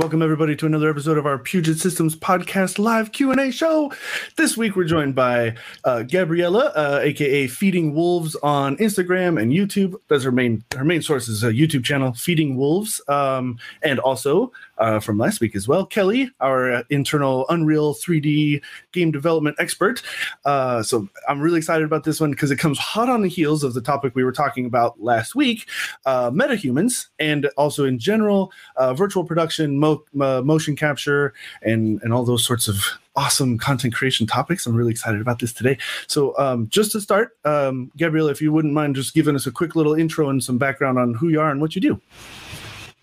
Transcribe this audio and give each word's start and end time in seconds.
Welcome 0.00 0.22
everybody 0.22 0.56
to 0.56 0.64
another 0.64 0.88
episode 0.88 1.18
of 1.18 1.26
our 1.26 1.36
Puget 1.38 1.76
Systems 1.76 2.16
podcast 2.16 2.78
live 2.78 3.12
Q 3.12 3.32
and 3.32 3.38
A 3.38 3.52
show. 3.52 3.92
This 4.38 4.56
week 4.56 4.74
we're 4.74 4.84
joined 4.84 5.14
by 5.14 5.56
uh, 5.84 6.04
Gabriella, 6.04 6.72
uh, 6.74 7.00
aka 7.02 7.46
Feeding 7.46 7.94
Wolves 7.94 8.34
on 8.36 8.78
Instagram 8.78 9.38
and 9.38 9.52
YouTube. 9.52 10.00
That's 10.08 10.24
her 10.24 10.32
main 10.32 10.64
her 10.74 10.86
main 10.86 11.02
source 11.02 11.28
is 11.28 11.44
a 11.44 11.52
YouTube 11.52 11.84
channel, 11.84 12.14
Feeding 12.14 12.56
Wolves, 12.56 13.02
um, 13.08 13.58
and 13.82 13.98
also 13.98 14.52
uh, 14.80 14.98
from 14.98 15.18
last 15.18 15.40
week 15.40 15.54
as 15.54 15.68
well, 15.68 15.86
Kelly, 15.86 16.30
our 16.40 16.72
uh, 16.72 16.82
internal 16.90 17.46
Unreal 17.48 17.94
3D 17.94 18.62
game 18.92 19.10
development 19.10 19.56
expert. 19.58 20.02
Uh, 20.44 20.82
so 20.82 21.08
I'm 21.28 21.40
really 21.40 21.58
excited 21.58 21.84
about 21.84 22.04
this 22.04 22.20
one 22.20 22.30
because 22.30 22.50
it 22.50 22.56
comes 22.56 22.78
hot 22.78 23.08
on 23.08 23.22
the 23.22 23.28
heels 23.28 23.62
of 23.62 23.74
the 23.74 23.80
topic 23.80 24.14
we 24.14 24.24
were 24.24 24.32
talking 24.32 24.66
about 24.66 25.00
last 25.00 25.34
week, 25.34 25.68
uh, 26.06 26.30
metahumans, 26.30 27.08
and 27.18 27.46
also 27.56 27.84
in 27.84 27.98
general 27.98 28.52
virtual 28.94 29.24
production, 29.24 29.78
mo- 29.78 30.04
uh, 30.20 30.40
motion 30.42 30.74
capture, 30.74 31.34
and 31.62 32.00
and 32.02 32.12
all 32.12 32.24
those 32.24 32.44
sorts 32.44 32.66
of 32.66 32.84
awesome 33.16 33.58
content 33.58 33.92
creation 33.94 34.26
topics. 34.26 34.66
I'm 34.66 34.74
really 34.74 34.92
excited 34.92 35.20
about 35.20 35.40
this 35.40 35.52
today. 35.52 35.76
So, 36.06 36.36
um, 36.38 36.68
just 36.68 36.92
to 36.92 37.00
start, 37.00 37.36
um, 37.44 37.90
if 37.98 38.40
you 38.40 38.52
wouldn't 38.52 38.72
mind 38.74 38.96
just 38.96 39.14
giving 39.14 39.34
us 39.34 39.46
a 39.46 39.52
quick 39.52 39.76
little 39.76 39.94
intro 39.94 40.30
and 40.30 40.42
some 40.42 40.58
background 40.58 40.98
on 40.98 41.14
who 41.14 41.28
you 41.28 41.40
are 41.40 41.50
and 41.50 41.60
what 41.60 41.74
you 41.74 41.80
do. 41.80 42.00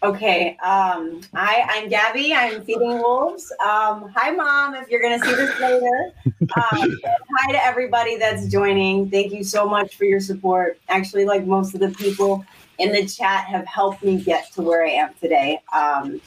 Okay. 0.03 0.55
Um, 0.63 1.21
hi, 1.33 1.65
I'm 1.67 1.89
Gabby. 1.89 2.31
I'm 2.31 2.63
feeding 2.63 2.99
wolves. 2.99 3.51
Um, 3.59 4.13
hi, 4.15 4.29
mom. 4.29 4.75
If 4.75 4.89
you're 4.89 5.01
going 5.01 5.19
to 5.19 5.25
see 5.25 5.33
this 5.33 5.59
later. 5.59 6.13
Um, 6.55 6.99
hi 7.39 7.51
to 7.51 7.65
everybody 7.65 8.15
that's 8.15 8.47
joining. 8.47 9.09
Thank 9.09 9.33
you 9.33 9.43
so 9.43 9.67
much 9.67 9.95
for 9.95 10.05
your 10.05 10.19
support. 10.19 10.79
Actually, 10.87 11.25
like 11.25 11.47
most 11.47 11.73
of 11.73 11.79
the 11.79 11.89
people 11.89 12.45
in 12.77 12.91
the 12.91 13.07
chat 13.07 13.45
have 13.45 13.65
helped 13.65 14.03
me 14.03 14.21
get 14.21 14.51
to 14.53 14.61
where 14.61 14.85
I 14.85 14.89
am 14.89 15.15
today. 15.19 15.59
Um, 15.73 16.21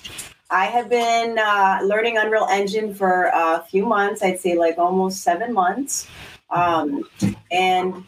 I 0.50 0.64
have 0.64 0.91
been 0.91 1.38
uh, 1.38 1.78
learning 1.84 2.18
Unreal 2.18 2.48
Engine 2.50 2.92
for 2.92 3.30
a 3.32 3.64
few 3.70 3.86
months, 3.86 4.20
I'd 4.20 4.41
say 4.41 4.58
like 4.58 4.78
almost 4.78 5.22
seven 5.22 5.52
months. 5.52 6.08
Um, 6.50 7.04
and 7.52 8.04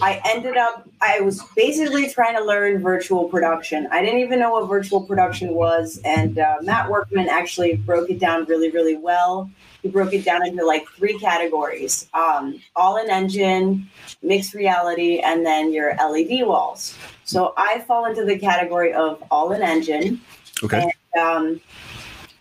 I 0.00 0.20
ended 0.24 0.56
up, 0.56 0.88
I 1.00 1.20
was 1.20 1.42
basically 1.54 2.08
trying 2.08 2.36
to 2.36 2.44
learn 2.44 2.80
virtual 2.80 3.28
production. 3.28 3.86
I 3.90 4.02
didn't 4.02 4.20
even 4.20 4.38
know 4.38 4.52
what 4.52 4.66
virtual 4.68 5.02
production 5.02 5.54
was. 5.54 6.00
And 6.04 6.38
uh, 6.38 6.56
Matt 6.62 6.90
Workman 6.90 7.28
actually 7.28 7.76
broke 7.76 8.08
it 8.08 8.18
down 8.18 8.44
really, 8.46 8.70
really 8.70 8.96
well. 8.96 9.50
He 9.82 9.88
broke 9.88 10.14
it 10.14 10.24
down 10.24 10.46
into 10.46 10.64
like 10.64 10.88
three 10.90 11.18
categories 11.18 12.08
um, 12.14 12.60
all 12.76 12.96
in 12.96 13.10
engine, 13.10 13.88
mixed 14.22 14.54
reality, 14.54 15.18
and 15.18 15.44
then 15.44 15.72
your 15.72 15.94
LED 15.96 16.46
walls. 16.46 16.96
So 17.24 17.52
I 17.56 17.80
fall 17.80 18.06
into 18.06 18.24
the 18.24 18.38
category 18.38 18.92
of 18.92 19.22
all 19.30 19.52
in 19.52 19.62
engine. 19.62 20.20
Okay. 20.62 20.90
And, 21.14 21.22
um, 21.22 21.60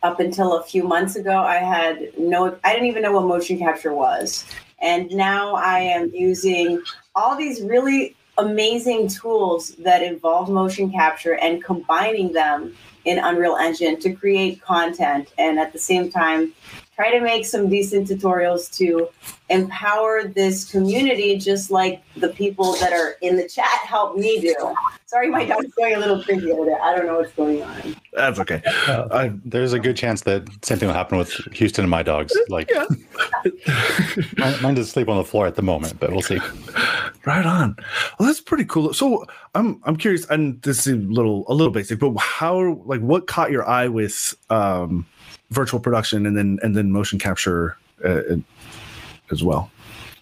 up 0.04 0.20
until 0.20 0.58
a 0.58 0.64
few 0.64 0.84
months 0.84 1.16
ago, 1.16 1.38
I 1.38 1.58
had 1.58 2.18
no, 2.18 2.58
I 2.64 2.74
didn't 2.74 2.88
even 2.88 3.04
know 3.04 3.12
what 3.12 3.26
motion 3.26 3.58
capture 3.58 3.94
was. 3.94 4.46
And 4.82 5.10
now 5.12 5.56
I 5.56 5.80
am 5.80 6.12
using 6.14 6.82
all 7.16 7.36
these 7.38 7.62
really 7.62 8.16
amazing 8.38 9.08
tools 9.08 9.70
that 9.76 10.02
involve 10.02 10.50
motion 10.50 10.92
capture 10.92 11.36
and 11.36 11.64
combining 11.64 12.34
them 12.34 12.76
in 13.06 13.20
Unreal 13.20 13.56
Engine 13.56 14.00
to 14.00 14.14
create 14.14 14.62
content 14.62 15.32
and 15.38 15.60
at 15.60 15.74
the 15.74 15.80
same 15.80 16.12
time 16.12 16.54
try 16.96 17.12
to 17.12 17.22
make 17.22 17.46
some 17.46 17.70
decent 17.70 18.08
tutorials 18.08 18.76
to 18.78 19.10
empower 19.50 20.24
this 20.24 20.70
community, 20.70 21.38
just 21.38 21.72
like 21.72 22.04
the 22.18 22.30
people 22.30 22.74
that 22.74 22.94
are 22.94 23.18
in 23.22 23.38
the 23.38 23.48
chat 23.48 23.66
help 23.86 24.18
me 24.18 24.40
do. 24.40 24.76
Sorry, 25.08 25.30
my 25.30 25.46
dog's 25.46 25.74
going 25.74 25.96
a 25.96 26.00
little 26.00 26.24
crazy 26.24 26.52
over 26.52 26.66
there. 26.66 26.82
I 26.82 26.96
don't 26.96 27.08
know 27.08 27.18
what's 27.18 27.34
going 27.34 27.64
on. 27.64 27.96
That's 28.14 28.40
okay. 28.40 28.62
Uh, 28.88 29.08
I, 29.12 29.32
there's 29.46 29.72
a 29.72 29.80
good 29.80 29.96
chance 29.96 30.22
that 30.22 30.46
same 30.66 30.78
thing 30.78 30.88
will 30.88 30.96
happen 30.96 31.18
with 31.18 31.32
Houston 31.54 31.86
and 31.86 31.90
my 31.90 32.04
dogs. 32.04 32.34
Like, 32.50 32.70
yeah. 32.70 32.86
mine, 34.38 34.62
mine 34.62 34.74
does 34.76 34.92
sleep 34.92 35.08
on 35.08 35.16
the 35.16 35.24
floor 35.24 35.48
at 35.48 35.56
the 35.56 35.62
moment, 35.62 36.00
but 36.00 36.12
we'll 36.12 36.22
see. 36.22 36.40
Right 37.26 37.46
on. 37.46 37.78
Well, 38.20 38.28
that's 38.28 38.42
pretty 38.42 38.66
cool. 38.66 38.94
So 38.94 39.26
I'm 39.56 39.80
I'm 39.86 39.96
curious, 39.96 40.26
and 40.26 40.62
this 40.64 40.86
is 40.86 40.94
a 40.94 40.96
little 40.98 41.46
a 41.48 41.54
little 41.54 41.72
basic, 41.72 42.00
but 42.00 42.14
how 42.18 42.82
like 42.86 43.00
what 43.00 43.28
caught 43.28 43.52
your 43.52 43.68
eye 43.70 43.88
with 43.88 44.36
um 44.50 45.06
virtual 45.52 45.80
production 45.80 46.26
and 46.26 46.36
then 46.36 46.60
and 46.62 46.76
then 46.76 46.92
motion 46.92 47.20
capture 47.20 47.78
uh, 48.04 48.22
as 49.32 49.44
well? 49.44 49.72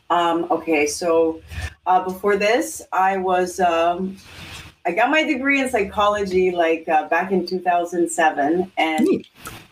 Um, 0.10 0.48
okay, 0.52 0.88
so 0.88 1.42
uh, 1.86 2.04
before 2.04 2.36
this, 2.36 2.82
I 2.92 3.18
was 3.18 3.60
um, 3.60 4.18
I 4.86 4.92
got 4.92 5.10
my 5.10 5.24
degree 5.24 5.60
in 5.60 5.70
psychology 5.70 6.52
like 6.52 6.88
uh, 6.88 7.08
back 7.10 7.32
in 7.32 7.46
2007, 7.46 8.72
and 8.78 9.06
Neat. 9.06 9.28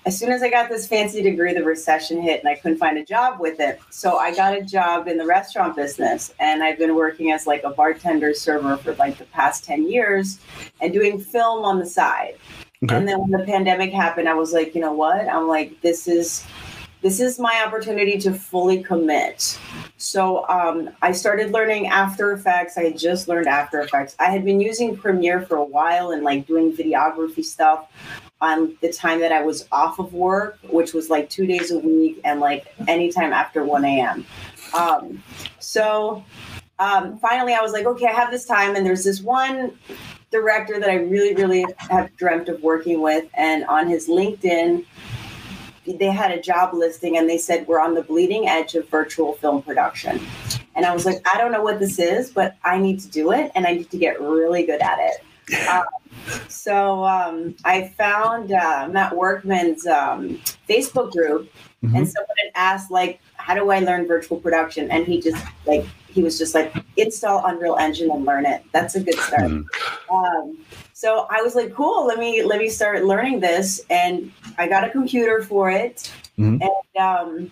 as 0.06 0.18
soon 0.20 0.32
as 0.32 0.44
I 0.44 0.50
got 0.50 0.70
this 0.70 0.88
fancy 0.88 1.22
degree, 1.22 1.54
the 1.54 1.64
recession 1.64 2.22
hit, 2.22 2.42
and 2.42 2.50
I 2.50 2.56
couldn't 2.56 2.78
find 2.78 2.98
a 2.98 3.06
job 3.06 3.40
with 3.40 3.60
it. 3.60 3.80
So 3.90 4.18
I 4.18 4.36
got 4.36 4.54
a 4.56 4.62
job 4.62 5.08
in 5.08 5.18
the 5.18 5.26
restaurant 5.26 5.76
business, 5.76 6.34
and 6.40 6.62
I've 6.62 6.78
been 6.78 6.94
working 6.94 7.32
as 7.32 7.48
like 7.48 7.64
a 7.64 7.70
bartender 7.70 8.34
server 8.34 8.76
for 8.78 8.94
like 8.96 9.18
the 9.18 9.26
past 9.26 9.64
10 9.64 9.90
years, 9.90 10.40
and 10.82 10.92
doing 10.92 11.20
film 11.20 11.64
on 11.64 11.80
the 11.80 11.86
side. 11.86 12.36
Okay. 12.84 12.96
And 12.96 13.08
then 13.08 13.20
when 13.20 13.32
the 13.32 13.46
pandemic 13.46 13.92
happened, 13.92 14.30
I 14.30 14.36
was 14.36 14.54
like, 14.54 14.76
you 14.76 14.82
know 14.82 14.94
what? 14.94 15.28
I'm 15.28 15.48
like, 15.48 15.82
this 15.82 16.08
is 16.08 16.46
this 17.08 17.22
is 17.22 17.40
my 17.40 17.64
opportunity 17.66 18.18
to 18.18 18.34
fully 18.34 18.84
commit. 18.84 19.58
So 19.96 20.46
um, 20.50 20.90
I 21.02 21.14
started 21.14 21.54
learning 21.54 21.88
After 21.88 22.34
Effects. 22.34 22.78
I 22.78 22.84
had 22.84 22.98
just 22.98 23.30
learned 23.30 23.48
After 23.48 23.80
Effects. 23.80 24.18
I 24.20 24.26
had 24.26 24.44
been 24.44 24.60
using 24.60 24.98
Premiere 24.98 25.40
for 25.40 25.56
a 25.56 25.64
while 25.64 26.12
and 26.12 26.24
like 26.24 26.46
doing 26.48 26.76
videography 26.76 27.46
stuff 27.46 27.90
on 28.42 28.78
the 28.82 28.92
time 28.92 29.22
that 29.22 29.32
I 29.32 29.42
was 29.42 29.70
off 29.72 30.00
of 30.00 30.14
work, 30.14 30.60
which 30.70 30.94
was 30.94 31.10
like 31.10 31.30
two 31.30 31.48
days 31.48 31.72
a 31.72 31.80
week 31.80 32.20
and 32.26 32.42
like 32.42 32.76
anytime 32.90 33.32
after 33.32 33.64
1 33.64 33.86
a.m. 33.86 34.26
Um, 34.78 35.24
so 35.60 36.26
um, 36.78 37.18
finally, 37.20 37.54
I 37.54 37.62
was 37.62 37.72
like, 37.72 37.86
okay, 37.86 38.08
I 38.08 38.12
have 38.12 38.32
this 38.32 38.44
time, 38.44 38.76
and 38.76 38.86
there's 38.86 39.06
this 39.06 39.22
one 39.22 39.78
director 40.30 40.78
that 40.78 40.90
I 40.90 40.96
really, 40.96 41.34
really 41.36 41.66
have 41.78 42.14
dreamt 42.18 42.50
of 42.50 42.62
working 42.62 43.02
with. 43.02 43.30
And 43.34 43.64
on 43.68 43.88
his 43.88 44.10
LinkedIn, 44.10 44.86
they 45.94 46.12
had 46.12 46.32
a 46.32 46.42
job 46.42 46.74
listing 46.74 47.18
and 47.18 47.30
they 47.30 47.38
said, 47.38 47.68
We're 47.68 47.80
on 47.80 47.94
the 47.94 48.04
bleeding 48.04 48.48
edge 48.48 48.76
of 48.76 48.88
virtual 48.90 49.34
film 49.34 49.62
production. 49.62 50.20
And 50.76 50.86
I 50.86 50.94
was 50.94 51.06
like, 51.06 51.28
I 51.28 51.40
don't 51.40 51.52
know 51.52 51.64
what 51.64 51.80
this 51.80 51.98
is, 51.98 52.30
but 52.30 52.56
I 52.64 52.78
need 52.78 53.00
to 53.00 53.08
do 53.08 53.32
it 53.32 53.52
and 53.56 53.66
I 53.66 53.74
need 53.74 53.90
to 53.90 53.98
get 53.98 54.22
really 54.22 54.64
good 54.64 54.82
at 54.82 55.00
it. 55.00 55.68
Um, 55.68 55.86
so 56.48 57.04
um, 57.04 57.56
I 57.64 57.94
found 57.98 58.52
uh, 58.52 58.88
Matt 58.92 59.16
Workman's 59.16 59.86
um, 59.88 60.42
Facebook 60.68 61.12
group 61.12 61.52
mm-hmm. 61.84 61.96
and 61.96 62.08
someone 62.08 62.36
had 62.44 62.52
asked, 62.56 62.92
like, 62.92 63.20
how 63.36 63.54
do 63.56 63.70
I 63.70 63.80
learn 63.80 64.08
virtual 64.08 64.38
production? 64.38 64.92
And 64.92 65.06
he 65.06 65.22
just 65.22 65.44
like 65.66 65.86
he 66.10 66.24
was 66.24 66.38
just 66.38 66.56
like, 66.56 66.74
install 66.98 67.46
Unreal 67.46 67.78
Engine 67.78 68.10
and 68.10 68.26
learn 68.26 68.46
it. 68.46 68.64
That's 68.72 68.96
a 68.96 69.00
good 69.00 69.20
start. 69.20 69.52
Mm-hmm. 69.52 70.16
Um, 70.16 70.58
so 70.94 71.28
I 71.30 71.42
was 71.44 71.54
like, 71.54 71.74
cool. 71.74 72.08
Let 72.08 72.18
me 72.18 72.44
let 72.44 72.60
me 72.60 72.70
start 72.70 73.06
learning 73.06 73.40
this, 73.40 73.82
and 73.90 74.32
I 74.58 74.68
got 74.68 74.84
a 74.84 74.90
computer 74.90 75.44
for 75.44 75.70
it, 75.70 76.12
mm-hmm. 76.38 76.62
and 76.62 77.02
um, 77.02 77.52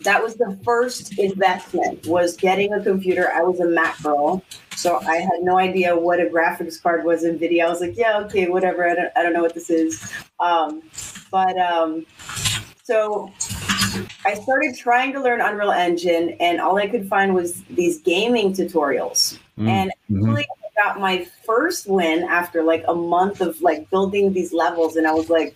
that 0.00 0.22
was 0.22 0.34
the 0.34 0.58
first 0.64 1.18
investment 1.18 2.06
was 2.06 2.36
getting 2.36 2.72
a 2.72 2.82
computer. 2.82 3.30
I 3.32 3.42
was 3.42 3.60
a 3.60 3.66
Mac 3.66 4.02
girl, 4.02 4.42
so 4.82 4.98
I 5.06 5.18
had 5.18 5.42
no 5.42 5.58
idea 5.58 5.96
what 5.96 6.18
a 6.18 6.24
graphics 6.24 6.82
card 6.82 7.04
was 7.04 7.22
Nvidia. 7.22 7.66
I 7.66 7.68
was 7.68 7.80
like, 7.80 7.96
yeah, 7.96 8.18
okay, 8.24 8.48
whatever. 8.48 8.88
I 8.88 8.96
don't 8.96 9.12
I 9.14 9.22
don't 9.22 9.32
know 9.32 9.40
what 9.40 9.54
this 9.54 9.70
is, 9.70 10.12
um, 10.40 10.82
but 11.30 11.56
um, 11.56 12.04
so 12.82 13.30
I 14.26 14.34
started 14.34 14.76
trying 14.76 15.12
to 15.12 15.20
learn 15.22 15.40
Unreal 15.40 15.70
Engine, 15.70 16.30
and 16.40 16.60
all 16.60 16.78
I 16.78 16.88
could 16.88 17.08
find 17.08 17.32
was 17.32 17.62
these 17.70 18.00
gaming 18.00 18.52
tutorials. 18.52 19.38
Mm-hmm. 19.56 19.68
And 19.68 19.92
actually, 20.10 20.42
I 20.42 20.82
got 20.82 21.00
my 21.00 21.28
first 21.46 21.86
win 21.86 22.24
after 22.24 22.64
like 22.64 22.84
a 22.88 22.94
month 22.94 23.40
of 23.40 23.62
like 23.62 23.88
building 23.88 24.32
these 24.32 24.52
levels, 24.52 24.96
and 24.96 25.06
I 25.06 25.12
was 25.12 25.30
like, 25.30 25.54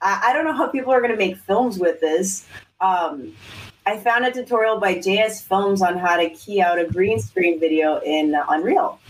I, 0.00 0.26
I 0.28 0.32
don't 0.32 0.44
know 0.44 0.52
how 0.52 0.68
people 0.68 0.92
are 0.92 1.00
going 1.00 1.10
to 1.10 1.18
make 1.18 1.36
films 1.38 1.80
with 1.80 2.00
this. 2.00 2.46
Um, 2.80 3.34
I 3.90 3.96
found 3.96 4.24
a 4.24 4.30
tutorial 4.30 4.78
by 4.78 4.94
JS 4.94 5.42
Films 5.48 5.82
on 5.82 5.98
how 5.98 6.16
to 6.16 6.30
key 6.30 6.62
out 6.62 6.78
a 6.78 6.84
green 6.84 7.18
screen 7.18 7.58
video 7.58 7.98
in 8.06 8.36
Unreal. 8.48 9.00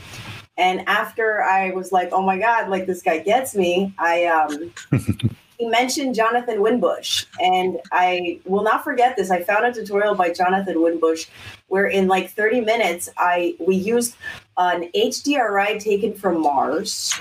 And 0.57 0.89
after 0.89 1.43
I 1.43 1.71
was 1.73 1.93
like, 1.93 2.09
oh 2.13 2.23
my 2.23 2.39
God, 2.39 2.71
like 2.71 2.87
this 2.87 3.03
guy 3.03 3.19
gets 3.19 3.55
me, 3.55 3.93
I 3.99 4.25
um 4.25 4.73
he 5.59 5.67
mentioned 5.67 6.15
Jonathan 6.15 6.61
Winbush, 6.61 7.27
and 7.43 7.79
I 7.93 8.41
will 8.47 8.63
not 8.63 8.83
forget 8.83 9.17
this. 9.17 9.31
I 9.31 9.43
found 9.43 9.67
a 9.67 9.73
tutorial 9.75 10.15
by 10.15 10.33
Jonathan 10.33 10.77
Winbush 10.77 11.29
where 11.69 11.87
in 11.87 12.09
like 12.09 12.31
30 12.31 12.63
minutes, 12.63 13.11
I 13.19 13.57
we 13.61 13.77
used 13.77 14.17
an 14.57 14.89
HDRI 14.95 15.79
taken 15.79 16.15
from 16.15 16.41
Mars 16.41 17.13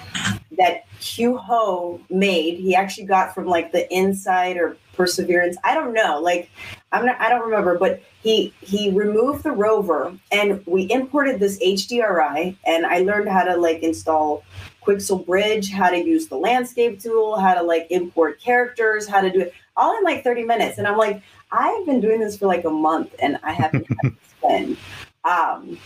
that 0.58 0.86
Hugh 1.00 1.38
Hou 1.38 2.00
made. 2.10 2.58
He 2.60 2.76
actually 2.76 3.06
got 3.06 3.34
from 3.34 3.46
like 3.46 3.72
the 3.72 3.92
InSight 3.94 4.58
or 4.58 4.78
Perseverance. 4.94 5.58
I 5.64 5.74
don't 5.74 5.94
know. 5.94 6.20
Like 6.20 6.50
I'm 6.92 7.06
not. 7.06 7.20
I 7.22 7.30
don't 7.30 7.46
remember. 7.46 7.78
But 7.78 8.02
he 8.22 8.54
he 8.62 8.92
removed 8.92 9.44
the 9.44 9.52
rover, 9.52 10.14
and 10.32 10.66
we 10.66 10.92
imported 10.92 11.40
this 11.40 11.60
HDRI, 11.60 12.58
and 12.66 12.86
I 12.86 13.00
learned 13.00 13.30
how 13.30 13.44
to 13.44 13.56
like 13.56 13.82
install 13.82 14.44
Quixel 14.86 15.26
Bridge, 15.26 15.72
how 15.72 15.90
to 15.90 15.98
use 15.98 16.28
the 16.28 16.36
landscape 16.36 17.00
tool, 17.00 17.38
how 17.38 17.54
to 17.54 17.62
like 17.62 17.88
import 17.92 18.42
characters, 18.42 19.08
how 19.08 19.22
to 19.22 19.32
do 19.32 19.42
it 19.42 19.54
all 19.78 19.98
in 19.98 20.04
like 20.04 20.24
30 20.24 20.44
minutes. 20.44 20.78
And 20.78 20.88
I'm 20.88 20.98
like, 20.98 21.22
I've 21.52 21.86
been 21.86 22.02
doing 22.02 22.20
this 22.20 22.38
for 22.38 22.48
like 22.48 22.66
a 22.66 22.70
month 22.70 23.16
and 23.20 23.40
I 23.44 23.54
haven't 23.54 23.88
had 23.88 24.12
to 24.12 24.16
spend. 24.38 24.78
Um, 25.24 25.78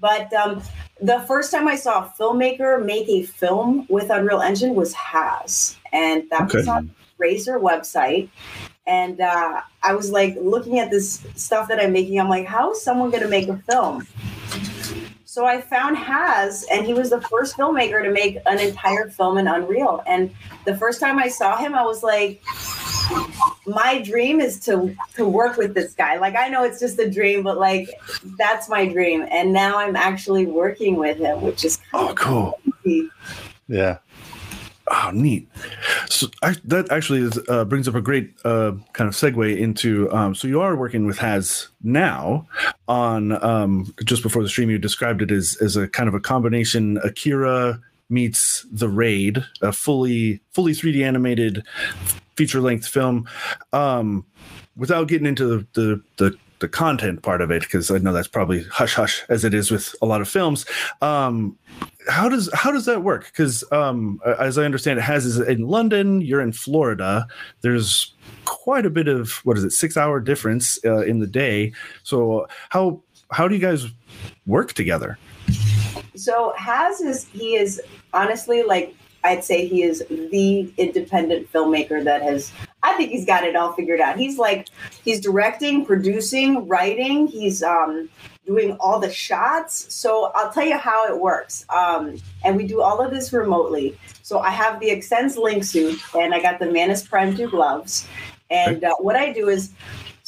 but 0.00 0.32
um, 0.32 0.62
the 1.00 1.20
first 1.20 1.50
time 1.50 1.68
I 1.68 1.76
saw 1.76 2.04
a 2.04 2.14
filmmaker 2.18 2.84
make 2.84 3.08
a 3.08 3.22
film 3.22 3.86
with 3.88 4.10
Unreal 4.10 4.40
Engine 4.40 4.74
was 4.74 4.92
Haz, 4.94 5.76
and 5.92 6.28
that 6.30 6.42
okay. 6.42 6.58
was 6.58 6.68
on 6.68 6.94
Razer 7.20 7.60
website. 7.60 8.30
And 8.86 9.20
uh, 9.20 9.60
I 9.82 9.94
was 9.94 10.10
like 10.10 10.36
looking 10.40 10.78
at 10.78 10.90
this 10.90 11.24
stuff 11.36 11.68
that 11.68 11.78
I'm 11.78 11.92
making. 11.92 12.18
I'm 12.18 12.28
like, 12.28 12.46
how 12.46 12.72
is 12.72 12.82
someone 12.82 13.10
going 13.10 13.22
to 13.22 13.28
make 13.28 13.48
a 13.48 13.56
film? 13.58 14.06
So 15.24 15.46
I 15.46 15.60
found 15.60 15.96
Haz, 15.96 16.66
and 16.72 16.84
he 16.84 16.92
was 16.92 17.10
the 17.10 17.20
first 17.20 17.56
filmmaker 17.56 18.02
to 18.02 18.10
make 18.10 18.38
an 18.46 18.58
entire 18.58 19.08
film 19.10 19.38
in 19.38 19.46
Unreal. 19.46 20.02
And 20.06 20.34
the 20.64 20.76
first 20.76 20.98
time 20.98 21.20
I 21.20 21.28
saw 21.28 21.56
him, 21.56 21.72
I 21.74 21.84
was 21.84 22.02
like, 22.02 22.42
my 23.66 24.02
dream 24.02 24.40
is 24.40 24.60
to 24.60 24.94
to 25.14 25.28
work 25.28 25.56
with 25.56 25.74
this 25.74 25.94
guy. 25.94 26.16
Like 26.16 26.36
I 26.36 26.48
know 26.48 26.64
it's 26.64 26.80
just 26.80 26.98
a 26.98 27.10
dream, 27.10 27.42
but 27.42 27.58
like 27.58 27.90
that's 28.38 28.68
my 28.68 28.86
dream. 28.86 29.26
And 29.30 29.52
now 29.52 29.78
I'm 29.78 29.96
actually 29.96 30.46
working 30.46 30.96
with 30.96 31.18
him, 31.18 31.40
which 31.40 31.64
is 31.64 31.78
oh 31.92 32.12
cool. 32.16 32.58
Crazy. 32.82 33.10
Yeah. 33.68 33.98
Oh, 34.92 35.10
neat. 35.14 35.48
So 36.08 36.26
I, 36.42 36.56
that 36.64 36.90
actually 36.90 37.20
is, 37.20 37.38
uh, 37.48 37.64
brings 37.64 37.86
up 37.86 37.94
a 37.94 38.00
great 38.00 38.34
uh, 38.44 38.72
kind 38.92 39.06
of 39.06 39.14
segue 39.14 39.56
into. 39.56 40.10
Um, 40.12 40.34
so 40.34 40.48
you 40.48 40.60
are 40.60 40.74
working 40.74 41.06
with 41.06 41.16
Haz 41.16 41.68
now 41.84 42.48
on 42.88 43.42
um, 43.44 43.94
just 44.04 44.24
before 44.24 44.42
the 44.42 44.48
stream. 44.48 44.68
You 44.68 44.78
described 44.78 45.22
it 45.22 45.30
as 45.30 45.56
as 45.60 45.76
a 45.76 45.86
kind 45.86 46.08
of 46.08 46.14
a 46.14 46.20
combination 46.20 46.98
Akira 47.04 47.80
meets 48.08 48.66
The 48.72 48.88
Raid, 48.88 49.44
a 49.62 49.72
fully 49.72 50.40
fully 50.50 50.72
3D 50.72 51.04
animated 51.06 51.62
feature 52.40 52.62
length 52.62 52.88
film. 52.88 53.28
Um, 53.74 54.24
without 54.74 55.08
getting 55.08 55.26
into 55.26 55.44
the 55.46 55.66
the, 55.74 56.02
the, 56.16 56.38
the 56.60 56.68
content 56.68 57.22
part 57.22 57.42
of 57.42 57.50
it, 57.50 57.60
because 57.60 57.90
I 57.90 57.98
know 57.98 58.14
that's 58.14 58.28
probably 58.28 58.64
hush 58.64 58.94
hush 58.94 59.22
as 59.28 59.44
it 59.44 59.52
is 59.52 59.70
with 59.70 59.94
a 60.00 60.06
lot 60.06 60.22
of 60.22 60.28
films. 60.28 60.64
Um, 61.02 61.58
how 62.08 62.30
does 62.30 62.48
how 62.54 62.72
does 62.72 62.86
that 62.86 63.02
work? 63.02 63.26
Because 63.26 63.62
um, 63.72 64.20
as 64.38 64.56
I 64.56 64.64
understand, 64.64 64.98
it 64.98 65.02
Haz 65.02 65.26
is 65.26 65.38
in 65.38 65.68
London. 65.68 66.22
You're 66.22 66.40
in 66.40 66.52
Florida. 66.52 67.26
There's 67.60 68.14
quite 68.46 68.86
a 68.86 68.90
bit 68.90 69.06
of 69.06 69.32
what 69.44 69.58
is 69.58 69.64
it 69.64 69.72
six 69.72 69.98
hour 69.98 70.18
difference 70.18 70.78
uh, 70.86 71.02
in 71.04 71.18
the 71.18 71.26
day. 71.26 71.74
So 72.04 72.48
how 72.70 73.02
how 73.30 73.48
do 73.48 73.54
you 73.54 73.60
guys 73.60 73.86
work 74.46 74.72
together? 74.72 75.18
So 76.16 76.54
Haz 76.56 77.02
is 77.02 77.26
he 77.26 77.56
is 77.56 77.82
honestly 78.14 78.62
like 78.62 78.94
I'd 79.22 79.44
say 79.44 79.66
he 79.66 79.82
is 79.82 80.04
the 80.08 80.72
independent 80.76 81.52
filmmaker 81.52 82.02
that 82.04 82.22
has, 82.22 82.52
I 82.82 82.94
think 82.94 83.10
he's 83.10 83.26
got 83.26 83.44
it 83.44 83.54
all 83.56 83.72
figured 83.72 84.00
out. 84.00 84.18
He's 84.18 84.38
like, 84.38 84.68
he's 85.04 85.20
directing, 85.20 85.84
producing, 85.84 86.66
writing, 86.66 87.26
he's 87.26 87.62
um, 87.62 88.08
doing 88.46 88.76
all 88.80 88.98
the 88.98 89.10
shots. 89.10 89.94
So 89.94 90.32
I'll 90.34 90.52
tell 90.52 90.64
you 90.64 90.78
how 90.78 91.06
it 91.06 91.20
works. 91.20 91.64
Um, 91.68 92.16
and 92.44 92.56
we 92.56 92.66
do 92.66 92.80
all 92.80 93.00
of 93.00 93.10
this 93.10 93.32
remotely. 93.32 93.98
So 94.22 94.40
I 94.40 94.50
have 94.50 94.80
the 94.80 94.88
Xsens 94.88 95.36
Link 95.36 95.64
suit 95.64 96.00
and 96.16 96.34
I 96.34 96.40
got 96.40 96.58
the 96.58 96.66
Manus 96.66 97.06
Prime 97.06 97.36
2 97.36 97.50
gloves. 97.50 98.08
And 98.50 98.82
uh, 98.82 98.94
what 98.96 99.16
I 99.16 99.32
do 99.32 99.48
is 99.48 99.70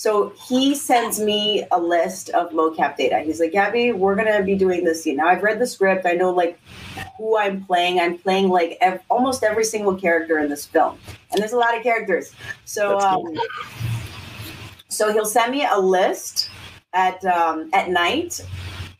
so 0.02 0.30
he 0.30 0.74
sends 0.74 1.20
me 1.20 1.64
a 1.70 1.78
list 1.78 2.30
of 2.30 2.50
mocap 2.50 2.96
data. 2.96 3.20
He's 3.20 3.38
like, 3.38 3.52
Gabby, 3.52 3.92
we're 3.92 4.16
gonna 4.16 4.42
be 4.42 4.56
doing 4.56 4.82
this 4.82 5.00
scene. 5.00 5.14
Now 5.14 5.28
I've 5.28 5.44
read 5.44 5.60
the 5.60 5.66
script. 5.66 6.06
I 6.06 6.14
know 6.14 6.32
like 6.32 6.58
who 7.16 7.38
I'm 7.38 7.64
playing. 7.64 8.00
I'm 8.00 8.18
playing 8.18 8.48
like 8.48 8.78
ev- 8.80 9.00
almost 9.08 9.44
every 9.44 9.62
single 9.62 9.94
character 9.94 10.40
in 10.40 10.50
this 10.50 10.66
film, 10.66 10.98
and 11.30 11.40
there's 11.40 11.52
a 11.52 11.56
lot 11.56 11.76
of 11.76 11.84
characters. 11.84 12.34
So, 12.64 12.98
um, 12.98 13.22
so 14.88 15.12
he'll 15.12 15.24
send 15.24 15.52
me 15.52 15.64
a 15.70 15.78
list 15.78 16.50
at 16.94 17.24
um, 17.24 17.70
at 17.72 17.88
night, 17.88 18.44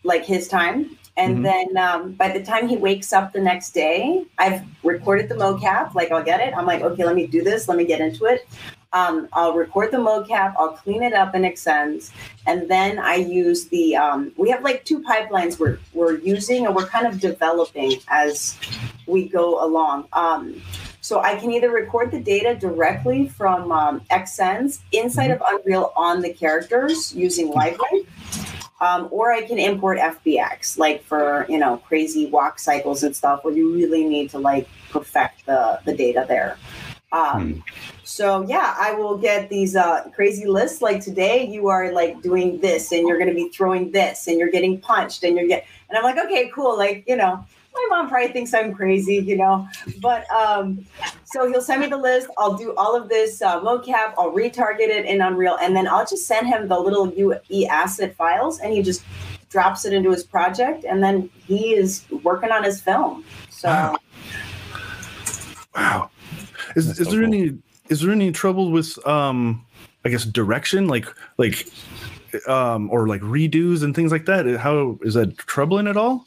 like 0.04 0.24
his 0.24 0.46
time, 0.46 0.96
and 1.16 1.38
mm-hmm. 1.38 1.42
then 1.42 1.76
um, 1.78 2.12
by 2.12 2.28
the 2.28 2.44
time 2.44 2.68
he 2.68 2.76
wakes 2.76 3.12
up 3.12 3.32
the 3.32 3.40
next 3.40 3.72
day, 3.74 4.24
I've 4.38 4.62
recorded 4.84 5.28
the 5.28 5.34
mocap. 5.34 5.96
Like 5.96 6.12
I'll 6.12 6.22
get 6.22 6.38
it. 6.38 6.56
I'm 6.56 6.64
like, 6.64 6.82
okay, 6.82 7.04
let 7.04 7.16
me 7.16 7.26
do 7.26 7.42
this. 7.42 7.66
Let 7.66 7.76
me 7.76 7.86
get 7.86 8.00
into 8.00 8.26
it. 8.26 8.46
Um, 8.92 9.28
I'll 9.32 9.54
record 9.54 9.90
the 9.90 9.96
mocap, 9.96 10.54
I'll 10.58 10.72
clean 10.72 11.02
it 11.02 11.14
up 11.14 11.34
in 11.34 11.42
Xsens, 11.42 12.10
and 12.46 12.68
then 12.68 12.98
I 12.98 13.14
use 13.14 13.66
the. 13.66 13.96
Um, 13.96 14.32
we 14.36 14.50
have 14.50 14.62
like 14.62 14.84
two 14.84 15.00
pipelines 15.00 15.58
we're 15.58 15.78
we're 15.94 16.18
using 16.18 16.66
and 16.66 16.74
we're 16.74 16.86
kind 16.86 17.06
of 17.06 17.18
developing 17.18 17.94
as 18.08 18.58
we 19.06 19.28
go 19.28 19.64
along. 19.64 20.08
Um, 20.12 20.60
so 21.00 21.20
I 21.20 21.36
can 21.36 21.50
either 21.50 21.70
record 21.70 22.10
the 22.12 22.20
data 22.20 22.54
directly 22.54 23.28
from 23.28 23.72
um, 23.72 24.00
Xsens 24.10 24.80
inside 24.92 25.30
mm-hmm. 25.30 25.42
of 25.42 25.60
Unreal 25.60 25.92
on 25.96 26.20
the 26.20 26.32
characters 26.32 27.14
using 27.14 27.52
LiveLink. 27.52 28.06
Um, 28.80 29.08
or 29.10 29.32
I 29.32 29.42
can 29.42 29.58
import 29.58 29.98
FBX, 29.98 30.76
like 30.76 31.04
for 31.04 31.46
you 31.48 31.58
know 31.58 31.76
crazy 31.78 32.26
walk 32.26 32.58
cycles 32.58 33.04
and 33.04 33.14
stuff, 33.14 33.44
where 33.44 33.54
you 33.54 33.72
really 33.72 34.04
need 34.04 34.30
to 34.30 34.38
like 34.38 34.68
perfect 34.90 35.46
the 35.46 35.80
the 35.84 35.94
data 35.96 36.24
there. 36.28 36.58
Um, 37.12 37.54
hmm. 37.54 37.60
So 38.04 38.42
yeah, 38.48 38.74
I 38.78 38.92
will 38.92 39.16
get 39.16 39.48
these 39.48 39.76
uh, 39.76 40.08
crazy 40.14 40.46
lists. 40.46 40.82
Like 40.82 41.00
today, 41.00 41.46
you 41.46 41.68
are 41.68 41.92
like 41.92 42.20
doing 42.22 42.60
this, 42.60 42.92
and 42.92 43.06
you're 43.06 43.18
going 43.18 43.30
to 43.30 43.34
be 43.34 43.48
throwing 43.50 43.92
this, 43.92 44.26
and 44.26 44.38
you're 44.38 44.50
getting 44.50 44.80
punched, 44.80 45.22
and 45.24 45.36
you're 45.36 45.46
get. 45.46 45.66
And 45.88 45.96
I'm 45.96 46.04
like, 46.04 46.18
okay, 46.24 46.50
cool. 46.54 46.76
Like 46.76 47.04
you 47.06 47.16
know, 47.16 47.44
my 47.74 47.86
mom 47.90 48.08
probably 48.08 48.32
thinks 48.32 48.52
I'm 48.52 48.74
crazy, 48.74 49.16
you 49.16 49.36
know. 49.36 49.68
But 50.00 50.30
um, 50.30 50.84
so 51.24 51.48
he'll 51.48 51.62
send 51.62 51.80
me 51.80 51.86
the 51.86 51.96
list. 51.96 52.28
I'll 52.38 52.54
do 52.54 52.74
all 52.76 52.96
of 52.96 53.08
this 53.08 53.40
uh, 53.40 53.60
mocap. 53.60 54.14
I'll 54.18 54.32
retarget 54.32 54.88
it 54.88 55.06
in 55.06 55.20
Unreal, 55.20 55.58
and 55.60 55.76
then 55.76 55.86
I'll 55.86 56.06
just 56.06 56.26
send 56.26 56.46
him 56.46 56.68
the 56.68 56.78
little 56.78 57.12
UE 57.14 57.66
asset 57.66 58.14
files, 58.16 58.60
and 58.60 58.72
he 58.72 58.82
just 58.82 59.04
drops 59.50 59.84
it 59.84 59.92
into 59.92 60.10
his 60.10 60.24
project, 60.24 60.84
and 60.84 61.02
then 61.02 61.30
he 61.46 61.74
is 61.74 62.04
working 62.22 62.50
on 62.50 62.64
his 62.64 62.80
film. 62.80 63.24
So. 63.50 63.68
Wow. 63.68 63.98
wow. 65.74 66.10
Is, 66.76 66.88
is 66.88 66.96
so 66.98 67.04
there 67.04 67.20
cool. 67.20 67.34
any 67.34 67.58
is 67.88 68.00
there 68.00 68.12
any 68.12 68.32
trouble 68.32 68.70
with 68.70 69.04
um 69.06 69.64
I 70.04 70.08
guess 70.08 70.24
direction 70.24 70.88
like 70.88 71.06
like 71.38 71.66
um 72.48 72.88
or 72.90 73.06
like 73.06 73.20
redos 73.20 73.82
and 73.82 73.94
things 73.94 74.10
like 74.10 74.24
that? 74.26 74.46
How 74.58 74.98
is 75.02 75.14
that 75.14 75.36
troubling 75.36 75.86
at 75.86 75.96
all? 75.96 76.24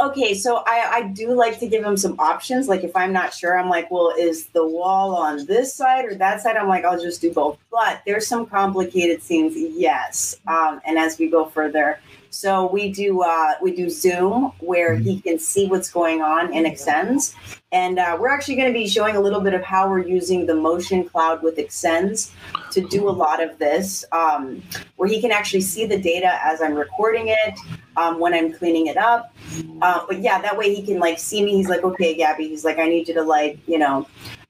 Okay 0.00 0.34
so 0.34 0.62
i 0.66 0.90
i 0.92 1.02
do 1.02 1.32
like 1.32 1.58
to 1.60 1.66
give 1.66 1.84
him 1.84 1.96
some 1.96 2.18
options. 2.20 2.68
Like 2.68 2.84
if 2.84 2.94
i'm 2.94 3.12
not 3.12 3.32
sure 3.32 3.58
i'm 3.58 3.68
like 3.68 3.90
well 3.90 4.12
is 4.18 4.46
the 4.48 4.66
wall 4.66 5.16
on 5.16 5.46
this 5.46 5.74
side 5.74 6.04
or 6.04 6.14
that 6.16 6.42
side? 6.42 6.56
I'm 6.56 6.68
like 6.68 6.84
i'll 6.84 7.00
just 7.00 7.20
do 7.20 7.32
both. 7.32 7.58
But 7.70 8.02
there's 8.06 8.26
some 8.26 8.46
complicated 8.46 9.22
scenes 9.22 9.54
yes. 9.56 10.36
Um 10.46 10.80
and 10.84 10.98
as 10.98 11.18
we 11.18 11.28
go 11.28 11.46
further 11.46 11.98
so 12.30 12.70
we 12.70 12.92
do 12.92 13.22
uh, 13.22 13.54
we 13.62 13.74
do 13.74 13.88
Zoom 13.90 14.52
where 14.60 14.94
he 14.94 15.16
mm-hmm. 15.16 15.20
can 15.20 15.38
see 15.38 15.66
what's 15.66 15.90
going 15.90 16.22
on 16.22 16.52
in 16.52 16.64
Xsens, 16.64 17.34
and 17.72 17.98
uh, 17.98 18.16
we're 18.20 18.28
actually 18.28 18.56
going 18.56 18.68
to 18.68 18.78
be 18.78 18.88
showing 18.88 19.16
a 19.16 19.20
little 19.20 19.40
bit 19.40 19.54
of 19.54 19.62
how 19.62 19.88
we're 19.88 20.06
using 20.06 20.46
the 20.46 20.54
Motion 20.54 21.08
Cloud 21.08 21.42
with 21.42 21.56
Xsens 21.56 22.32
to 22.72 22.80
do 22.80 23.08
a 23.08 23.10
lot 23.10 23.42
of 23.42 23.58
this, 23.58 24.04
um, 24.12 24.62
where 24.96 25.08
he 25.08 25.20
can 25.20 25.32
actually 25.32 25.62
see 25.62 25.86
the 25.86 25.98
data 25.98 26.38
as 26.44 26.60
I'm 26.60 26.74
recording 26.74 27.28
it, 27.28 27.58
um, 27.96 28.18
when 28.18 28.34
I'm 28.34 28.52
cleaning 28.52 28.86
it 28.86 28.96
up. 28.96 29.34
Uh, 29.82 30.04
but 30.06 30.20
yeah, 30.20 30.40
that 30.40 30.56
way 30.56 30.74
he 30.74 30.82
can 30.82 30.98
like 30.98 31.18
see 31.18 31.44
me. 31.44 31.56
He's 31.56 31.68
like, 31.68 31.82
okay, 31.82 32.14
Gabby. 32.14 32.48
He's 32.48 32.64
like, 32.64 32.78
I 32.78 32.88
need 32.88 33.08
you 33.08 33.14
to 33.14 33.22
like 33.22 33.58
you 33.66 33.78
know 33.78 34.06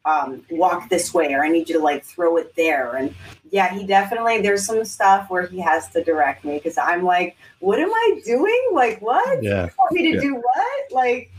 um, 0.09 0.43
walk 0.51 0.89
this 0.89 1.13
way 1.13 1.35
or 1.35 1.45
I 1.45 1.49
need 1.49 1.69
you 1.69 1.77
to 1.77 1.83
like 1.83 2.03
throw 2.05 2.39
it 2.39 2.55
there. 2.57 2.97
And 2.97 3.15
yeah, 3.51 3.73
he 3.75 3.87
definitely, 3.87 4.41
there's 4.41 4.65
some 4.65 4.85
stuff 4.85 5.29
where 5.29 5.47
he 5.47 5.61
has 5.61 5.89
to 5.91 6.03
direct 6.03 6.45
me 6.45 6.55
because 6.55 6.79
I'm 6.79 7.05
like, 7.05 7.37
what 7.61 7.79
am 7.79 7.91
I 7.91 8.21
doing? 8.25 8.69
Like, 8.73 9.01
what? 9.03 9.43
Yeah. 9.43 9.67
You 9.67 9.71
want 9.79 9.93
me 9.93 10.03
to 10.11 10.15
yeah. 10.15 10.21
do 10.21 10.35
what? 10.37 10.93
Like, 10.93 11.31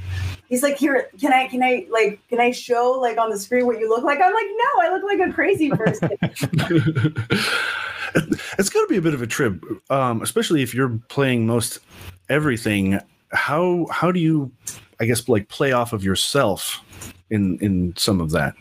he's 0.50 0.62
like, 0.62 0.78
here, 0.78 1.10
can 1.20 1.34
I, 1.34 1.48
can 1.48 1.64
I, 1.64 1.88
like, 1.90 2.20
can 2.30 2.40
I 2.40 2.52
show 2.52 2.92
like 2.92 3.18
on 3.18 3.32
the 3.32 3.40
screen 3.40 3.66
what 3.66 3.80
you 3.80 3.90
look 3.90 4.04
like? 4.04 4.20
I'm 4.22 4.34
like, 4.34 4.48
no, 4.48 4.82
I 4.82 4.92
look 4.92 5.04
like 5.04 5.28
a 5.28 5.34
crazy 5.34 5.72
person. 5.72 6.10
it's 8.60 8.70
got 8.70 8.82
to 8.82 8.88
be 8.88 8.98
a 8.98 9.02
bit 9.02 9.16
of 9.16 9.24
a 9.24 9.28
trip, 9.28 9.64
um, 9.90 10.22
especially 10.22 10.62
if 10.62 10.76
you're 10.76 11.00
playing 11.10 11.48
most 11.48 11.80
everything. 12.30 13.00
How, 13.32 13.88
how 13.92 14.12
do 14.12 14.20
you, 14.20 14.52
I 15.00 15.06
guess, 15.06 15.28
like 15.28 15.50
play 15.50 15.72
off 15.72 15.92
of 15.92 16.04
yourself 16.04 16.84
in 17.30 17.58
in 17.60 17.94
some 17.98 18.22
of 18.22 18.32
that. 18.32 18.56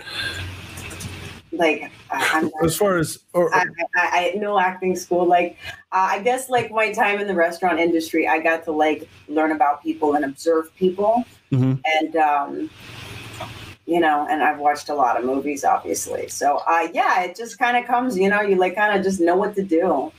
Like 1.52 1.90
I'm 2.10 2.50
as 2.62 2.76
far 2.76 2.98
as 2.98 3.18
or, 3.32 3.54
I, 3.54 3.64
I, 3.96 4.32
I 4.34 4.34
no 4.36 4.58
acting 4.58 4.96
school. 4.96 5.26
Like 5.26 5.56
uh, 5.92 6.08
i 6.10 6.18
guess 6.20 6.50
like 6.50 6.70
my 6.70 6.92
time 6.92 7.20
in 7.20 7.26
the 7.26 7.34
restaurant 7.34 7.80
industry 7.80 8.28
i 8.28 8.38
got 8.38 8.62
to 8.64 8.72
like 8.72 9.08
learn 9.28 9.52
about 9.52 9.82
people 9.82 10.14
and 10.14 10.24
observe 10.24 10.74
people. 10.76 11.24
Mm-hmm. 11.50 11.80
and 11.96 12.16
um 12.16 12.70
you 13.86 14.00
know 14.00 14.26
and 14.28 14.42
i've 14.42 14.58
watched 14.58 14.90
a 14.90 14.94
lot 14.94 15.16
of 15.16 15.24
movies 15.24 15.64
obviously. 15.64 16.28
So 16.28 16.62
uh 16.66 16.88
yeah 16.92 17.22
it 17.22 17.36
just 17.36 17.58
kind 17.58 17.76
of 17.76 17.86
comes 17.86 18.18
you 18.18 18.28
know 18.28 18.42
you 18.42 18.56
like 18.56 18.74
kind 18.74 18.96
of 18.96 19.02
just 19.02 19.20
know 19.20 19.36
what 19.36 19.54
to 19.54 19.62
do. 19.62 20.12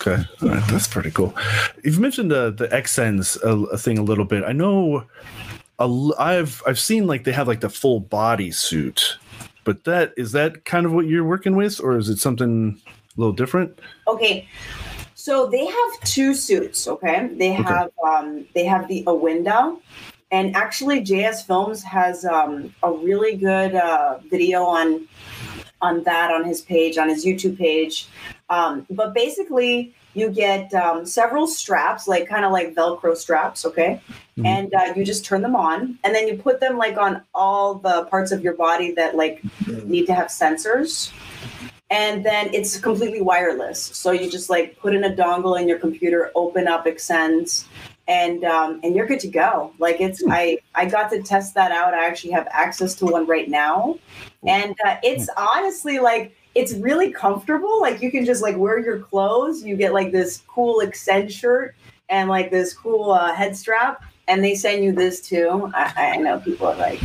Okay. 0.00 0.22
That's 0.40 0.86
pretty 0.86 1.10
cool. 1.10 1.34
You've 1.82 1.98
mentioned 1.98 2.30
the 2.30 2.50
the 2.50 2.68
Xsens 2.68 3.40
a, 3.42 3.64
a 3.72 3.78
thing 3.78 3.98
a 3.98 4.02
little 4.02 4.24
bit. 4.24 4.44
I 4.44 4.52
know 4.52 5.04
a, 5.78 6.10
I've 6.18 6.62
I've 6.66 6.78
seen 6.78 7.06
like 7.06 7.24
they 7.24 7.32
have 7.32 7.48
like 7.48 7.60
the 7.60 7.70
full 7.70 8.00
body 8.00 8.50
suit, 8.50 9.18
but 9.64 9.84
that 9.84 10.12
is 10.16 10.32
that 10.32 10.64
kind 10.64 10.86
of 10.86 10.92
what 10.92 11.06
you're 11.06 11.24
working 11.24 11.56
with, 11.56 11.80
or 11.80 11.96
is 11.96 12.08
it 12.08 12.18
something 12.18 12.80
a 12.86 13.20
little 13.20 13.32
different? 13.32 13.78
Okay. 14.06 14.48
So 15.14 15.46
they 15.46 15.66
have 15.66 16.00
two 16.04 16.34
suits, 16.34 16.88
okay? 16.88 17.28
They 17.32 17.52
Okay. 17.52 17.62
have 17.62 17.90
um 18.06 18.46
they 18.54 18.64
have 18.64 18.88
the 18.88 19.04
Awinda 19.04 19.78
and 20.30 20.54
actually 20.56 21.00
JS 21.00 21.46
Films 21.46 21.82
has 21.82 22.24
um 22.24 22.74
a 22.82 22.92
really 22.92 23.36
good 23.36 23.74
uh 23.74 24.18
video 24.30 24.62
on 24.64 25.06
on 25.80 26.02
that 26.04 26.30
on 26.30 26.44
his 26.44 26.60
page, 26.60 26.98
on 26.98 27.08
his 27.08 27.24
YouTube 27.24 27.58
page. 27.58 28.06
Um 28.48 28.86
but 28.90 29.12
basically 29.14 29.94
you 30.14 30.30
get 30.30 30.72
um, 30.74 31.06
several 31.06 31.46
straps, 31.46 32.08
like 32.08 32.28
kind 32.28 32.44
of 32.44 32.52
like 32.52 32.74
Velcro 32.74 33.16
straps, 33.16 33.64
okay? 33.64 34.00
Mhm. 34.36 34.46
And 34.46 34.74
uh, 34.74 34.92
you 34.96 35.04
just 35.04 35.24
turn 35.24 35.42
them 35.42 35.54
on, 35.54 35.98
and 36.04 36.14
then 36.14 36.26
you 36.28 36.36
put 36.36 36.60
them 36.60 36.78
like 36.78 36.96
on 36.96 37.22
all 37.34 37.74
the 37.74 38.04
parts 38.04 38.32
of 38.32 38.42
your 38.42 38.54
body 38.54 38.92
that 38.92 39.16
like 39.16 39.42
need 39.84 40.06
to 40.06 40.14
have 40.14 40.28
sensors 40.28 41.12
and 41.90 42.24
then 42.24 42.52
it's 42.52 42.78
completely 42.78 43.22
wireless. 43.22 43.80
So 43.80 44.10
you 44.10 44.30
just 44.30 44.50
like 44.50 44.78
put 44.78 44.94
in 44.94 45.04
a 45.04 45.10
dongle 45.10 45.58
in 45.60 45.68
your 45.68 45.78
computer, 45.78 46.30
open 46.34 46.68
up 46.68 46.84
Xsens, 46.84 47.64
and 48.06 48.44
um, 48.44 48.80
and 48.82 48.94
you're 48.94 49.06
good 49.06 49.20
to 49.20 49.28
go. 49.28 49.72
Like 49.78 50.00
it's 50.00 50.22
I 50.28 50.58
I 50.74 50.86
got 50.86 51.10
to 51.12 51.22
test 51.22 51.54
that 51.54 51.72
out. 51.72 51.94
I 51.94 52.06
actually 52.06 52.32
have 52.32 52.46
access 52.50 52.94
to 52.96 53.06
one 53.06 53.26
right 53.26 53.48
now, 53.48 53.98
and 54.46 54.74
uh, 54.84 54.96
it's 55.02 55.28
honestly 55.36 55.98
like 55.98 56.36
it's 56.54 56.74
really 56.74 57.10
comfortable. 57.12 57.80
Like 57.80 58.02
you 58.02 58.10
can 58.10 58.24
just 58.24 58.42
like 58.42 58.56
wear 58.56 58.78
your 58.78 58.98
clothes. 59.00 59.62
You 59.62 59.76
get 59.76 59.92
like 59.92 60.12
this 60.12 60.42
cool 60.48 60.80
Xsens 60.84 61.30
shirt 61.30 61.74
and 62.08 62.28
like 62.28 62.50
this 62.50 62.72
cool 62.74 63.10
uh, 63.12 63.34
head 63.34 63.56
strap, 63.56 64.02
and 64.28 64.42
they 64.42 64.54
send 64.54 64.82
you 64.82 64.92
this 64.92 65.20
too. 65.20 65.70
I, 65.74 66.14
I 66.14 66.16
know 66.16 66.38
people 66.40 66.66
are 66.68 66.76
like 66.76 67.00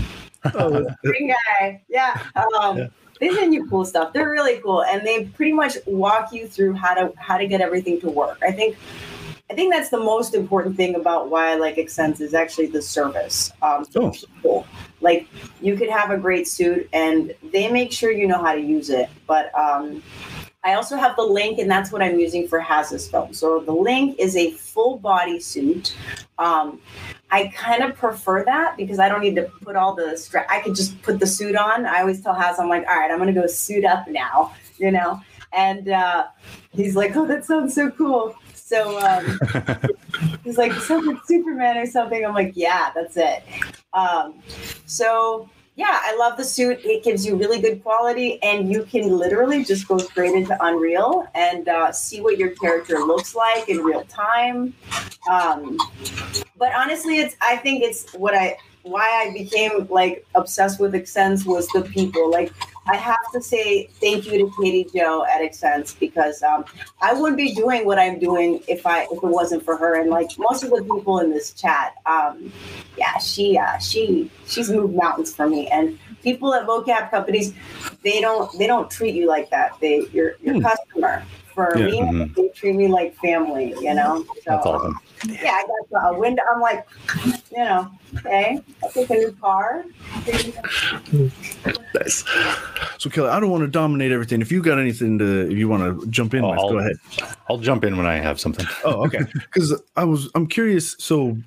Oh, 0.55 0.85
green 1.03 1.33
guy. 1.59 1.81
Yeah. 1.87 2.21
Um, 2.59 2.77
Yeah. 2.77 2.87
They 3.19 3.29
send 3.29 3.53
you 3.53 3.69
cool 3.69 3.85
stuff. 3.85 4.11
They're 4.11 4.29
really 4.29 4.59
cool, 4.59 4.83
and 4.83 5.05
they 5.05 5.25
pretty 5.25 5.53
much 5.53 5.77
walk 5.85 6.33
you 6.33 6.47
through 6.47 6.73
how 6.73 6.93
to 6.95 7.13
how 7.17 7.37
to 7.37 7.47
get 7.47 7.61
everything 7.61 8.01
to 8.01 8.09
work. 8.09 8.37
I 8.41 8.51
think. 8.51 8.75
I 9.51 9.55
think 9.55 9.71
that's 9.73 9.89
the 9.89 9.99
most 9.99 10.33
important 10.33 10.75
thing 10.77 10.95
about 10.95 11.29
why 11.29 11.51
I 11.51 11.55
like 11.55 11.75
Xsens 11.75 12.21
is 12.21 12.33
actually 12.33 12.67
the 12.67 12.81
service. 12.81 13.51
Um, 13.61 13.85
Oh. 13.95 14.09
people. 14.09 14.65
Like 15.03 15.27
you 15.61 15.75
could 15.75 15.89
have 15.89 16.09
a 16.09 16.17
great 16.17 16.47
suit, 16.47 16.89
and 16.93 17.33
they 17.51 17.69
make 17.69 17.91
sure 17.91 18.11
you 18.11 18.27
know 18.27 18.41
how 18.41 18.55
to 18.55 18.61
use 18.61 18.89
it. 18.89 19.09
But 19.27 19.53
um, 19.53 20.01
I 20.63 20.75
also 20.75 20.95
have 20.95 21.17
the 21.17 21.23
link, 21.23 21.59
and 21.59 21.69
that's 21.69 21.91
what 21.91 22.01
I'm 22.01 22.17
using 22.17 22.47
for 22.47 22.59
Haz's 22.59 23.07
film. 23.07 23.33
So 23.33 23.59
the 23.59 23.73
link 23.73 24.17
is 24.17 24.35
a 24.37 24.51
full 24.51 24.97
body 24.97 25.39
suit. 25.39 25.95
Um, 26.39 26.79
I 27.31 27.47
kind 27.47 27.83
of 27.83 27.95
prefer 27.95 28.45
that 28.45 28.77
because 28.77 28.97
I 28.97 29.09
don't 29.09 29.21
need 29.21 29.35
to 29.35 29.43
put 29.61 29.75
all 29.75 29.93
the 29.93 30.15
strap. 30.15 30.47
I 30.49 30.61
could 30.61 30.75
just 30.75 31.01
put 31.01 31.19
the 31.19 31.27
suit 31.27 31.55
on. 31.55 31.85
I 31.85 31.99
always 31.99 32.21
tell 32.21 32.33
Haz, 32.33 32.59
I'm 32.59 32.69
like, 32.69 32.87
all 32.87 32.95
right, 32.95 33.11
I'm 33.11 33.17
gonna 33.19 33.33
go 33.33 33.45
suit 33.47 33.83
up 33.83 34.07
now, 34.07 34.53
you 34.77 34.91
know. 34.91 35.21
And 35.51 35.89
uh, 35.89 36.27
he's 36.71 36.95
like, 36.95 37.15
oh, 37.15 37.27
that 37.27 37.43
sounds 37.45 37.75
so 37.75 37.91
cool. 37.91 38.35
So 38.53 38.99
um, 38.99 39.39
he's 40.43 40.57
like, 40.57 40.71
sounds 40.73 41.05
like 41.05 41.17
Superman 41.25 41.77
or 41.77 41.85
something. 41.85 42.25
I'm 42.25 42.33
like, 42.33 42.53
yeah, 42.55 42.91
that's 42.95 43.17
it. 43.17 43.43
Um, 43.93 44.41
so 44.85 45.49
yeah, 45.75 45.99
I 46.03 46.15
love 46.17 46.37
the 46.37 46.43
suit. 46.43 46.81
It 46.83 47.03
gives 47.03 47.25
you 47.25 47.35
really 47.35 47.59
good 47.59 47.81
quality, 47.81 48.41
and 48.43 48.71
you 48.71 48.83
can 48.83 49.17
literally 49.17 49.63
just 49.63 49.87
go 49.87 49.97
straight 49.97 50.35
into 50.35 50.55
Unreal 50.63 51.27
and 51.33 51.67
uh, 51.67 51.91
see 51.91 52.21
what 52.21 52.37
your 52.37 52.51
character 52.51 52.99
looks 52.99 53.33
like 53.33 53.69
in 53.69 53.79
real 53.79 54.03
time. 54.03 54.73
Um, 55.29 55.77
but 56.57 56.73
honestly, 56.75 57.17
it's 57.17 57.35
I 57.41 57.57
think 57.57 57.83
it's 57.83 58.13
what 58.13 58.35
I 58.35 58.57
why 58.83 59.25
I 59.25 59.33
became 59.33 59.87
like 59.89 60.25
obsessed 60.35 60.79
with 60.79 60.93
Xsens 60.93 61.45
was 61.45 61.67
the 61.69 61.81
people. 61.81 62.29
Like 62.29 62.53
I 62.87 62.97
have 62.97 63.31
to 63.33 63.41
say 63.41 63.87
thank 64.01 64.25
you 64.25 64.39
to 64.39 64.51
Katie 64.61 64.89
Joe 64.93 65.25
at 65.25 65.41
Xsens 65.41 65.97
because 65.97 66.43
um, 66.43 66.65
I 67.01 67.13
wouldn't 67.13 67.37
be 67.37 67.53
doing 67.53 67.85
what 67.85 67.97
I'm 67.97 68.19
doing 68.19 68.61
if 68.67 68.85
I 68.85 69.03
if 69.03 69.11
it 69.11 69.23
wasn't 69.23 69.63
for 69.63 69.77
her. 69.77 69.99
And 69.99 70.09
like 70.09 70.29
most 70.37 70.63
of 70.63 70.69
the 70.69 70.83
people 70.93 71.19
in 71.19 71.29
this 71.31 71.53
chat, 71.53 71.95
um, 72.05 72.51
yeah, 72.97 73.17
she 73.19 73.57
uh, 73.57 73.77
she 73.77 74.29
she's 74.47 74.69
moved 74.69 74.95
mountains 74.95 75.33
for 75.33 75.47
me. 75.47 75.67
And 75.69 75.97
people 76.23 76.53
at 76.53 76.67
mocap 76.67 77.09
companies, 77.09 77.53
they 78.03 78.19
don't 78.19 78.51
they 78.57 78.67
don't 78.67 78.91
treat 78.91 79.15
you 79.15 79.27
like 79.27 79.49
that. 79.51 79.79
They 79.79 80.05
you're 80.11 80.35
your 80.43 80.55
Hmm. 80.55 80.61
customer. 80.63 81.23
For 81.53 81.77
Yeah. 81.77 81.85
me, 81.85 81.99
Mhm. 82.01 82.35
they 82.35 82.47
treat 82.49 82.75
me 82.75 82.87
like 82.87 83.15
family. 83.17 83.73
You 83.81 83.93
know. 83.93 84.23
So, 84.23 84.33
That's 84.47 84.65
awesome. 84.65 84.95
yeah, 85.27 85.51
I 85.51 85.63
got 85.91 86.15
a 86.15 86.19
window. 86.19 86.41
I'm 86.53 86.59
like, 86.61 86.85
you 87.51 87.57
know, 87.57 87.89
okay, 88.17 88.59
I'll 88.83 88.89
take 88.91 89.09
a 89.09 89.13
new 89.13 89.31
car. 89.41 89.85
nice. 91.99 92.23
So, 92.97 93.09
Kelly, 93.09 93.29
I 93.29 93.39
don't 93.39 93.49
want 93.51 93.61
to 93.63 93.67
dominate 93.67 94.11
everything. 94.11 94.41
If 94.41 94.51
you 94.51 94.61
got 94.61 94.79
anything 94.79 95.19
to, 95.19 95.49
if 95.51 95.57
you 95.57 95.67
want 95.67 96.01
to 96.01 96.07
jump 96.07 96.33
in, 96.33 96.43
Oh, 96.43 96.49
with, 96.51 96.59
I'll- 96.59 96.69
go 96.71 96.77
ahead. 96.79 96.95
I'll 97.49 97.57
jump 97.57 97.83
in 97.83 97.97
when 97.97 98.05
I 98.05 98.15
have 98.15 98.39
something. 98.39 98.65
Oh, 98.85 99.05
okay. 99.05 99.19
Because 99.33 99.79
I 99.95 100.03
was, 100.03 100.29
I'm 100.35 100.47
curious. 100.47 100.95
So 100.99 101.37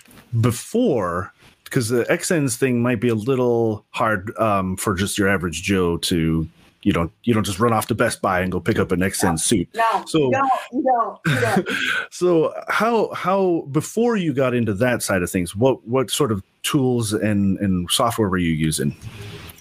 before, 0.41 1.33
because 1.65 1.89
the 1.89 2.05
Xsens 2.05 2.57
thing 2.57 2.81
might 2.83 3.01
be 3.01 3.09
a 3.09 3.15
little 3.15 3.85
hard 3.91 4.37
um, 4.39 4.77
for 4.77 4.95
just 4.95 5.19
your 5.19 5.29
average 5.29 5.63
Joe 5.63 5.97
to, 5.99 6.49
you 6.87 6.93
don't, 6.93 7.11
you 7.25 7.35
don't 7.35 7.43
just 7.45 7.59
run 7.59 7.73
off 7.73 7.89
to 7.89 7.97
Best 7.97 8.23
Buy 8.23 8.41
and 8.43 8.53
go 8.53 8.61
pick 8.61 8.79
up 8.79 8.93
an 8.93 9.01
Xsens 9.01 9.41
suit. 9.41 9.69
No, 9.75 10.05
So- 10.07 10.19
you 10.21 10.31
don't, 10.31 10.51
you 10.73 10.83
don't, 10.85 11.19
you 11.27 11.41
don't. 11.41 11.69
So 12.13 12.55
how 12.69 13.13
how 13.13 13.67
before 13.73 14.17
you 14.17 14.33
got 14.33 14.55
into 14.55 14.73
that 14.75 15.03
side 15.03 15.23
of 15.23 15.31
things, 15.31 15.57
what 15.57 15.85
what 15.87 16.11
sort 16.11 16.31
of 16.31 16.43
tools 16.63 17.13
and 17.13 17.59
and 17.59 17.91
software 17.91 18.29
were 18.29 18.39
you 18.39 18.53
using? 18.53 18.97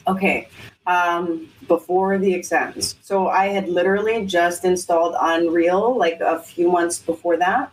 Okay. 0.08 0.48
Um, 0.88 1.48
before 1.68 2.20
the 2.20 2.32
Xsens. 2.36 2.94
So 3.02 3.28
I 3.28 3.48
had 3.48 3.68
literally 3.68 4.24
just 4.28 4.64
installed 4.64 5.16
Unreal 5.20 5.98
like 5.98 6.20
a 6.22 6.40
few 6.40 6.70
months 6.72 7.00
before 7.00 7.38
that. 7.38 7.72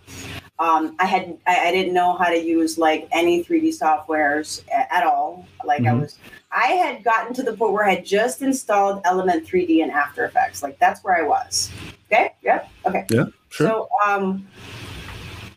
Um, 0.58 0.96
I 0.98 1.04
had 1.04 1.36
I, 1.46 1.68
I 1.68 1.70
didn't 1.72 1.92
know 1.92 2.14
how 2.16 2.30
to 2.30 2.38
use 2.42 2.78
like 2.78 3.06
any 3.12 3.44
3D 3.44 3.68
softwares 3.78 4.62
at 4.90 5.04
all. 5.04 5.46
Like 5.62 5.82
I 5.82 5.90
Mhm. 5.92 6.00
was 6.00 6.16
I 6.52 6.68
had 6.72 7.02
gotten 7.02 7.32
to 7.34 7.42
the 7.42 7.54
point 7.56 7.72
where 7.72 7.84
I 7.84 7.94
had 7.94 8.04
just 8.04 8.42
installed 8.42 9.00
Element 9.04 9.46
3D 9.46 9.82
and 9.82 9.90
After 9.90 10.24
Effects. 10.24 10.62
Like 10.62 10.78
that's 10.78 11.02
where 11.02 11.16
I 11.16 11.26
was. 11.26 11.70
Okay. 12.06 12.34
Yep. 12.42 12.70
Okay. 12.86 13.06
Yeah. 13.10 13.24
Sure. 13.48 13.66
So 13.66 13.88
um, 14.06 14.46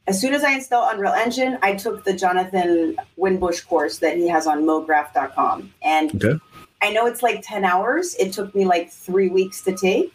as 0.07 0.19
soon 0.21 0.33
as 0.33 0.43
I 0.43 0.51
installed 0.51 0.93
Unreal 0.93 1.13
Engine, 1.13 1.57
I 1.61 1.75
took 1.75 2.03
the 2.03 2.13
Jonathan 2.13 2.95
Winbush 3.17 3.65
course 3.65 3.97
that 3.99 4.17
he 4.17 4.27
has 4.29 4.47
on 4.47 4.63
mograph.com. 4.63 5.73
And 5.81 6.23
Okay. 6.23 6.39
I 6.81 6.91
know 6.91 7.07
it's 7.07 7.23
like 7.23 7.41
10 7.43 7.65
hours. 7.65 8.15
It 8.15 8.31
took 8.31 8.53
me 8.53 8.65
like 8.65 8.91
three 8.91 9.29
weeks 9.29 9.61
to 9.63 9.75
take. 9.75 10.13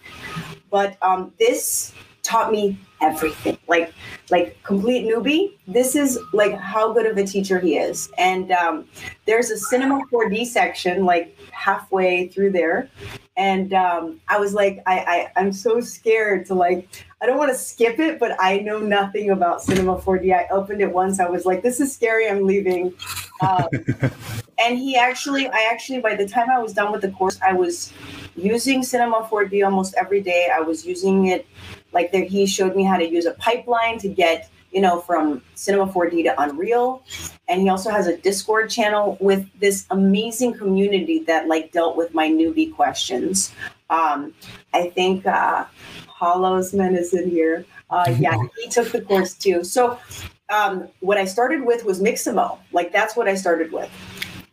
But 0.71 0.97
um, 1.03 1.33
this 1.39 1.93
taught 2.23 2.53
me 2.53 2.79
everything. 3.01 3.59
Like 3.69 3.93
like 4.31 4.63
complete 4.63 5.07
newbie. 5.07 5.57
This 5.67 5.95
is 5.95 6.19
like 6.33 6.57
how 6.57 6.93
good 6.93 7.07
of 7.07 7.17
a 7.17 7.25
teacher 7.25 7.59
he 7.59 7.77
is. 7.77 8.11
And 8.19 8.53
um, 8.53 8.87
there's 9.27 9.51
a 9.51 9.57
Cinema 9.57 10.03
4D 10.13 10.47
section 10.47 11.05
like 11.05 11.37
halfway 11.53 12.29
through 12.29 12.53
there. 12.53 12.89
And 13.37 13.73
um, 13.73 14.21
I 14.29 14.39
was 14.39 14.55
like, 14.55 14.83
I, 14.87 14.99
I 14.99 15.41
I'm 15.41 15.53
so 15.53 15.81
scared 15.81 16.47
to 16.47 16.55
like 16.55 16.89
I 17.23 17.27
don't 17.27 17.37
want 17.37 17.53
to 17.53 17.59
skip 17.59 17.99
it, 17.99 18.19
but 18.19 18.35
I 18.41 18.61
know 18.61 18.79
nothing 18.79 19.31
about 19.31 19.63
Cinema 19.63 19.99
4D. 19.99 20.35
I 20.35 20.49
opened 20.51 20.81
it 20.81 20.91
once. 20.91 21.21
I 21.21 21.29
was 21.29 21.45
like, 21.45 21.63
this 21.63 21.79
is 21.79 21.93
scary. 21.93 22.27
I'm 22.27 22.47
leaving. 22.47 22.95
Um, 23.43 23.69
and 24.59 24.79
he 24.79 24.97
actually, 24.97 25.47
I 25.47 25.69
actually, 25.71 26.01
by 26.01 26.17
the 26.17 26.27
time 26.27 26.49
I 26.49 26.59
was 26.59 26.73
done 26.73 26.93
with 26.93 27.03
the 27.03 27.11
course, 27.11 27.39
I 27.47 27.53
was 27.53 27.93
using 28.37 28.83
Cinema 28.83 29.29
4D 29.31 29.63
almost 29.63 29.95
every 29.99 30.23
day. 30.23 30.49
I 30.51 30.61
was 30.61 30.87
using 30.87 31.27
it 31.27 31.47
like 31.93 32.13
there, 32.13 32.25
he 32.25 32.47
showed 32.47 32.77
me 32.77 32.85
how 32.85 32.97
to 32.97 33.09
use 33.09 33.27
a 33.27 33.33
pipeline 33.33 33.99
to 33.99 34.09
get, 34.09 34.51
you 34.73 34.81
know, 34.81 35.01
from 35.01 35.43
Cinema 35.55 35.87
4D 35.93 36.25
to 36.25 36.41
Unreal. 36.41 37.03
And 37.49 37.61
he 37.61 37.69
also 37.69 37.91
has 37.91 38.07
a 38.07 38.17
Discord 38.17 38.71
channel 38.71 39.17
with 39.21 39.47
this 39.59 39.87
amazing 39.91 40.55
community 40.55 41.21
that 41.25 41.49
like 41.49 41.73
dealt 41.73 41.97
with 41.97 42.15
my 42.15 42.29
newbie 42.29 42.75
questions. 42.75 43.53
Um, 43.91 44.33
I 44.73 44.91
think 44.91 45.27
uh, 45.27 45.65
Hollowsman 46.07 46.97
is 46.97 47.13
in 47.13 47.29
here. 47.31 47.65
Uh, 47.91 48.15
yeah, 48.19 48.37
he 48.63 48.69
took 48.69 48.91
the 48.93 49.01
course 49.01 49.35
too. 49.35 49.65
So 49.65 49.99
um, 50.51 50.89
what 51.01 51.17
I 51.19 51.25
started 51.25 51.65
with 51.65 51.85
was 51.85 52.01
Mixamo. 52.01 52.59
Like 52.73 52.93
that's 52.93 53.17
what 53.17 53.29
I 53.29 53.35
started 53.35 53.73
with. 53.73 53.91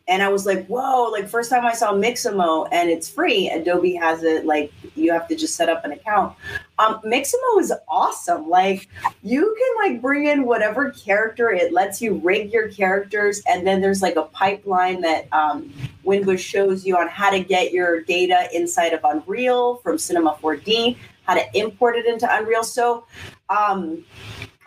And 0.08 0.22
I 0.22 0.28
was 0.28 0.46
like, 0.46 0.66
whoa, 0.66 1.10
like 1.10 1.28
first 1.28 1.50
time 1.50 1.66
I 1.66 1.74
saw 1.74 1.92
Mixamo 1.92 2.66
and 2.72 2.88
it's 2.88 3.08
free. 3.08 3.50
Adobe 3.50 3.94
has 3.94 4.22
it, 4.22 4.46
like 4.46 4.72
you 4.96 5.12
have 5.12 5.28
to 5.28 5.36
just 5.36 5.54
set 5.54 5.68
up 5.68 5.84
an 5.84 5.92
account. 5.92 6.34
Um, 6.78 7.00
Mixamo 7.04 7.60
is 7.60 7.72
awesome. 7.88 8.48
Like 8.48 8.88
you 9.22 9.54
can 9.58 9.92
like 9.92 10.00
bring 10.00 10.26
in 10.26 10.46
whatever 10.46 10.90
character, 10.92 11.50
it 11.50 11.74
lets 11.74 12.00
you 12.00 12.14
rig 12.14 12.52
your 12.52 12.68
characters, 12.68 13.42
and 13.46 13.66
then 13.66 13.82
there's 13.82 14.00
like 14.00 14.16
a 14.16 14.22
pipeline 14.22 15.02
that 15.02 15.30
um, 15.32 15.72
Winbush 16.04 16.40
shows 16.40 16.86
you 16.86 16.96
on 16.96 17.08
how 17.08 17.30
to 17.30 17.40
get 17.40 17.72
your 17.72 18.00
data 18.00 18.48
inside 18.54 18.94
of 18.94 19.00
Unreal 19.04 19.76
from 19.76 19.98
Cinema 19.98 20.38
4D, 20.40 20.96
how 21.24 21.34
to 21.34 21.44
import 21.58 21.96
it 21.96 22.06
into 22.06 22.26
Unreal. 22.34 22.64
So 22.64 23.04
um, 23.50 24.04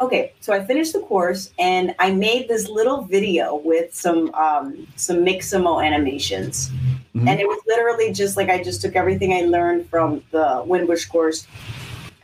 okay, 0.02 0.34
so 0.40 0.52
I 0.52 0.66
finished 0.66 0.94
the 0.94 1.00
course 1.02 1.54
and 1.60 1.96
I 2.00 2.12
made 2.12 2.48
this 2.50 2.68
little 2.68 3.04
video 3.04 3.56
with 3.56 3.94
some 3.94 4.34
um, 4.34 4.88
some 4.96 5.18
Mixamo 5.18 5.84
animations. 5.86 6.72
Mhm. 7.16 7.30
And 7.30 7.40
it 7.40 7.48
was 7.48 7.60
literally 7.68 8.12
just 8.12 8.36
like 8.36 8.50
I 8.50 8.64
just 8.64 8.82
took 8.82 8.96
everything 8.96 9.34
I 9.34 9.42
learned 9.42 9.90
from 9.90 10.24
the 10.32 10.64
Winbush 10.66 11.08
course 11.10 11.46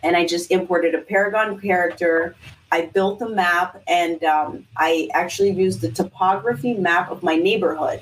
and 0.03 0.15
I 0.15 0.25
just 0.25 0.49
imported 0.51 0.95
a 0.95 1.01
Paragon 1.01 1.59
character. 1.59 2.35
I 2.71 2.87
built 2.87 3.21
a 3.21 3.29
map 3.29 3.81
and 3.87 4.23
um, 4.23 4.65
I 4.75 5.09
actually 5.13 5.51
used 5.51 5.81
the 5.81 5.91
topography 5.91 6.73
map 6.73 7.11
of 7.11 7.23
my 7.23 7.35
neighborhood. 7.35 8.01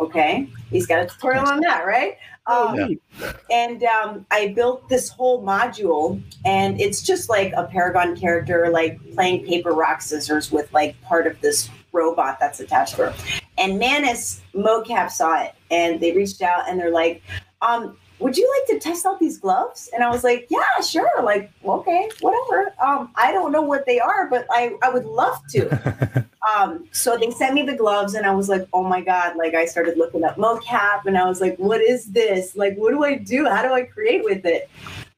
Okay, 0.00 0.48
he's 0.70 0.86
got 0.86 1.02
a 1.02 1.06
tutorial 1.06 1.46
on 1.46 1.60
that, 1.60 1.86
right? 1.86 2.16
Um, 2.46 2.76
Yeah. 2.76 3.32
And 3.50 3.82
um, 3.84 4.26
I 4.30 4.48
built 4.48 4.88
this 4.88 5.08
whole 5.08 5.42
module, 5.42 6.22
and 6.44 6.80
it's 6.80 7.02
just 7.02 7.28
like 7.28 7.52
a 7.56 7.64
Paragon 7.64 8.16
character, 8.16 8.68
like 8.70 9.00
playing 9.14 9.44
paper, 9.46 9.72
rock, 9.72 10.02
scissors 10.02 10.52
with 10.52 10.72
like 10.72 11.00
part 11.02 11.26
of 11.26 11.40
this 11.40 11.70
robot 11.92 12.38
that's 12.38 12.60
attached 12.60 12.96
to 12.96 13.10
her. 13.10 13.14
And 13.58 13.78
Manus 13.78 14.42
mocap 14.54 15.10
saw 15.10 15.42
it, 15.42 15.54
and 15.70 15.98
they 16.00 16.12
reached 16.12 16.42
out 16.42 16.68
and 16.68 16.78
they're 16.78 16.90
like, 16.90 17.22
um, 17.62 17.96
"Would 18.18 18.36
you 18.36 18.48
like 18.58 18.78
to 18.78 18.86
test 18.86 19.06
out 19.06 19.18
these 19.18 19.38
gloves?" 19.38 19.88
And 19.94 20.04
I 20.04 20.10
was 20.10 20.22
like, 20.22 20.46
"Yeah, 20.50 20.80
sure. 20.86 21.22
Like, 21.22 21.50
okay, 21.64 22.08
whatever. 22.20 22.72
Um, 22.84 23.10
I 23.16 23.32
don't 23.32 23.50
know 23.50 23.62
what 23.62 23.86
they 23.86 23.98
are, 23.98 24.28
but 24.28 24.46
I 24.50 24.76
I 24.82 24.90
would 24.90 25.06
love 25.06 25.40
to." 25.52 26.26
um, 26.54 26.86
so 26.92 27.16
they 27.16 27.30
sent 27.30 27.54
me 27.54 27.62
the 27.62 27.74
gloves 27.74 28.14
and 28.14 28.26
I 28.26 28.34
was 28.34 28.48
like, 28.48 28.66
oh 28.72 28.84
my 28.84 29.00
God, 29.00 29.36
like 29.36 29.54
I 29.54 29.64
started 29.64 29.96
looking 29.96 30.24
up 30.24 30.36
mocap 30.36 31.06
and 31.06 31.16
I 31.16 31.28
was 31.28 31.40
like, 31.40 31.56
what 31.56 31.80
is 31.80 32.06
this? 32.06 32.56
Like, 32.56 32.76
what 32.76 32.90
do 32.90 33.04
I 33.04 33.16
do? 33.16 33.46
How 33.46 33.62
do 33.62 33.72
I 33.72 33.82
create 33.82 34.22
with 34.24 34.44
it? 34.44 34.68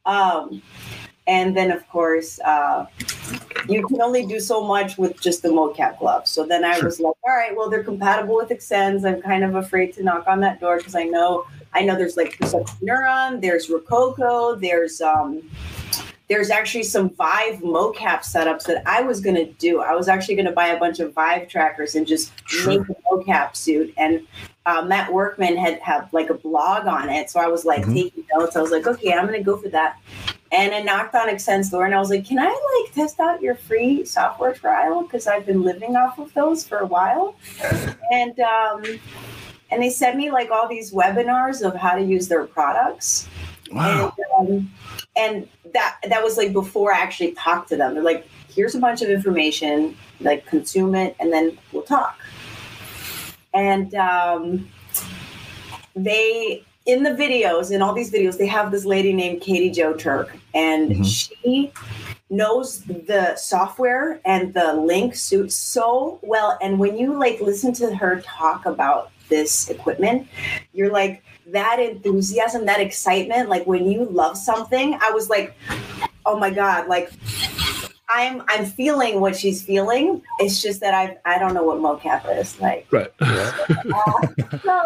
Um, 0.06 0.62
and 1.26 1.56
then 1.56 1.70
of 1.70 1.87
course, 1.88 2.40
uh, 2.40 2.87
you 3.68 3.87
can 3.87 4.00
only 4.00 4.25
do 4.25 4.40
so 4.40 4.64
much 4.64 4.97
with 4.97 5.20
just 5.20 5.42
the 5.42 5.49
mocap 5.49 5.99
gloves. 5.99 6.30
So 6.30 6.47
then 6.47 6.64
I 6.64 6.76
Sure. 6.76 6.85
was 6.87 7.00
like, 7.00 7.14
all 7.25 7.37
right, 7.37 7.54
well, 7.54 7.68
they're 7.68 7.85
compatible 7.85 8.37
with 8.37 8.49
Xsens. 8.49 9.06
I'm 9.06 9.20
kind 9.20 9.44
of 9.44 9.54
afraid 9.56 9.92
to 9.94 10.02
knock 10.02 10.26
on 10.26 10.40
that 10.40 10.61
door 10.61 10.78
because 10.78 10.94
I 10.94 11.04
know, 11.04 11.44
I 11.75 11.82
know 11.82 11.97
there's 11.97 12.16
like 12.16 12.38
Perception 12.38 12.78
Neuron, 12.87 13.42
there's 13.42 13.68
Rokoko, 13.68 14.58
there's, 14.58 15.02
um, 15.02 15.42
there's 16.28 16.50
actually 16.50 16.82
some 16.82 17.08
Vive 17.11 17.61
mocap 17.61 18.20
setups 18.20 18.64
that 18.64 18.82
I 18.87 19.00
was 19.02 19.20
going 19.20 19.37
to 19.37 19.47
do. 19.54 19.80
I 19.80 19.94
was 19.94 20.08
actually 20.08 20.35
going 20.35 20.47
to 20.47 20.52
buy 20.52 20.68
a 20.68 20.78
bunch 20.78 21.00
of 21.00 21.14
Vive 21.14 21.49
trackers 21.49 21.94
and 21.94 22.06
just 22.06 22.32
Sure. 22.47 22.68
make 22.68 22.80
a 22.88 22.94
mocap 23.11 23.56
suit. 23.56 23.94
And 23.97 24.26
uh, 24.66 24.82
Matt 24.82 25.11
Workman 25.12 25.56
had 25.56 25.78
had 25.80 26.08
like 26.12 26.28
a 26.28 26.35
blog 26.35 26.87
on 26.87 27.08
it, 27.08 27.30
so 27.30 27.40
I 27.40 27.47
was 27.47 27.64
like 27.64 27.82
Mhm. 27.85 27.94
taking 27.94 28.25
notes. 28.35 28.56
I 28.56 28.61
was 28.61 28.70
like, 28.70 28.87
okay, 28.87 29.14
I'm 29.14 29.26
going 29.26 29.38
to 29.38 29.44
go 29.44 29.56
for 29.56 29.68
that. 29.70 29.97
And 30.52 30.75
I 30.75 30.80
knocked 30.82 31.14
on 31.14 31.28
Xsens's 31.28 31.70
door 31.70 31.85
and 31.87 31.94
I 31.94 31.99
was 31.99 32.11
like, 32.11 32.26
can 32.26 32.38
I 32.38 32.47
like 32.47 32.94
test 32.94 33.20
out 33.20 33.40
your 33.42 33.54
free 33.54 34.04
software 34.04 34.52
trial 34.52 35.02
because 35.02 35.26
I've 35.26 35.44
been 35.47 35.62
living 35.62 35.94
off 35.97 36.18
of 36.18 36.32
those 36.35 36.66
for 36.66 36.78
a 36.78 36.87
while. 36.87 37.35
And 38.12 38.38
um, 38.40 38.82
and 39.70 39.82
they 39.82 39.90
sent 39.90 40.16
me 40.16 40.30
like 40.30 40.50
all 40.50 40.66
these 40.68 40.92
webinars 40.92 41.62
of 41.66 41.75
how 41.76 41.94
to 41.97 42.02
use 42.02 42.28
their 42.28 42.47
products. 42.47 43.28
Wow. 43.70 44.14
And, 44.38 44.50
um, 44.50 44.70
and 45.18 45.48
that 45.75 45.96
that 46.08 46.22
was 46.22 46.37
like 46.37 46.52
before 46.52 46.94
I 46.94 46.98
actually 46.98 47.32
talked 47.32 47.68
to 47.70 47.76
them. 47.76 47.94
They're 47.94 48.02
like, 48.02 48.26
here's 48.54 48.75
a 48.75 48.78
bunch 48.78 49.02
of 49.02 49.10
information, 49.10 49.96
like 50.20 50.46
consume 50.46 50.94
it, 50.94 51.16
and 51.20 51.32
then 51.32 51.58
we'll 51.72 51.82
talk. 51.82 52.18
And 53.54 53.94
um, 53.94 54.68
they 55.96 56.64
in 56.87 57.02
the 57.02 57.10
videos, 57.10 57.70
in 57.70 57.83
all 57.83 57.92
these 57.92 58.11
videos, 58.11 58.38
they 58.38 58.46
have 58.46 58.70
this 58.70 58.87
lady 58.87 59.12
named 59.12 59.42
Katie 59.42 59.70
Joe 59.70 59.92
Turk, 59.92 60.35
and 60.54 60.90
Mhm. 60.92 61.04
she 61.04 61.72
knows 62.31 62.81
the 62.85 63.35
software 63.37 64.20
and 64.24 64.54
the 64.54 64.72
link 64.74 65.14
suit 65.14 65.50
so 65.52 66.18
well. 66.22 66.59
And 66.62 66.78
when 66.78 66.96
you 66.96 67.18
like 67.18 67.40
listen 67.40 67.72
to 67.74 67.94
her 67.94 68.20
talk 68.20 68.66
about 68.66 69.11
this 69.28 69.68
equipment, 69.68 70.28
you're 70.72 70.90
like 70.90 71.22
that 71.52 71.80
enthusiasm, 71.80 72.66
that 72.66 72.80
excitement, 72.80 73.48
like 73.48 73.66
when 73.66 73.90
you 73.90 74.04
love 74.06 74.37
something, 74.37 74.94
I 75.00 75.11
was 75.11 75.28
like, 75.28 75.54
oh 76.26 76.38
my 76.38 76.50
God, 76.50 76.88
like 76.88 77.11
I'm 78.11 78.42
I'm 78.48 78.64
feeling 78.64 79.20
what 79.20 79.37
she's 79.37 79.62
feeling. 79.62 80.22
It's 80.38 80.62
just 80.62 80.80
that 80.80 80.94
I 80.94 81.18
I 81.24 81.38
don't 81.38 81.54
know 81.54 81.64
what 81.64 81.78
mocap 81.78 82.38
is. 82.38 82.58
Like 82.61 82.87
Right. 82.90 83.11
so 84.62 84.82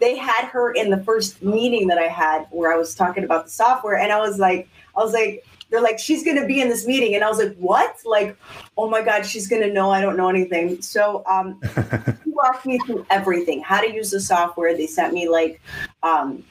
they 0.00 0.16
had 0.16 0.46
her 0.46 0.72
in 0.72 0.90
the 0.90 1.02
first 1.04 1.42
meeting 1.42 1.86
that 1.88 1.98
I 1.98 2.08
had 2.08 2.46
where 2.50 2.72
I 2.72 2.76
was 2.76 2.94
talking 2.94 3.24
about 3.24 3.44
the 3.44 3.50
software, 3.50 3.96
and 3.96 4.12
I 4.12 4.20
was 4.20 4.38
like, 4.38 4.68
I 4.96 5.00
was 5.00 5.12
like, 5.12 5.44
they're 5.70 5.80
like, 5.80 5.98
she's 5.98 6.24
gonna 6.24 6.46
be 6.46 6.60
in 6.60 6.68
this 6.68 6.86
meeting, 6.86 7.14
and 7.14 7.24
I 7.24 7.28
was 7.28 7.38
like, 7.38 7.56
what? 7.56 7.96
Like, 8.04 8.36
oh 8.76 8.88
my 8.88 9.02
god, 9.02 9.26
she's 9.26 9.48
gonna 9.48 9.72
know 9.72 9.90
I 9.90 10.00
don't 10.00 10.16
know 10.16 10.28
anything. 10.28 10.80
So 10.82 11.22
um, 11.26 11.60
he 12.24 12.30
walked 12.30 12.66
me 12.66 12.78
through 12.78 13.06
everything, 13.10 13.62
how 13.62 13.80
to 13.80 13.92
use 13.92 14.10
the 14.10 14.20
software. 14.20 14.76
They 14.76 14.86
sent 14.86 15.12
me 15.12 15.28
like, 15.28 15.60
um, 16.02 16.44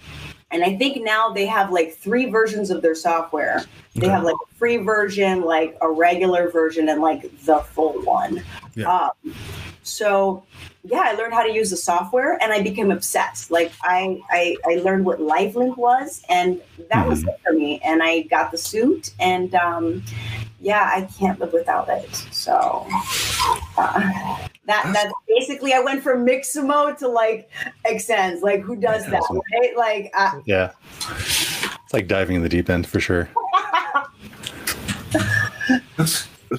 and 0.51 0.63
I 0.63 0.75
think 0.77 1.03
now 1.03 1.29
they 1.29 1.45
have 1.45 1.71
like 1.71 1.95
three 1.95 2.29
versions 2.29 2.69
of 2.69 2.81
their 2.81 2.95
software. 2.95 3.63
They 3.95 4.07
have 4.07 4.23
like 4.23 4.35
a 4.35 4.55
free 4.55 4.77
version, 4.77 5.41
like 5.41 5.77
a 5.81 5.89
regular 5.89 6.49
version, 6.51 6.89
and 6.89 7.01
like 7.01 7.21
the 7.45 7.59
full 7.59 7.93
one. 8.03 8.43
Yeah. 8.75 8.91
Um, 8.93 9.33
so 9.85 10.43
yeah, 10.83 11.03
I 11.05 11.13
learned 11.13 11.33
how 11.33 11.43
to 11.43 11.53
use 11.53 11.69
the 11.69 11.77
software 11.77 12.41
and 12.41 12.51
I 12.51 12.61
became 12.61 12.91
obsessed. 12.91 13.51
Like 13.51 13.71
I 13.83 14.19
I, 14.29 14.57
I 14.65 14.75
learned 14.77 15.05
what 15.05 15.19
LiveLink 15.19 15.77
was 15.77 16.23
and 16.27 16.61
that 16.89 17.07
was 17.07 17.23
it 17.23 17.39
for 17.45 17.53
me. 17.53 17.79
And 17.83 18.01
I 18.01 18.21
got 18.23 18.51
the 18.51 18.57
suit 18.57 19.13
and 19.19 19.53
um, 19.55 20.03
yeah, 20.59 20.89
I 20.91 21.07
can't 21.19 21.39
live 21.39 21.53
without 21.53 21.87
it. 21.89 22.13
So 22.31 22.85
uh, 23.77 23.99
that 24.65 24.89
that's 24.91 25.13
basically 25.27 25.73
I 25.73 25.79
went 25.79 26.01
from 26.01 26.25
Mixamo 26.25 26.97
to 26.97 27.07
like 27.07 27.49
Xsens. 27.85 28.41
Like 28.41 28.61
who 28.61 28.75
does 28.75 29.05
that? 29.05 29.21
Awesome. 29.21 29.41
Right? 29.53 29.77
Like 29.77 30.11
uh, 30.15 30.39
yeah. 30.45 30.71
It's 31.09 31.93
like 31.93 32.07
diving 32.07 32.37
in 32.37 32.41
the 32.41 32.49
deep 32.49 32.69
end 32.69 32.87
for 32.87 32.99
sure. 32.99 33.29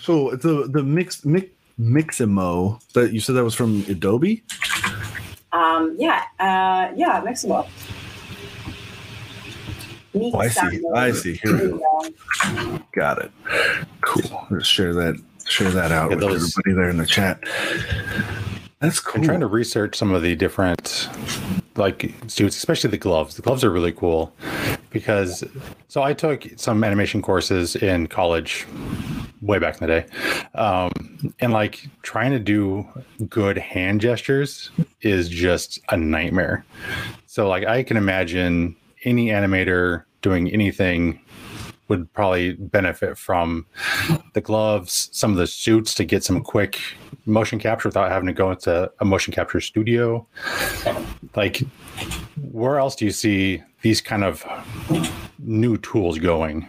So 0.01 0.31
the 0.37 0.69
the 0.69 0.83
mix 0.83 1.25
mix 1.25 1.47
Miximo 1.79 2.81
that 2.95 3.12
you 3.12 3.21
said 3.21 3.35
that 3.37 3.45
was 3.45 3.55
from 3.55 3.85
Adobe. 3.89 4.43
um 5.53 5.95
yeah, 5.99 6.23
uh 6.41 6.93
yeah, 6.97 7.23
Mixamo. 7.25 7.69
Oh, 10.19 10.39
I 10.39 10.49
see. 10.49 10.81
I 10.95 11.11
see. 11.12 11.35
Here 11.43 11.53
we 11.73 11.79
go. 11.79 12.79
Got 12.93 13.19
it. 13.23 13.31
Cool. 14.01 14.47
Let's 14.51 14.67
share 14.67 14.95
that. 14.95 15.21
Share 15.47 15.71
that 15.71 15.93
out 15.93 16.11
Yeah, 16.11 16.17
with 16.17 16.21
those- 16.25 16.59
everybody 16.59 16.73
there 16.75 16.89
in 16.91 16.97
the 16.97 17.05
chat. 17.07 17.39
That's 18.81 18.99
cool. 18.99 19.21
I'm 19.21 19.27
trying 19.27 19.41
to 19.41 19.47
research 19.47 19.95
some 19.97 20.12
of 20.15 20.23
the 20.23 20.35
different 20.35 21.09
like 21.77 22.15
suits, 22.29 22.57
especially 22.57 22.91
the 22.91 22.97
gloves. 22.99 23.37
The 23.37 23.43
gloves 23.43 23.62
are 23.62 23.71
really 23.71 23.93
cool 23.93 24.33
because 24.90 25.44
so 25.88 26.03
I 26.03 26.12
took 26.12 26.46
some 26.57 26.83
animation 26.85 27.22
courses 27.22 27.77
in 27.77 28.07
college 28.07 28.66
way 29.42 29.59
back 29.59 29.81
in 29.81 29.87
the 29.87 30.01
day. 30.01 30.07
Um, 30.55 31.35
and 31.40 31.53
like 31.53 31.87
trying 32.03 32.33
to 32.33 32.38
do 32.38 32.87
good 33.29 33.59
hand 33.59 34.01
gestures 34.01 34.70
is 35.03 35.29
just 35.29 35.79
a 35.90 35.96
nightmare. 35.96 36.64
So 37.27 37.49
like 37.49 37.64
I 37.64 37.83
can 37.83 37.96
imagine 37.96 38.77
any 39.05 39.27
animator 39.29 40.05
doing 40.22 40.51
anything 40.51 41.20
would 41.88 42.12
probably 42.12 42.55
benefit 42.55 43.16
from 43.16 43.66
the 44.35 44.40
gloves, 44.40 45.09
some 45.12 45.31
of 45.31 45.37
the 45.37 45.46
suits 45.46 45.94
to 45.94 46.05
get 46.05 46.25
some 46.25 46.42
quick 46.42 46.81
motion 47.27 47.59
capture 47.59 47.88
without 47.88 48.11
having 48.11 48.27
to 48.27 48.33
go 48.33 48.51
into 48.51 48.90
a 48.99 49.05
motion 49.05 49.33
capture 49.33 49.61
studio. 49.61 50.27
Like, 51.37 51.62
where 52.52 52.78
else 52.78 52.96
do 52.96 53.04
you 53.04 53.11
see 53.11 53.62
these 53.82 54.00
kind 54.00 54.24
of 54.24 54.44
new 55.38 55.76
tools 55.78 56.18
going? 56.18 56.66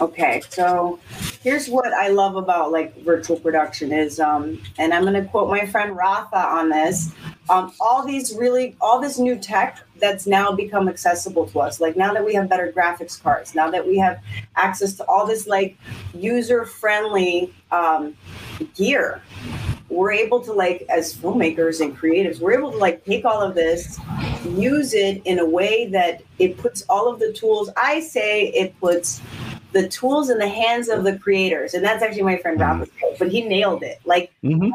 Okay, 0.00 0.42
so 0.48 0.98
here's 1.42 1.68
what 1.68 1.92
I 1.92 2.08
love 2.08 2.36
about 2.36 2.72
like 2.72 2.96
virtual 3.02 3.38
production 3.38 3.92
is, 3.92 4.18
um, 4.18 4.60
and 4.76 4.92
I'm 4.92 5.02
going 5.02 5.14
to 5.14 5.24
quote 5.28 5.48
my 5.48 5.66
friend 5.66 5.96
Rafa 5.96 6.36
on 6.36 6.68
this. 6.68 7.12
Um, 7.48 7.72
all 7.80 8.04
these 8.04 8.34
really, 8.34 8.76
all 8.80 9.00
this 9.00 9.18
new 9.18 9.36
tech 9.36 9.80
that's 10.00 10.26
now 10.26 10.50
become 10.52 10.88
accessible 10.88 11.46
to 11.46 11.60
us. 11.60 11.80
Like 11.80 11.96
now 11.96 12.12
that 12.12 12.24
we 12.24 12.34
have 12.34 12.48
better 12.48 12.72
graphics 12.72 13.22
cards, 13.22 13.54
now 13.54 13.70
that 13.70 13.86
we 13.86 13.96
have 13.98 14.20
access 14.56 14.94
to 14.94 15.04
all 15.06 15.26
this 15.26 15.46
like 15.46 15.76
user-friendly 16.12 17.54
um, 17.70 18.16
gear, 18.74 19.22
we're 19.88 20.12
able 20.12 20.40
to 20.40 20.52
like 20.52 20.84
as 20.88 21.14
filmmakers 21.14 21.80
and 21.80 21.96
creatives, 21.96 22.40
we're 22.40 22.56
able 22.58 22.72
to 22.72 22.78
like 22.78 23.04
take 23.04 23.24
all 23.24 23.40
of 23.40 23.54
this, 23.54 23.98
use 24.44 24.94
it 24.94 25.22
in 25.24 25.38
a 25.38 25.46
way 25.46 25.86
that 25.88 26.22
it 26.38 26.56
puts 26.58 26.82
all 26.88 27.12
of 27.12 27.20
the 27.20 27.32
tools. 27.32 27.70
I 27.76 28.00
say 28.00 28.46
it 28.48 28.78
puts 28.80 29.20
the 29.72 29.88
tools 29.88 30.30
in 30.30 30.38
the 30.38 30.48
hands 30.48 30.88
of 30.88 31.04
the 31.04 31.18
creators, 31.18 31.74
and 31.74 31.84
that's 31.84 32.02
actually 32.02 32.22
my 32.22 32.38
friend 32.38 32.60
Rafa, 32.60 32.88
but 33.18 33.28
he 33.28 33.42
nailed 33.42 33.82
it. 33.82 34.00
Like 34.04 34.32
Mhm. 34.42 34.70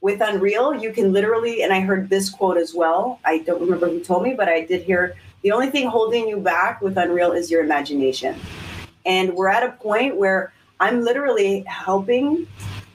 with 0.00 0.20
Unreal, 0.20 0.74
you 0.74 0.92
can 0.92 1.12
literally, 1.12 1.62
and 1.62 1.72
I 1.72 1.80
heard 1.80 2.08
this 2.08 2.30
quote 2.30 2.56
as 2.56 2.74
well. 2.74 3.20
I 3.24 3.38
don't 3.38 3.60
remember 3.60 3.88
who 3.88 4.00
told 4.00 4.22
me, 4.22 4.34
but 4.34 4.48
I 4.48 4.62
did 4.62 4.82
hear 4.82 5.14
the 5.42 5.52
only 5.52 5.70
thing 5.70 5.88
holding 5.88 6.28
you 6.28 6.38
back 6.38 6.80
with 6.80 6.96
Unreal 6.96 7.32
is 7.32 7.50
your 7.50 7.62
imagination. 7.62 8.36
And 9.04 9.34
we're 9.34 9.48
at 9.48 9.64
a 9.64 9.72
point 9.72 10.16
where 10.16 10.52
I'm 10.78 11.02
literally 11.02 11.64
helping 11.66 12.46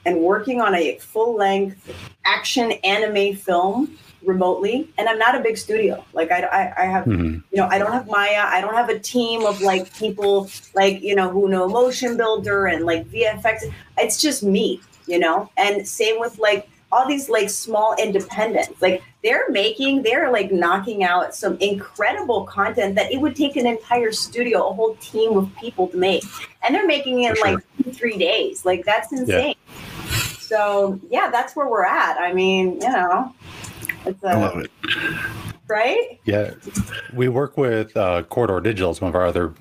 and 0.07 0.19
working 0.21 0.61
on 0.61 0.73
a 0.73 0.97
full 0.97 1.35
length 1.35 1.93
action 2.25 2.71
anime 2.83 3.35
film 3.35 3.97
remotely. 4.23 4.89
And 4.97 5.07
i'm 5.07 5.19
not 5.19 5.35
a 5.35 5.39
big 5.39 5.57
studio. 5.57 6.03
Like 6.13 6.31
i 6.31 6.39
i, 6.41 6.83
I 6.83 6.85
have 6.85 7.05
Mhm. 7.05 7.43
you 7.51 7.57
know 7.59 7.67
i 7.67 7.77
don't 7.77 7.93
have 7.93 8.07
maya. 8.07 8.43
I 8.57 8.61
don't 8.61 8.73
have 8.73 8.89
a 8.89 8.99
team 8.99 9.45
of 9.45 9.61
like 9.61 9.93
people 9.95 10.49
like 10.73 11.01
you 11.01 11.15
know 11.15 11.29
who 11.29 11.47
know 11.47 11.67
motion 11.67 12.17
builder 12.17 12.65
and 12.67 12.85
like 12.85 13.05
vfx 13.09 13.71
it's 13.97 14.21
just 14.21 14.41
me 14.43 14.81
you 15.07 15.19
know? 15.19 15.49
And 15.57 15.87
same 15.87 16.19
with 16.19 16.37
like 16.37 16.69
all 16.91 17.07
these 17.07 17.29
like 17.29 17.49
small 17.49 17.95
independents. 17.97 18.81
Like 18.81 19.01
they're 19.23 19.49
making 19.49 20.03
they're 20.03 20.31
like 20.31 20.51
knocking 20.51 21.03
out 21.03 21.33
some 21.33 21.57
incredible 21.59 22.45
content 22.45 22.95
that 22.95 23.11
it 23.11 23.19
would 23.19 23.35
take 23.35 23.55
an 23.55 23.65
entire 23.65 24.11
studio 24.11 24.67
a 24.69 24.73
whole 24.73 24.95
team 24.95 25.37
of 25.37 25.53
people 25.55 25.87
to 25.89 25.97
make. 25.97 26.23
And 26.63 26.75
they're 26.75 26.87
making 26.87 27.23
it 27.23 27.29
in 27.29 27.35
sure. 27.35 27.45
like 27.45 27.63
two, 27.83 27.91
three 27.91 28.17
days. 28.17 28.65
Like 28.65 28.85
that's 28.85 29.11
insane 29.11 29.55
so 30.47 30.99
yeah 31.09 31.29
that's 31.29 31.55
where 31.55 31.67
we're 31.69 31.85
at 31.85 32.17
i 32.17 32.33
mean 32.33 32.73
you 32.81 32.89
know 32.89 33.33
it's 34.05 34.23
I 34.23 34.33
a, 34.33 34.39
love 34.39 34.57
it. 34.59 34.71
right 35.67 36.19
Yeah, 36.25 36.51
we 37.13 37.27
work 37.27 37.57
with 37.57 37.95
uh, 37.97 38.23
Corridor 38.23 38.61
Digital, 38.61 38.91
it's 38.91 39.01
one 39.01 39.09
of 39.09 39.15
our 39.15 39.25
other 39.25 39.53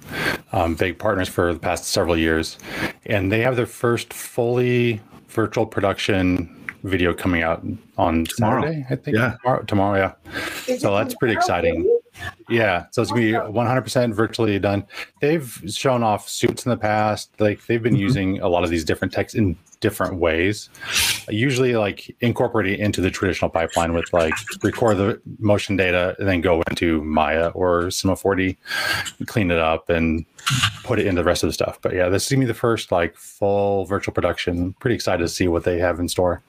um, 0.52 0.74
big 0.76 0.98
partners 0.98 1.28
for 1.28 1.52
the 1.52 1.58
past 1.58 1.84
several 1.86 2.16
years, 2.16 2.58
and 3.06 3.30
they 3.32 3.40
have 3.40 3.56
their 3.56 3.66
first 3.66 4.12
fully 4.12 5.00
virtual 5.28 5.66
production 5.66 6.52
video 6.84 7.12
coming 7.12 7.42
out 7.42 7.64
on 7.98 8.24
Tomorrow. 8.24 8.62
Saturday, 8.62 8.86
I 8.88 8.96
think. 8.96 9.16
Yeah. 9.16 9.36
tomorrow, 9.42 9.62
tomorrow 9.64 9.98
yeah. 9.98 10.32
Is 10.68 10.80
So 10.80 10.94
that's 10.94 11.14
pretty 11.16 11.34
exciting. 11.34 11.82
really? 11.82 12.00
Yeah, 12.48 12.86
so 12.90 13.02
it's 13.02 13.10
gonna 13.10 13.22
be 13.22 13.32
100% 13.32 14.14
virtually 14.14 14.58
done. 14.58 14.84
They've 15.20 15.62
shown 15.68 16.02
off 16.02 16.28
suits 16.28 16.64
in 16.64 16.70
the 16.70 16.76
past. 16.76 17.30
Like 17.38 17.64
they've 17.66 17.82
been 17.82 17.96
Mhm. 17.96 17.98
using 18.00 18.40
a 18.40 18.48
lot 18.48 18.64
of 18.64 18.70
these 18.70 18.84
different 18.84 19.12
techs 19.12 19.34
in 19.34 19.56
different 19.80 20.16
ways. 20.16 20.70
Usually, 21.28 21.76
like 21.76 22.14
incorporating 22.20 22.78
into 22.80 23.00
the 23.02 23.10
traditional 23.10 23.50
pipeline 23.50 23.92
with 23.92 24.10
like 24.12 24.32
record 24.62 24.96
the 24.96 25.20
motion 25.38 25.76
data 25.76 26.16
and 26.18 26.26
then 26.26 26.40
go 26.40 26.62
into 26.70 27.02
Maya 27.04 27.48
or 27.48 27.90
Cinema 27.90 28.16
4D, 28.16 28.56
clean 29.26 29.50
it 29.50 29.58
up 29.58 29.90
and 29.90 30.24
put 30.84 30.98
it 30.98 31.06
into 31.06 31.20
the 31.20 31.26
rest 31.26 31.42
of 31.42 31.48
the 31.48 31.52
stuff. 31.52 31.78
But 31.82 31.94
yeah, 31.94 32.08
this 32.08 32.24
is 32.26 32.30
gonna 32.32 32.40
be 32.40 32.46
the 32.46 32.54
first 32.54 32.90
like 32.90 33.16
full 33.16 33.84
virtual 33.84 34.14
production. 34.14 34.74
Pretty 34.80 34.94
excited 34.94 35.22
to 35.22 35.28
see 35.28 35.46
what 35.48 35.64
they 35.64 35.78
have 35.78 36.00
in 36.00 36.08
store. 36.08 36.42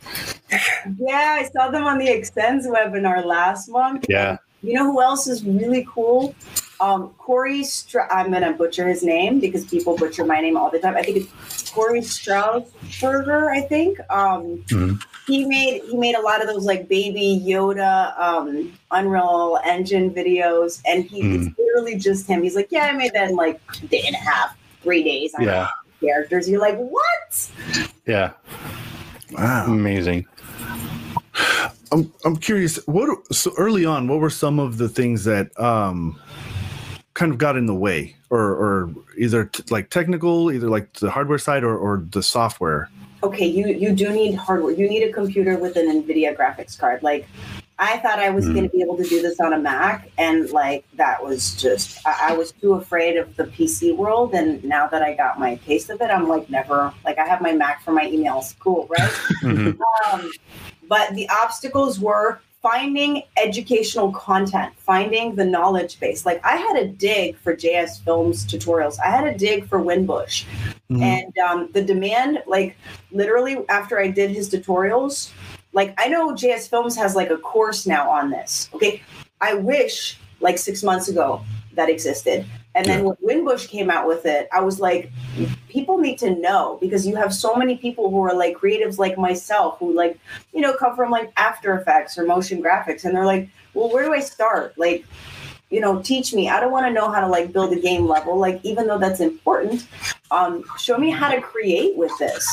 Yeah, 0.97 1.37
I 1.39 1.49
saw 1.53 1.69
them 1.69 1.83
on 1.83 1.97
the 1.97 2.07
Xsens 2.07 2.65
webinar 2.65 3.25
last 3.25 3.67
month. 3.67 4.05
Yeah. 4.07 4.37
You 4.63 4.73
know 4.73 4.91
who 4.91 5.01
else 5.01 5.27
is 5.27 5.43
really 5.43 5.85
cool? 5.89 6.35
Um, 6.79 7.09
Corey, 7.17 7.63
Stra- 7.63 8.07
I'm 8.13 8.31
gonna 8.31 8.53
butcher 8.53 8.87
his 8.87 9.03
name 9.03 9.39
because 9.39 9.65
people 9.65 9.95
butcher 9.97 10.25
my 10.25 10.41
name 10.41 10.57
all 10.57 10.69
the 10.69 10.79
time. 10.79 10.95
I 10.95 11.01
think 11.01 11.17
it's 11.17 11.69
Cory 11.71 12.01
Strassburger. 12.01 13.49
I 13.51 13.61
think 13.61 13.99
um, 14.11 14.63
Mhm. 14.67 15.01
he 15.25 15.45
made 15.45 15.81
he 15.83 15.97
made 15.97 16.15
a 16.15 16.21
lot 16.21 16.41
of 16.41 16.47
those 16.47 16.65
like 16.65 16.87
baby 16.87 17.41
Yoda 17.45 18.19
um, 18.19 18.73
Unreal 18.91 19.59
Engine 19.65 20.11
videos, 20.11 20.81
and 20.85 21.03
he 21.03 21.21
it's 21.21 21.57
literally 21.57 21.95
just 21.95 22.27
him. 22.27 22.43
He's 22.43 22.55
like, 22.55 22.67
yeah, 22.71 22.85
I 22.85 22.91
made 22.93 23.13
that 23.13 23.29
in 23.29 23.35
like 23.35 23.59
a 23.83 23.87
day 23.87 24.03
and 24.05 24.15
a 24.15 24.19
half, 24.19 24.55
three 24.83 25.03
days. 25.03 25.33
I 25.37 25.43
Yeah. 25.43 25.67
characters. 26.01 26.47
You're 26.49 26.61
like, 26.61 26.77
what? 26.77 27.49
Yeah. 28.05 28.31
Wow. 29.31 29.65
Amazing. 29.67 30.25
I'm 31.91 32.11
I'm 32.25 32.35
curious. 32.37 32.77
What 32.87 33.09
so 33.33 33.51
early 33.57 33.85
on? 33.85 34.07
What 34.07 34.19
were 34.19 34.29
some 34.29 34.59
of 34.59 34.77
the 34.77 34.89
things 34.89 35.23
that 35.23 35.57
um 35.59 36.19
kind 37.13 37.31
of 37.31 37.37
got 37.37 37.55
in 37.57 37.65
the 37.65 37.75
way, 37.75 38.15
or 38.29 38.41
or 38.41 38.89
either 39.17 39.45
t- 39.45 39.63
like 39.69 39.89
technical, 39.89 40.51
either 40.51 40.69
like 40.69 40.91
the 40.93 41.09
hardware 41.09 41.37
side, 41.37 41.63
or 41.63 41.77
or 41.77 42.03
the 42.11 42.21
software? 42.23 42.89
okay, 43.23 43.45
you 43.47 43.67
you 43.67 43.91
do 43.93 44.11
need 44.11 44.35
hardware. 44.35 44.73
You 44.73 44.87
need 44.89 45.03
a 45.03 45.11
computer 45.11 45.57
with 45.57 45.75
an 45.77 45.87
NVIDIA 46.03 46.35
graphics 46.35 46.77
card. 46.77 47.01
Like, 47.03 47.27
I 47.79 47.97
thought 47.97 48.19
I 48.19 48.29
was 48.29 48.45
Hmm. 48.45 48.53
going 48.53 48.63
to 48.65 48.69
be 48.69 48.81
able 48.81 48.97
to 48.97 49.03
do 49.05 49.21
this 49.21 49.39
on 49.39 49.53
a 49.53 49.59
Mac, 49.59 50.09
and 50.17 50.49
like 50.51 50.85
that 50.95 51.23
was 51.23 51.55
just 51.55 52.05
I, 52.05 52.29
I 52.29 52.33
was 52.33 52.51
too 52.51 52.73
afraid 52.73 53.17
of 53.17 53.35
the 53.35 53.45
PC 53.45 53.95
world. 53.95 54.33
And 54.33 54.63
now 54.63 54.87
that 54.87 55.01
I 55.01 55.13
got 55.15 55.39
my 55.39 55.55
taste 55.55 55.89
of 55.89 56.01
it, 56.01 56.11
I'm 56.11 56.27
like 56.27 56.49
never 56.49 56.93
like 57.05 57.17
I 57.17 57.25
have 57.25 57.41
my 57.41 57.53
Mac 57.53 57.81
for 57.83 57.91
my 57.93 58.05
emails. 58.05 58.53
Cool, 58.59 58.87
right? 58.89 59.11
Mhm. 59.43 59.77
um, 60.11 60.31
but 60.87 61.13
the 61.15 61.29
obstacles 61.29 61.99
were 61.99 62.39
finding 62.61 63.23
educational 63.37 64.11
content, 64.11 64.73
finding 64.77 65.35
the 65.35 65.45
knowledge 65.45 65.99
base. 65.99 66.25
Like 66.25 66.43
I 66.43 66.57
had 66.57 66.75
a 66.75 66.87
dig 66.87 67.37
for 67.37 67.55
JS 67.55 68.03
Films 68.03 68.45
tutorials. 68.45 68.97
I 69.03 69.09
had 69.09 69.25
a 69.27 69.37
dig 69.37 69.67
for 69.67 69.79
Winbush. 69.79 70.45
Mhm. 70.89 71.01
And 71.01 71.37
um, 71.37 71.69
the 71.73 71.83
demand, 71.83 72.43
like 72.47 72.75
literally 73.11 73.57
after 73.69 73.99
I 73.99 74.07
did 74.09 74.31
his 74.31 74.49
tutorials, 74.49 75.31
like 75.73 75.93
I 75.97 76.07
know 76.07 76.33
JS 76.33 76.69
Films 76.69 76.95
has 76.95 77.15
like 77.15 77.29
a 77.29 77.37
course 77.37 77.85
now 77.85 78.09
on 78.09 78.31
this. 78.31 78.69
Okay. 78.73 79.01
I 79.39 79.53
wish 79.53 80.17
like 80.39 80.57
six 80.57 80.83
months 80.83 81.07
ago 81.07 81.41
that 81.73 81.89
existed. 81.89 82.45
And 82.77 82.85
then 82.85 83.03
when 83.03 83.15
Winbush 83.23 83.67
came 83.67 83.89
out 83.89 84.07
with 84.07 84.27
it, 84.27 84.47
I 84.53 84.61
was 84.61 84.79
like, 84.79 85.11
people 85.67 85.97
need 85.97 86.19
to 86.19 86.35
know 86.35 86.77
because 86.79 87.07
you 87.07 87.15
have 87.15 87.33
so 87.33 87.55
many 87.55 87.75
people 87.75 88.11
who 88.11 88.21
are 88.23 88.35
like 88.35 88.55
creatives 88.55 88.99
like 88.99 89.17
myself 89.17 89.79
who 89.79 89.93
like, 89.93 90.19
you 90.53 90.61
know, 90.61 90.75
come 90.75 90.95
from 90.95 91.09
like 91.09 91.33
After 91.37 91.75
Effects 91.75 92.19
or 92.19 92.25
motion 92.25 92.61
graphics. 92.61 93.03
And 93.03 93.15
they're 93.15 93.25
like, 93.25 93.49
well, 93.73 93.91
where 93.91 94.05
do 94.05 94.13
I 94.13 94.19
start? 94.19 94.77
Like, 94.77 95.05
you 95.71 95.81
know, 95.81 96.01
teach 96.03 96.35
me. 96.35 96.49
I 96.49 96.59
don't 96.59 96.71
want 96.71 96.85
to 96.85 96.93
know 96.93 97.11
how 97.11 97.19
to 97.19 97.27
like 97.27 97.51
build 97.51 97.73
a 97.73 97.79
game 97.79 98.07
level. 98.07 98.37
Like, 98.37 98.59
even 98.63 98.85
though 98.85 98.99
that's 98.99 99.21
important, 99.21 99.87
um, 100.29 100.63
show 100.77 100.99
me 100.99 101.09
how 101.09 101.31
to 101.31 101.41
create 101.41 101.97
with 101.97 102.11
this. 102.19 102.47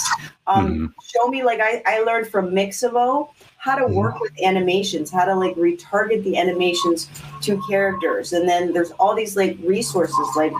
Um, 0.46 0.94
Show 1.04 1.28
me, 1.28 1.44
like, 1.44 1.60
I, 1.60 1.82
I 1.86 2.00
learned 2.00 2.26
from 2.26 2.50
Mixamo 2.50 3.28
how 3.64 3.74
to 3.74 3.86
work 3.86 4.20
with 4.20 4.30
animations, 4.42 5.10
how 5.10 5.24
to 5.24 5.34
like 5.34 5.54
retarget 5.56 6.22
the 6.22 6.36
animations 6.36 7.08
to 7.40 7.58
characters. 7.66 8.34
And 8.34 8.46
then 8.46 8.74
there's 8.74 8.90
all 8.92 9.14
these 9.16 9.38
like 9.38 9.56
resources. 9.62 10.28
Like, 10.36 10.52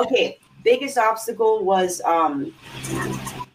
okay, 0.00 0.38
biggest 0.64 0.96
obstacle 0.96 1.62
was 1.62 2.00
um, 2.06 2.54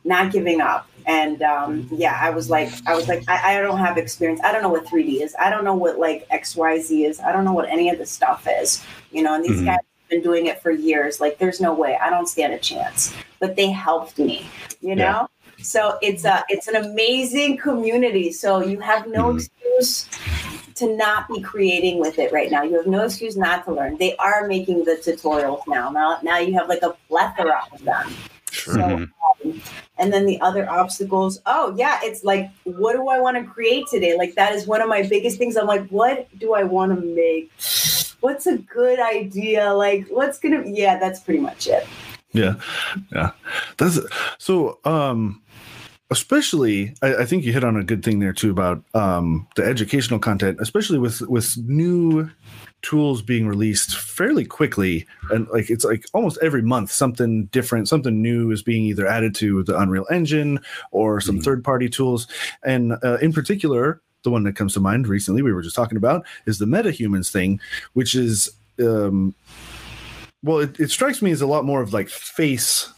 not 0.04 0.32
giving 0.32 0.62
up. 0.62 0.88
And 1.08 1.42
um, 1.42 1.90
yeah, 1.92 2.20
I 2.22 2.30
was 2.30 2.52
like, 2.52 2.70
I 2.86 2.94
was 2.96 3.08
like, 3.08 3.24
I, 3.28 3.58
I 3.58 3.62
don't 3.62 3.80
have 3.80 3.98
experience. 3.98 4.40
I 4.44 4.52
don't 4.52 4.62
know 4.62 4.70
what 4.70 4.86
3D 4.86 5.24
is. 5.24 5.36
I 5.40 5.50
don't 5.50 5.64
know 5.64 5.74
what 5.74 5.98
like 5.98 6.30
XYZ 6.30 7.10
is. 7.10 7.20
I 7.20 7.32
don't 7.32 7.44
know 7.44 7.54
what 7.54 7.68
any 7.68 7.90
of 7.90 7.98
this 7.98 8.12
stuff 8.12 8.48
is. 8.62 8.84
You 9.12 9.24
know, 9.24 9.34
and 9.34 9.44
these 9.44 9.62
Mhm. 9.62 9.66
guys 9.66 9.78
have 9.78 10.10
been 10.10 10.22
doing 10.22 10.46
it 10.46 10.62
for 10.62 10.70
years. 10.70 11.20
Like, 11.20 11.40
there's 11.40 11.60
no 11.60 11.74
way. 11.74 11.98
I 12.00 12.12
don't 12.12 12.28
stand 12.28 12.54
a 12.54 12.60
chance. 12.60 13.16
But 13.40 13.56
they 13.56 13.72
helped 13.72 14.20
me. 14.20 14.48
You 14.82 14.96
know. 14.96 15.28
So 15.66 15.98
it's 16.02 16.26
a 16.26 16.44
it's 16.50 16.68
an 16.68 16.76
amazing 16.76 17.58
community. 17.58 18.32
So 18.32 18.62
you 18.62 18.80
have 18.80 19.08
no 19.08 19.34
Mhm. 19.34 19.40
excuse 19.40 20.08
to 20.76 20.96
not 20.96 21.28
be 21.28 21.42
creating 21.42 22.00
with 22.00 22.20
it 22.20 22.32
right 22.32 22.52
now. 22.52 22.64
You 22.64 22.76
have 22.78 22.88
no 22.88 23.04
excuse 23.04 23.36
not 23.36 23.66
to 23.66 23.72
learn. 23.74 23.98
They 23.98 24.16
are 24.18 24.48
making 24.48 24.84
the 24.86 24.96
tutorials 25.04 25.62
now. 25.68 25.90
Now 25.90 26.20
now 26.22 26.38
you 26.38 26.54
have 26.54 26.70
like 26.70 26.84
a 26.84 26.96
plethora 27.08 27.62
of 27.74 27.84
them. 27.84 28.16
Sure. 28.52 28.74
So, 28.76 28.82
Mhm. 28.82 29.10
um, 29.44 29.62
and 29.98 30.14
then 30.14 30.26
the 30.26 30.40
other 30.42 30.70
obstacles. 30.70 31.42
Oh 31.46 31.74
yeah, 31.78 32.00
it's 32.04 32.24
like, 32.24 32.50
what 32.64 32.94
do 32.94 33.10
I 33.10 33.20
want 33.20 33.38
to 33.38 33.44
create 33.44 33.86
today? 33.90 34.16
Like 34.18 34.36
that 34.36 34.54
is 34.54 34.68
one 34.68 34.82
of 34.82 34.88
my 34.88 35.02
biggest 35.02 35.38
things. 35.38 35.58
I'm 35.58 35.68
like, 35.68 35.88
what 35.90 36.28
do 36.40 36.54
I 36.54 36.64
want 36.64 36.94
to 36.94 37.06
make? 37.06 37.52
What's 38.22 38.48
a 38.48 38.58
good 38.58 39.00
idea? 39.00 39.74
Like, 39.74 40.08
what's 40.10 40.38
gonna? 40.40 40.64
Yeah, 40.66 40.98
that's 41.00 41.20
pretty 41.20 41.40
much 41.40 41.68
it. 41.68 41.86
Yeah, 42.34 42.56
yeah. 43.14 43.32
That's 43.78 44.00
so. 44.38 44.80
Um, 44.84 45.42
especially, 46.12 46.94
I, 47.02 47.16
I 47.18 47.26
think 47.26 47.44
you 47.44 47.52
hit 47.54 47.64
on 47.64 47.76
a 47.76 47.84
good 47.84 48.04
thing 48.04 48.20
there 48.20 48.34
too 48.34 48.52
about 48.52 48.84
um 48.94 49.48
the 49.56 49.64
educational 49.66 50.20
content, 50.20 50.60
especially 50.62 51.00
with 51.00 51.22
with 51.22 51.58
new 51.58 52.30
tools 52.82 53.22
being 53.24 53.48
released 53.48 53.98
fairly 53.98 54.46
quickly 54.46 55.08
and 55.32 55.48
like 55.48 55.72
it's 55.72 55.84
like 55.84 56.06
almost 56.14 56.38
every 56.44 56.62
month 56.62 56.92
something 56.92 57.46
different 57.46 57.88
something 57.88 58.22
new 58.22 58.52
is 58.52 58.62
being 58.62 58.84
either 58.84 59.08
added 59.08 59.34
to 59.34 59.64
the 59.64 59.76
unreal 59.80 60.06
engine 60.12 60.60
or 60.92 61.20
some 61.20 61.40
Mhm. 61.40 61.44
third 61.44 61.64
party 61.64 61.90
tools 61.90 62.28
and 62.64 62.94
uh, 63.04 63.18
in 63.24 63.34
particular 63.34 64.02
the 64.24 64.30
one 64.30 64.44
that 64.44 64.56
comes 64.56 64.76
to 64.76 64.80
mind 64.80 65.08
recently 65.08 65.42
we 65.42 65.52
were 65.52 65.64
just 65.64 65.76
talking 65.76 65.98
about 65.98 66.24
is 66.46 66.60
the 66.60 66.66
metahumans 66.66 67.32
thing 67.32 67.60
which 67.94 68.14
is 68.14 68.52
um 68.80 69.34
well 70.44 70.60
it, 70.60 70.80
it 70.80 70.92
strikes 70.92 71.24
me 71.24 71.32
as 71.32 71.42
a 71.42 71.48
lot 71.48 71.66
more 71.66 71.82
of 71.82 71.92
like 71.92 72.10
face 72.10 72.94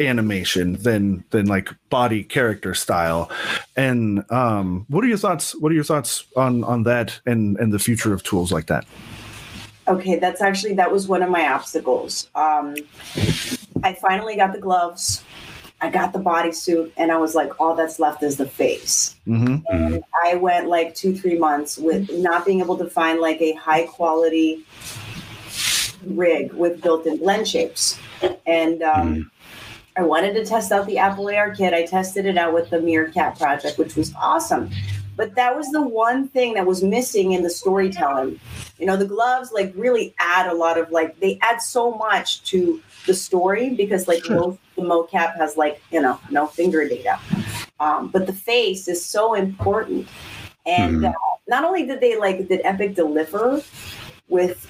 animation 0.00 0.74
than 0.74 1.24
than 1.30 1.46
like 1.46 1.70
body 1.90 2.22
character 2.22 2.72
style 2.72 3.30
and 3.76 4.24
um 4.30 4.86
what 4.88 5.02
are 5.02 5.08
your 5.08 5.18
thoughts 5.18 5.56
what 5.56 5.72
are 5.72 5.74
your 5.74 5.82
thoughts 5.82 6.24
on 6.36 6.62
on 6.64 6.84
that 6.84 7.18
and 7.26 7.56
and 7.58 7.72
the 7.72 7.78
future 7.80 8.12
of 8.12 8.22
tools 8.22 8.52
like 8.52 8.66
that 8.66 8.86
Okay, 9.88 10.18
that's 10.18 10.42
actually 10.42 10.74
that 10.74 10.92
was 10.92 11.08
one 11.08 11.22
of 11.22 11.30
my 11.30 11.48
obstacles. 11.48 12.28
Um, 12.34 12.76
I 13.82 13.94
finally 13.94 14.36
got 14.36 14.52
the 14.52 14.60
gloves. 14.60 15.24
I 15.80 15.90
got 15.90 16.12
the 16.12 16.18
bodysuit, 16.18 16.92
and 16.96 17.10
I 17.10 17.16
was 17.16 17.34
like, 17.34 17.58
all 17.60 17.74
that's 17.74 17.98
left 17.98 18.22
is 18.22 18.36
the 18.36 18.46
face. 18.46 19.14
mm-hmm. 19.26 19.58
And 19.72 20.02
I 20.24 20.34
went 20.34 20.68
like 20.68 20.94
two, 20.94 21.16
three 21.16 21.38
months 21.38 21.78
with 21.78 22.10
not 22.12 22.44
being 22.44 22.60
able 22.60 22.76
to 22.78 22.90
find 22.90 23.20
like 23.20 23.40
a 23.40 23.52
high 23.52 23.86
quality 23.86 24.66
rig 26.04 26.52
with 26.52 26.82
built-in 26.82 27.18
blend 27.18 27.48
shapes. 27.48 27.98
And 28.46 28.82
um, 28.82 29.30
I 29.98 30.02
wanted 30.02 30.34
to 30.34 30.44
test 30.46 30.70
out 30.70 30.86
the 30.86 30.96
Apple 30.98 31.24
ARKit. 31.24 31.74
I 31.74 31.84
tested 31.84 32.24
it 32.24 32.38
out 32.38 32.54
with 32.54 32.70
the 32.70 32.80
Meerkat 32.80 33.36
project, 33.36 33.78
which 33.78 33.96
was 33.96 34.14
awesome. 34.14 34.70
But 35.16 35.34
that 35.34 35.56
was 35.56 35.66
the 35.72 35.82
one 35.82 36.28
thing 36.28 36.54
that 36.54 36.64
was 36.64 36.84
missing 36.84 37.32
in 37.32 37.42
the 37.42 37.50
storytelling. 37.50 38.38
You 38.78 38.86
know, 38.86 38.96
the 38.96 39.04
gloves 39.04 39.50
like 39.50 39.72
really 39.76 40.14
add 40.20 40.46
a 40.46 40.54
lot 40.54 40.78
of 40.78 40.92
like 40.92 41.18
they 41.18 41.40
add 41.42 41.60
so 41.60 41.90
much 41.96 42.44
to 42.44 42.80
the 43.06 43.14
story 43.14 43.70
because 43.70 44.06
like 44.06 44.24
Sure. 44.24 44.56
the 44.76 44.82
mocap 44.82 45.36
has 45.36 45.56
like 45.56 45.82
you 45.90 46.00
know 46.00 46.20
no 46.30 46.46
finger 46.46 46.88
data, 46.88 47.18
um, 47.80 48.06
but 48.08 48.28
the 48.28 48.32
face 48.32 48.86
is 48.86 49.04
so 49.04 49.34
important. 49.34 50.06
And 50.64 50.98
Mhm. 50.98 51.10
uh, 51.10 51.12
not 51.48 51.64
only 51.64 51.84
did 51.84 52.00
they 52.00 52.16
like 52.16 52.46
did 52.46 52.60
Epic 52.62 52.94
deliver 52.94 53.60
with 54.28 54.64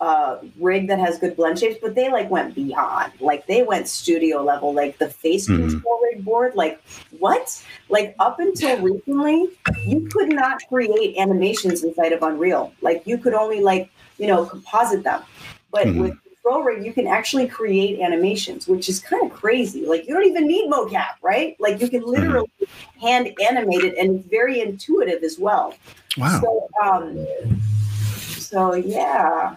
uh 0.00 0.38
rig 0.60 0.86
that 0.88 0.98
has 0.98 1.18
good 1.18 1.34
blend 1.36 1.58
shapes, 1.58 1.78
but 1.82 1.94
they 1.94 2.10
like 2.10 2.30
went 2.30 2.54
beyond. 2.54 3.12
Like 3.20 3.46
they 3.46 3.62
went 3.62 3.88
studio 3.88 4.42
level, 4.42 4.72
like 4.72 4.98
the 4.98 5.08
face 5.08 5.48
Mhm. 5.48 5.70
control 5.70 6.00
rig 6.02 6.24
board. 6.24 6.54
Like 6.54 6.80
what? 7.18 7.62
Like 7.88 8.14
up 8.20 8.38
until 8.38 8.80
recently, 8.80 9.48
you 9.86 10.08
could 10.12 10.28
not 10.28 10.60
create 10.68 11.16
animations 11.18 11.82
inside 11.82 12.12
of 12.12 12.22
Unreal. 12.22 12.72
Like 12.80 13.02
you 13.06 13.18
could 13.18 13.34
only 13.34 13.60
like 13.60 13.90
you 14.18 14.26
know 14.28 14.44
composite 14.44 15.02
them, 15.02 15.22
but 15.72 15.86
Mhm. 15.86 16.00
with 16.00 16.14
Control 16.42 16.62
Rig, 16.62 16.86
you 16.86 16.92
can 16.92 17.06
actually 17.08 17.46
create 17.48 17.98
animations, 18.00 18.68
which 18.68 18.88
is 18.88 19.00
kind 19.00 19.28
of 19.30 19.36
crazy. 19.36 19.84
Like 19.84 20.06
you 20.06 20.14
don't 20.14 20.24
even 20.24 20.46
need 20.46 20.70
mocap, 20.70 21.14
right? 21.22 21.56
Like 21.58 21.80
you 21.80 21.88
can 21.88 22.02
literally 22.04 22.48
hand 23.02 23.34
animate 23.42 23.82
it, 23.84 23.98
and 23.98 24.16
it's 24.20 24.28
very 24.28 24.60
intuitive 24.60 25.24
as 25.24 25.38
well. 25.38 25.74
Wow. 26.16 26.40
So, 26.40 26.68
um, 26.82 27.26
so 28.38 28.74
yeah, 28.74 29.56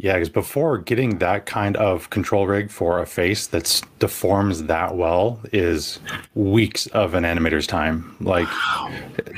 Yeah, 0.00 0.12
because 0.14 0.28
before 0.28 0.78
getting 0.78 1.18
that 1.18 1.46
kind 1.46 1.76
of 1.76 2.08
control 2.10 2.46
rig 2.46 2.70
for 2.70 3.00
a 3.00 3.06
face 3.06 3.48
that 3.48 3.82
deforms 3.98 4.62
that 4.64 4.96
well 4.96 5.40
is 5.52 5.98
weeks 6.36 6.86
of 6.88 7.14
an 7.14 7.24
animator's 7.24 7.66
time. 7.66 8.14
Like 8.20 8.48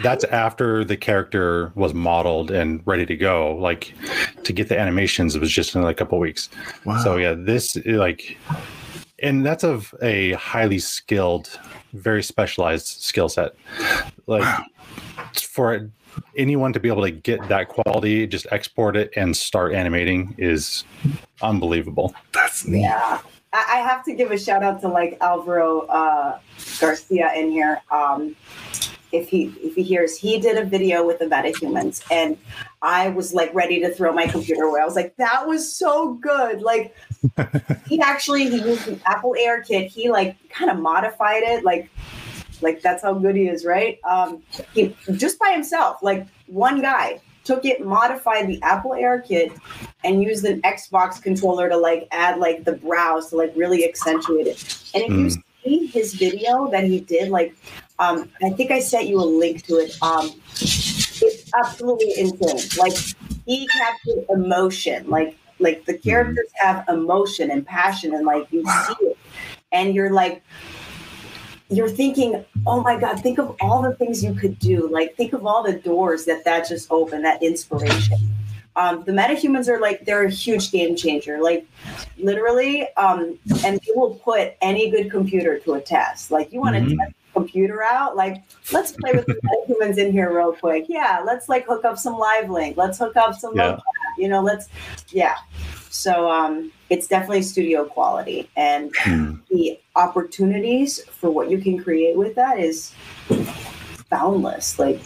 that's 0.03 0.23
after 0.25 0.85
the 0.85 0.99
character 0.99 1.73
was 1.77 1.94
modeled 1.94 2.51
and 2.51 2.83
ready 2.85 3.07
to 3.07 3.16
go. 3.16 3.55
Like 3.57 3.94
to 4.44 4.53
get 4.53 4.68
the 4.68 4.79
animations, 4.79 5.35
it 5.35 5.40
was 5.40 5.51
just 5.51 5.75
in 5.75 5.81
like 5.81 5.96
a 5.96 5.99
couple 5.99 6.18
weeks. 6.18 6.51
Wow. 6.85 6.99
So 6.99 7.16
yeah, 7.16 7.35
this 7.35 7.77
like, 7.87 8.37
and 9.23 9.46
that's 9.46 9.64
of 9.64 9.94
a 10.03 10.33
highly 10.33 10.79
skilled, 10.79 11.59
very 11.94 12.23
specialized 12.23 12.87
skill 12.87 13.31
set. 13.31 13.55
Like 14.27 14.42
Wow. 14.42 14.64
for 15.40 15.90
anyone 16.37 16.73
to 16.73 16.81
be 16.81 16.88
able 16.88 17.03
to 17.03 17.11
get 17.11 17.46
that 17.49 17.68
quality, 17.68 18.27
just 18.27 18.46
export 18.51 18.96
it 18.96 19.11
and 19.16 19.37
start 19.37 19.75
animating 19.75 20.35
is 20.38 20.85
unbelievable. 21.42 22.14
That's 22.33 22.66
neat. 22.66 22.83
yeah. 22.83 23.20
I, 23.53 23.66
I 23.68 23.77
have 23.81 24.05
to 24.05 24.14
give 24.14 24.31
a 24.31 24.38
shout 24.38 24.62
out 24.62 24.81
to 24.83 24.88
like 24.88 25.18
Alvaro 25.20 25.81
uh, 25.87 26.38
Garcia 26.81 27.33
in 27.35 27.51
here. 27.51 27.81
Um, 27.90 28.37
if 29.12 29.29
he 29.29 29.53
if 29.61 29.75
he 29.75 29.83
hears, 29.83 30.16
he 30.16 30.38
did 30.38 30.57
a 30.57 30.64
video 30.64 31.05
with 31.05 31.18
the 31.18 31.25
metahumans, 31.25 32.03
and 32.12 32.38
I 32.81 33.09
was 33.09 33.35
like 33.35 33.53
ready 33.53 33.81
to 33.81 33.92
throw 33.92 34.12
my 34.12 34.27
computer 34.27 34.62
away. 34.64 34.81
I 34.81 34.85
was 34.85 34.94
like, 34.94 35.16
that 35.16 35.46
was 35.49 35.75
so 35.75 36.14
good. 36.14 36.62
Like 36.62 36.94
he 37.88 38.01
actually 38.01 38.49
he 38.49 38.59
used 38.59 38.87
the 38.87 39.01
Apple 39.07 39.35
ARKit. 39.38 39.88
He 39.88 40.11
like 40.11 40.37
kind 40.49 40.70
of 40.70 40.79
modified 40.79 41.42
it, 41.42 41.64
like 41.64 41.90
like 42.62 42.83
that's 42.83 43.03
how 43.03 43.14
good 43.14 43.37
he 43.37 43.49
is, 43.49 43.64
right? 43.64 43.99
Um, 44.09 44.42
he 44.75 44.94
just 45.16 45.38
by 45.38 45.51
himself, 45.53 45.99
like 46.03 46.27
one 46.46 46.81
guy 46.81 47.20
took 47.44 47.64
it, 47.64 47.85
modified 47.85 48.46
the 48.49 48.61
Apple 48.62 48.92
ARKit, 48.92 49.59
and 50.05 50.23
used 50.23 50.44
an 50.44 50.62
Xbox 50.62 51.20
controller 51.23 51.68
to 51.68 51.77
like 51.77 52.09
add 52.11 52.38
like 52.38 52.64
the 52.64 52.73
brows 52.73 53.31
to 53.31 53.37
like 53.37 53.53
really 53.57 53.88
accentuate 53.88 54.46
it. 54.46 54.90
And 54.94 55.03
if 55.05 55.11
you 55.11 55.27
Mm. 55.27 55.42
see 55.64 55.87
his 55.92 56.14
video 56.14 56.68
that 56.70 56.85
he 56.85 57.01
did, 57.01 57.31
like 57.31 57.55
um, 57.99 58.31
I 58.42 58.51
think 58.51 58.70
I 58.70 58.81
sent 58.81 59.09
you 59.09 59.20
a 59.20 59.25
link 59.25 59.66
to 59.66 59.77
it. 59.77 59.94
Um, 60.03 60.40
it's 60.61 61.51
absolutely 61.55 62.14
insane. 62.16 62.70
Like 62.77 62.94
he 63.46 63.68
captured 63.68 64.25
emotion, 64.31 65.09
like 65.09 65.37
like 65.59 65.85
the 65.85 65.99
characters 65.99 66.49
have 66.55 66.88
emotion 66.88 67.51
and 67.51 67.66
passion, 67.66 68.14
and 68.14 68.25
like 68.25 68.46
you 68.51 68.64
see 68.64 68.96
it, 69.01 69.18
and 69.73 69.94
you're 69.94 70.11
like 70.12 70.42
you're 71.70 71.88
thinking, 71.88 72.44
oh 72.66 72.83
my 72.83 72.98
God, 72.98 73.20
think 73.20 73.38
of 73.38 73.56
all 73.61 73.80
the 73.80 73.94
things 73.94 74.24
you 74.24 74.35
could 74.35 74.59
do. 74.59 74.88
Like, 74.88 75.14
think 75.16 75.33
of 75.33 75.46
all 75.46 75.62
the 75.62 75.74
doors 75.74 76.24
that 76.24 76.44
that 76.44 76.68
just 76.68 76.90
opened, 76.90 77.24
that 77.24 77.42
inspiration. 77.42 78.18
Um, 78.76 79.04
the 79.04 79.12
metahumans 79.12 79.68
are 79.68 79.80
like, 79.80 80.04
they're 80.04 80.24
a 80.24 80.30
huge 80.30 80.70
game 80.72 80.96
changer. 80.96 81.40
Like, 81.40 81.66
literally, 82.18 82.88
um, 82.96 83.38
and 83.64 83.80
they 83.80 83.92
will 83.94 84.14
put 84.16 84.54
any 84.61 84.90
good 84.90 85.11
computer 85.11 85.59
to 85.61 85.74
a 85.74 85.80
test. 85.80 86.30
Like, 86.30 86.52
you 86.52 86.61
want 86.61 86.76
to 86.76 86.83
Mhm. 86.83 86.98
test 86.98 87.14
computer 87.40 87.83
out? 87.83 88.16
Like, 88.16 88.42
let's 88.72 88.92
play 88.92 89.12
with 89.12 89.26
the 89.26 89.35
metahumans 89.68 89.98
in 89.98 90.12
here 90.12 90.35
real 90.37 90.53
quick. 90.53 90.87
Yeah, 90.88 91.22
let's 91.24 91.48
like 91.48 91.66
hook 91.66 91.85
up 91.85 91.98
some 91.98 92.18
live 92.18 92.50
link. 92.50 92.76
Let's 92.76 92.98
hook 92.98 93.16
up 93.16 93.35
some, 93.35 93.57
Yeah. 93.57 93.79
you 94.18 94.29
know, 94.29 94.42
let's, 94.42 94.68
yeah. 95.11 95.37
So 95.90 96.31
um, 96.31 96.70
it's 96.88 97.07
definitely 97.09 97.42
studio 97.42 97.85
quality. 97.85 98.48
And 98.57 98.92
Hmm. 99.03 99.35
the 99.50 99.79
opportunities 99.96 101.00
for 101.05 101.31
what 101.31 101.50
you 101.50 101.59
can 101.59 101.83
create 101.83 102.16
with 102.16 102.35
that 102.37 102.59
is 102.59 102.92
boundless. 104.09 104.79
Like, 104.79 105.00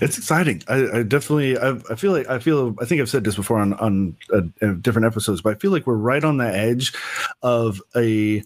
It's 0.00 0.18
exciting. 0.18 0.62
I, 0.68 0.98
I 0.98 1.02
definitely. 1.02 1.56
I, 1.56 1.78
I 1.90 1.94
feel 1.94 2.12
like 2.12 2.28
I 2.28 2.38
feel. 2.38 2.74
I 2.80 2.84
think 2.84 3.00
I've 3.00 3.08
said 3.08 3.24
this 3.24 3.36
before 3.36 3.58
on 3.58 3.72
on 3.74 4.16
uh, 4.32 4.42
uh, 4.60 4.72
different 4.74 5.06
episodes, 5.06 5.40
but 5.40 5.56
I 5.56 5.58
feel 5.58 5.70
like 5.70 5.86
we're 5.86 5.94
right 5.94 6.22
on 6.22 6.36
the 6.36 6.46
edge 6.46 6.92
of 7.42 7.80
a 7.96 8.42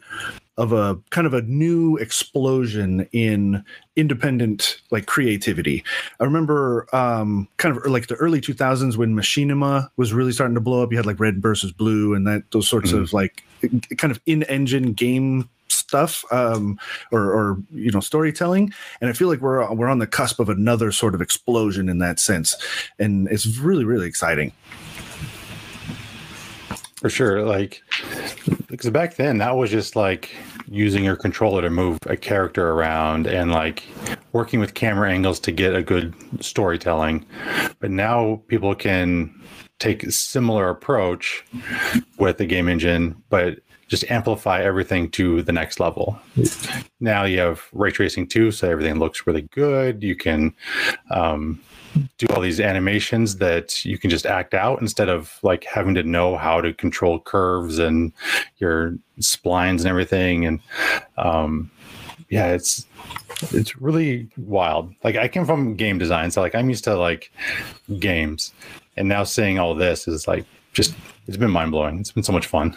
of 0.58 0.72
a 0.72 0.96
kind 1.10 1.26
of 1.26 1.34
a 1.34 1.42
new 1.42 1.96
explosion 1.96 3.06
in 3.12 3.64
independent 3.96 4.80
like 4.90 5.06
creativity. 5.06 5.84
I 6.20 6.24
remember 6.24 6.86
um 6.94 7.48
kind 7.56 7.76
of 7.76 7.84
like 7.86 8.06
the 8.06 8.14
early 8.14 8.40
2000s 8.40 8.96
when 8.96 9.14
Machinima 9.14 9.90
was 9.96 10.12
really 10.12 10.32
starting 10.32 10.54
to 10.54 10.60
blow 10.60 10.82
up. 10.82 10.92
You 10.92 10.98
had 10.98 11.06
like 11.06 11.20
Red 11.20 11.42
versus 11.42 11.72
Blue 11.72 12.14
and 12.14 12.26
that 12.26 12.50
those 12.52 12.68
sorts 12.68 12.92
of 12.92 13.12
like 13.12 13.44
kind 13.98 14.10
of 14.10 14.20
in-engine 14.26 14.92
game 14.92 15.48
stuff 15.68 16.24
um 16.33 16.79
or 17.12 17.31
or 17.33 17.59
you 17.72 17.90
know 17.90 18.00
storytelling 18.00 18.72
and 19.00 19.11
i 19.11 19.12
feel 19.12 19.29
like 19.29 19.40
we're 19.40 19.72
we're 19.74 19.88
on 19.88 19.98
the 19.98 20.07
cusp 20.07 20.40
of 20.40 20.48
another 20.48 20.92
sort 20.92 21.14
of 21.14 21.20
explosion 21.20 21.88
in 21.88 21.98
that 21.98 22.18
sense 22.20 22.57
and 22.98 23.29
it's 23.29 23.59
really 23.59 23.85
really 23.85 24.07
exciting 24.07 24.52
For 26.96 27.11
sure. 27.11 27.44
Like, 27.44 27.83
because 28.68 28.90
back 28.90 29.16
then 29.16 29.38
that 29.38 29.57
was 29.57 29.70
just 29.70 29.96
like 29.96 30.35
using 30.68 31.05
your 31.05 31.14
controller 31.14 31.61
to 31.62 31.70
move 31.70 31.98
a 32.07 32.16
character 32.16 32.70
around 32.70 33.26
and 33.26 33.52
like 33.52 33.85
working 34.33 34.61
with 34.61 34.74
camera 34.74 35.11
angles 35.11 35.38
to 35.40 35.52
get 35.52 35.76
a 35.76 35.83
good 35.83 36.14
storytelling. 36.40 37.24
But 37.81 37.90
now 37.90 38.42
people 38.48 38.74
can 38.74 39.33
take 39.79 40.05
a 40.05 40.11
similar 40.11 40.70
approach 40.70 41.44
with 42.18 42.38
the 42.38 42.46
game 42.46 42.66
engine, 42.66 43.22
but 43.29 43.59
just 43.88 44.11
amplify 44.11 44.62
everything 44.62 45.11
to 45.11 45.42
the 45.42 45.53
next 45.53 45.79
level. 45.79 46.18
Now 47.01 47.25
you 47.25 47.38
have 47.38 47.62
ray 47.72 47.90
tracing 47.90 48.27
too, 48.27 48.51
so 48.51 48.68
everything 48.68 48.99
looks 48.99 49.27
really 49.27 49.42
good. 49.42 50.03
You 50.03 50.16
can 50.16 50.55
um, 51.11 51.61
do 52.18 52.27
all 52.31 52.40
these 52.40 52.61
animations 52.61 53.37
that 53.37 53.85
you 53.85 53.99
can 53.99 54.11
just 54.11 54.27
act 54.27 54.55
out 54.55 54.81
instead 54.81 55.09
of 55.09 55.38
like 55.42 55.64
having 55.64 55.94
to 55.94 56.03
know 56.03 56.37
how 56.37 56.61
to 56.61 56.72
control 56.75 57.20
curves 57.20 57.79
and 57.79 58.12
your 58.59 58.96
splines 59.20 59.81
and 59.81 59.87
everything. 59.87 60.46
And 60.46 60.61
um, 61.16 61.70
yeah, 62.29 62.49
it's 62.49 62.87
it's 63.53 63.77
really 63.77 64.29
wild. 64.37 64.92
Like 65.05 65.16
I 65.16 65.29
came 65.29 65.44
from 65.44 65.77
game 65.77 65.99
design, 65.99 66.31
so 66.31 66.40
like 66.40 66.55
I'm 66.55 66.68
used 66.68 66.85
to 66.85 66.96
like 66.96 67.31
games, 67.99 68.53
and 68.96 69.09
now 69.09 69.25
seeing 69.25 69.59
all 69.59 69.75
this 69.75 70.09
is 70.09 70.27
like 70.27 70.44
just 70.72 70.94
it's 71.26 71.36
been 71.36 71.50
mind 71.50 71.72
blowing. 71.72 72.00
It's 72.00 72.12
been 72.12 72.22
so 72.22 72.32
much 72.32 72.46
fun. 72.46 72.76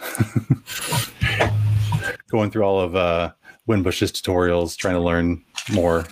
Going 2.30 2.50
through 2.50 2.62
all 2.62 2.80
of 2.80 2.94
uh, 2.94 3.32
Winbush's 3.66 4.12
tutorials, 4.12 4.76
trying 4.76 4.94
to 4.94 5.00
learn 5.00 5.44
more. 5.72 6.06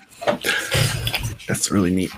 that's 1.46 1.70
really 1.70 1.90
neat 1.90 2.10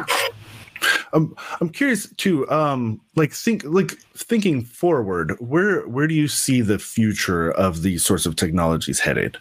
um, 1.12 1.34
i'm 1.60 1.68
curious 1.68 2.08
too 2.16 2.50
um 2.50 3.00
like 3.16 3.32
think 3.32 3.62
like 3.64 3.92
thinking 4.16 4.62
forward 4.62 5.36
where 5.38 5.86
where 5.88 6.06
do 6.06 6.14
you 6.14 6.28
see 6.28 6.60
the 6.60 6.78
future 6.78 7.50
of 7.52 7.82
these 7.82 8.04
sorts 8.04 8.26
of 8.26 8.36
technologies 8.36 9.00
headed 9.00 9.36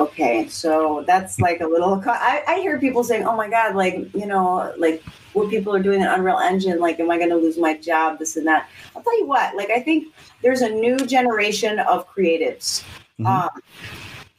okay, 0.00 0.48
so 0.48 1.04
that's 1.06 1.38
like 1.38 1.60
a 1.60 1.66
little. 1.66 2.02
I, 2.06 2.42
I 2.46 2.60
hear 2.60 2.78
people 2.78 3.04
saying, 3.04 3.24
"Oh 3.26 3.36
my 3.36 3.48
God, 3.48 3.74
like 3.74 4.12
you 4.14 4.26
know, 4.26 4.72
like 4.76 5.02
what 5.32 5.50
people 5.50 5.74
are 5.74 5.82
doing 5.82 6.00
in 6.00 6.08
Unreal 6.08 6.38
Engine, 6.38 6.80
like, 6.80 6.98
am 6.98 7.10
I 7.10 7.18
going 7.18 7.30
to 7.30 7.36
lose 7.36 7.58
my 7.58 7.76
job? 7.76 8.18
This 8.18 8.36
and 8.36 8.46
that." 8.46 8.68
I'll 8.96 9.02
tell 9.02 9.18
you 9.18 9.26
what. 9.26 9.54
Like, 9.56 9.70
I 9.70 9.80
think 9.80 10.12
there's 10.42 10.62
a 10.62 10.68
new 10.68 10.96
generation 10.98 11.78
of 11.80 12.08
creatives. 12.08 12.82
Mhm. 13.20 13.26
Um, 13.26 13.50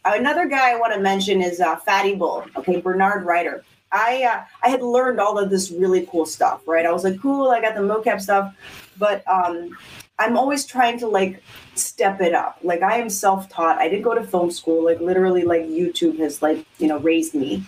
another 0.05 0.47
guy 0.47 0.71
I 0.71 0.75
want 0.75 0.93
to 0.93 0.99
mention 0.99 1.41
is 1.41 1.61
uh, 1.61 1.75
Fatty 1.77 2.15
Bull. 2.15 2.43
Okay, 2.57 2.81
Bernard 2.81 3.23
Ryder. 3.25 3.63
I 3.91 4.23
uh, 4.23 4.43
I 4.63 4.69
had 4.69 4.81
learned 4.81 5.19
all 5.19 5.37
of 5.37 5.49
this 5.49 5.71
really 5.71 6.07
cool 6.11 6.25
stuff. 6.25 6.61
Right, 6.67 6.85
I 6.85 6.91
was 6.91 7.03
like, 7.03 7.21
cool. 7.21 7.49
I 7.51 7.61
got 7.61 7.75
the 7.75 7.81
mocap 7.81 8.21
stuff, 8.21 8.55
but 8.97 9.23
um, 9.27 9.77
I'm 10.21 10.37
always 10.37 10.65
trying 10.65 10.99
to 10.99 11.07
like 11.07 11.41
step 11.73 12.21
it 12.21 12.33
up. 12.33 12.59
Like 12.61 12.83
I 12.83 12.97
am 12.97 13.09
self-taught. 13.09 13.79
I 13.79 13.89
didn't 13.89 14.03
go 14.03 14.13
to 14.13 14.23
film 14.23 14.51
school. 14.51 14.85
Like 14.85 14.99
literally, 14.99 15.43
like 15.43 15.63
YouTube 15.63 16.19
has 16.19 16.41
like 16.41 16.65
you 16.77 16.87
know 16.87 16.99
raised 16.99 17.33
me. 17.33 17.63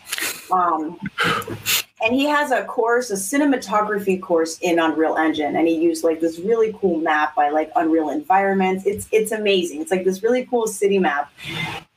Um, 0.52 1.00
and 2.04 2.14
he 2.14 2.26
has 2.26 2.52
a 2.52 2.64
course, 2.66 3.10
a 3.10 3.16
cinematography 3.16 4.22
course 4.22 4.60
in 4.60 4.78
Unreal 4.78 5.16
Engine, 5.16 5.56
and 5.56 5.68
he 5.68 5.76
used 5.76 6.04
like 6.04 6.20
this 6.20 6.38
really 6.40 6.76
cool 6.80 7.00
map 7.00 7.36
by 7.36 7.50
like 7.50 7.72
Unreal 7.76 8.10
environments. 8.10 8.86
It's 8.86 9.08
it's 9.12 9.32
amazing. 9.32 9.82
It's 9.82 9.92
like 9.92 10.04
this 10.04 10.22
really 10.22 10.46
cool 10.46 10.68
city 10.68 11.00
map, 11.00 11.32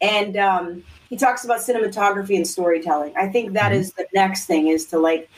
and 0.01 0.39
um, 0.39 0.85
he 1.11 1.17
talks 1.17 1.45
about 1.45 1.61
cinematography 1.61 2.37
and 2.37 2.47
storytelling. 2.47 3.13
I 3.17 3.29
think 3.29 3.53
that 3.53 3.73
is 3.73 3.93
the 3.93 4.07
next 4.15 4.47
thing 4.47 4.69
is 4.69 4.87
to 4.87 4.99
like 4.99 5.29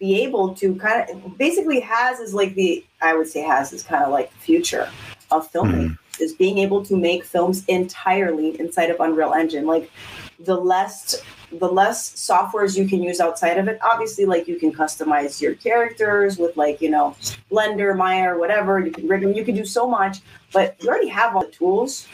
be 0.00 0.22
able 0.22 0.54
to 0.54 0.74
kind 0.76 1.08
of 1.08 1.38
basically 1.38 1.78
has 1.80 2.18
is 2.18 2.34
like 2.34 2.54
the 2.54 2.84
I 3.02 3.16
would 3.16 3.28
say 3.28 3.40
has 3.40 3.72
is 3.72 3.82
kind 3.82 4.04
of 4.04 4.10
like 4.10 4.32
the 4.32 4.38
future 4.38 4.90
of 5.30 5.50
filming 5.50 5.96
is 6.18 6.32
being 6.34 6.58
able 6.58 6.84
to 6.84 6.96
make 6.96 7.24
films 7.24 7.64
entirely 7.66 8.58
inside 8.60 8.90
of 8.90 9.00
Unreal 9.00 9.32
Engine. 9.32 9.66
Like 9.66 9.90
the 10.38 10.56
less 10.56 11.22
the 11.52 11.68
less 11.68 12.12
softwares 12.12 12.76
you 12.76 12.86
can 12.86 13.02
use 13.02 13.18
outside 13.18 13.58
of 13.58 13.66
it 13.66 13.76
obviously 13.82 14.24
like 14.24 14.46
you 14.46 14.56
can 14.56 14.72
customize 14.72 15.40
your 15.40 15.52
characters 15.56 16.38
with 16.38 16.56
like 16.56 16.80
you 16.80 16.88
know 16.88 17.14
blender 17.50 17.94
maya 17.96 18.32
or 18.32 18.38
whatever 18.38 18.78
you 18.78 18.92
can 18.92 19.06
rig 19.08 19.20
them 19.20 19.32
you 19.32 19.44
can 19.44 19.56
do 19.56 19.64
so 19.64 19.88
much 19.88 20.20
but 20.52 20.76
you 20.80 20.88
already 20.88 21.08
have 21.08 21.36
all 21.36 21.42
the 21.42 21.50
tools. 21.50 22.08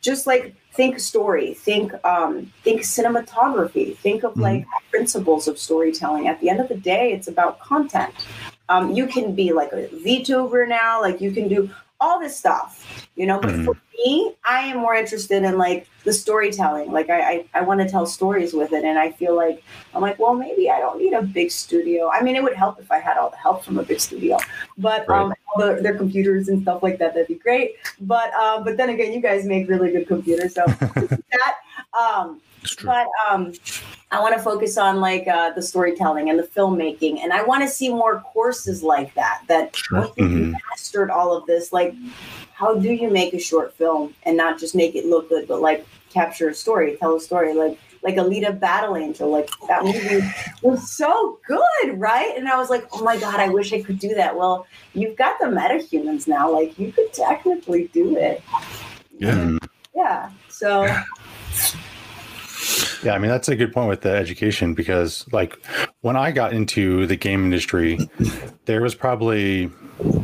Just 0.00 0.26
like 0.26 0.54
think 0.72 1.00
story 1.00 1.54
think 1.54 1.92
um 2.04 2.52
think 2.62 2.82
cinematography 2.82 3.96
think 3.98 4.22
of 4.22 4.36
like 4.38 4.64
principles 4.90 5.48
of 5.48 5.58
storytelling. 5.58 6.28
At 6.28 6.40
the 6.40 6.48
end 6.48 6.60
of 6.60 6.68
the 6.68 6.76
day 6.76 7.12
it's 7.12 7.28
about 7.28 7.58
content 7.58 8.14
um 8.70 8.92
you 8.94 9.06
can 9.06 9.34
be 9.34 9.52
like 9.52 9.72
a 9.72 9.86
vtuber 10.06 10.66
now 10.66 11.00
like 11.00 11.20
you 11.20 11.30
can 11.32 11.48
do 11.48 11.68
all 12.00 12.18
this 12.18 12.34
stuff 12.34 13.08
you 13.16 13.26
know 13.26 13.38
but 13.38 13.50
for 13.64 13.76
me 13.98 14.34
i 14.48 14.60
am 14.60 14.78
more 14.78 14.94
interested 14.94 15.42
in 15.42 15.58
like 15.58 15.86
the 16.04 16.12
storytelling. 16.12 16.90
Like 16.90 17.10
i 17.10 17.20
i, 17.20 17.44
I 17.52 17.60
want 17.60 17.80
to 17.80 17.88
tell 17.88 18.06
stories 18.06 18.54
with 18.54 18.72
it 18.72 18.84
and 18.84 18.98
i 18.98 19.10
feel 19.10 19.36
like 19.36 19.62
i'm 19.94 20.00
like 20.00 20.18
well 20.18 20.34
maybe 20.34 20.70
i 20.70 20.78
don't 20.78 20.98
need 20.98 21.12
a 21.12 21.20
big 21.20 21.50
studio. 21.50 22.08
I 22.10 22.22
mean 22.22 22.36
it 22.36 22.42
would 22.42 22.54
help 22.54 22.80
if 22.80 22.90
i 22.90 22.98
had 22.98 23.18
all 23.18 23.28
the 23.28 23.36
help 23.36 23.62
from 23.64 23.78
a 23.78 23.82
big 23.82 24.00
studio 24.00 24.38
but 24.78 25.06
Right. 25.06 25.20
um 25.20 25.34
all 25.54 25.60
the, 25.66 25.82
their 25.82 25.96
computers 25.96 26.48
and 26.48 26.62
stuff 26.62 26.82
like 26.82 26.98
that 27.00 27.12
that'd 27.12 27.28
be 27.28 27.34
great. 27.34 27.74
But 28.00 28.32
um 28.32 28.64
but 28.64 28.78
then 28.78 28.88
again 28.88 29.12
you 29.12 29.20
guys 29.20 29.44
make 29.44 29.68
really 29.68 29.90
good 29.92 30.08
computers 30.08 30.54
so 30.54 30.64
that 31.36 31.54
um 31.98 32.40
but 32.84 33.06
um, 33.28 33.52
I 34.12 34.20
want 34.20 34.34
to 34.36 34.42
focus 34.42 34.76
on 34.76 35.00
like 35.00 35.28
uh, 35.28 35.50
the 35.52 35.62
storytelling 35.62 36.30
and 36.30 36.38
the 36.38 36.42
filmmaking, 36.42 37.20
and 37.20 37.32
I 37.32 37.42
want 37.44 37.62
to 37.62 37.68
see 37.68 37.88
more 37.90 38.20
courses 38.20 38.82
like 38.82 39.14
that. 39.14 39.42
That 39.46 39.76
Sure. 39.76 40.00
once 40.00 40.12
you've 40.16 40.30
Mhm. 40.30 40.54
mastered 40.70 41.10
all 41.10 41.32
of 41.36 41.46
this, 41.46 41.72
like 41.72 41.94
how 42.52 42.74
do 42.74 42.90
you 42.92 43.08
make 43.08 43.34
a 43.34 43.38
short 43.38 43.72
film 43.74 44.14
and 44.24 44.36
not 44.36 44.58
just 44.58 44.74
make 44.74 44.94
it 44.96 45.06
look 45.06 45.28
good, 45.28 45.46
but 45.46 45.60
like 45.60 45.86
capture 46.12 46.48
a 46.48 46.54
story, 46.54 46.96
tell 46.98 47.14
a 47.16 47.20
story, 47.20 47.54
like 47.54 47.78
like 48.02 48.16
Alita 48.16 48.58
Battle 48.58 48.96
Angel, 48.96 49.28
like 49.28 49.50
that 49.68 49.84
movie 49.84 50.22
was 50.62 50.90
so 50.90 51.38
good, 51.46 52.00
right? 52.00 52.34
And 52.36 52.48
I 52.48 52.56
was 52.56 52.70
like, 52.70 52.88
oh 52.94 53.04
my 53.04 53.16
god, 53.18 53.38
I 53.38 53.48
wish 53.50 53.74
I 53.74 53.82
could 53.82 53.98
do 53.98 54.14
that. 54.14 54.34
Well, 54.34 54.66
you've 54.94 55.16
got 55.16 55.38
the 55.38 55.44
metahumans 55.46 56.26
now, 56.26 56.50
like 56.50 56.78
you 56.78 56.92
could 56.92 57.12
technically 57.12 57.88
do 57.92 58.16
it. 58.16 58.42
Yeah. 59.18 59.58
Yeah. 59.94 60.30
So 60.48 60.86
Yeah, 63.02 63.14
I 63.14 63.18
mean 63.18 63.30
that's 63.30 63.48
a 63.48 63.56
good 63.56 63.72
point 63.72 63.88
with 63.88 64.02
the 64.02 64.10
education 64.10 64.74
because 64.74 65.26
like 65.32 65.58
when 66.02 66.16
I 66.16 66.32
got 66.32 66.52
into 66.52 67.06
the 67.06 67.16
game 67.16 67.44
industry, 67.44 67.98
there 68.66 68.82
was 68.82 68.94
probably 68.94 69.70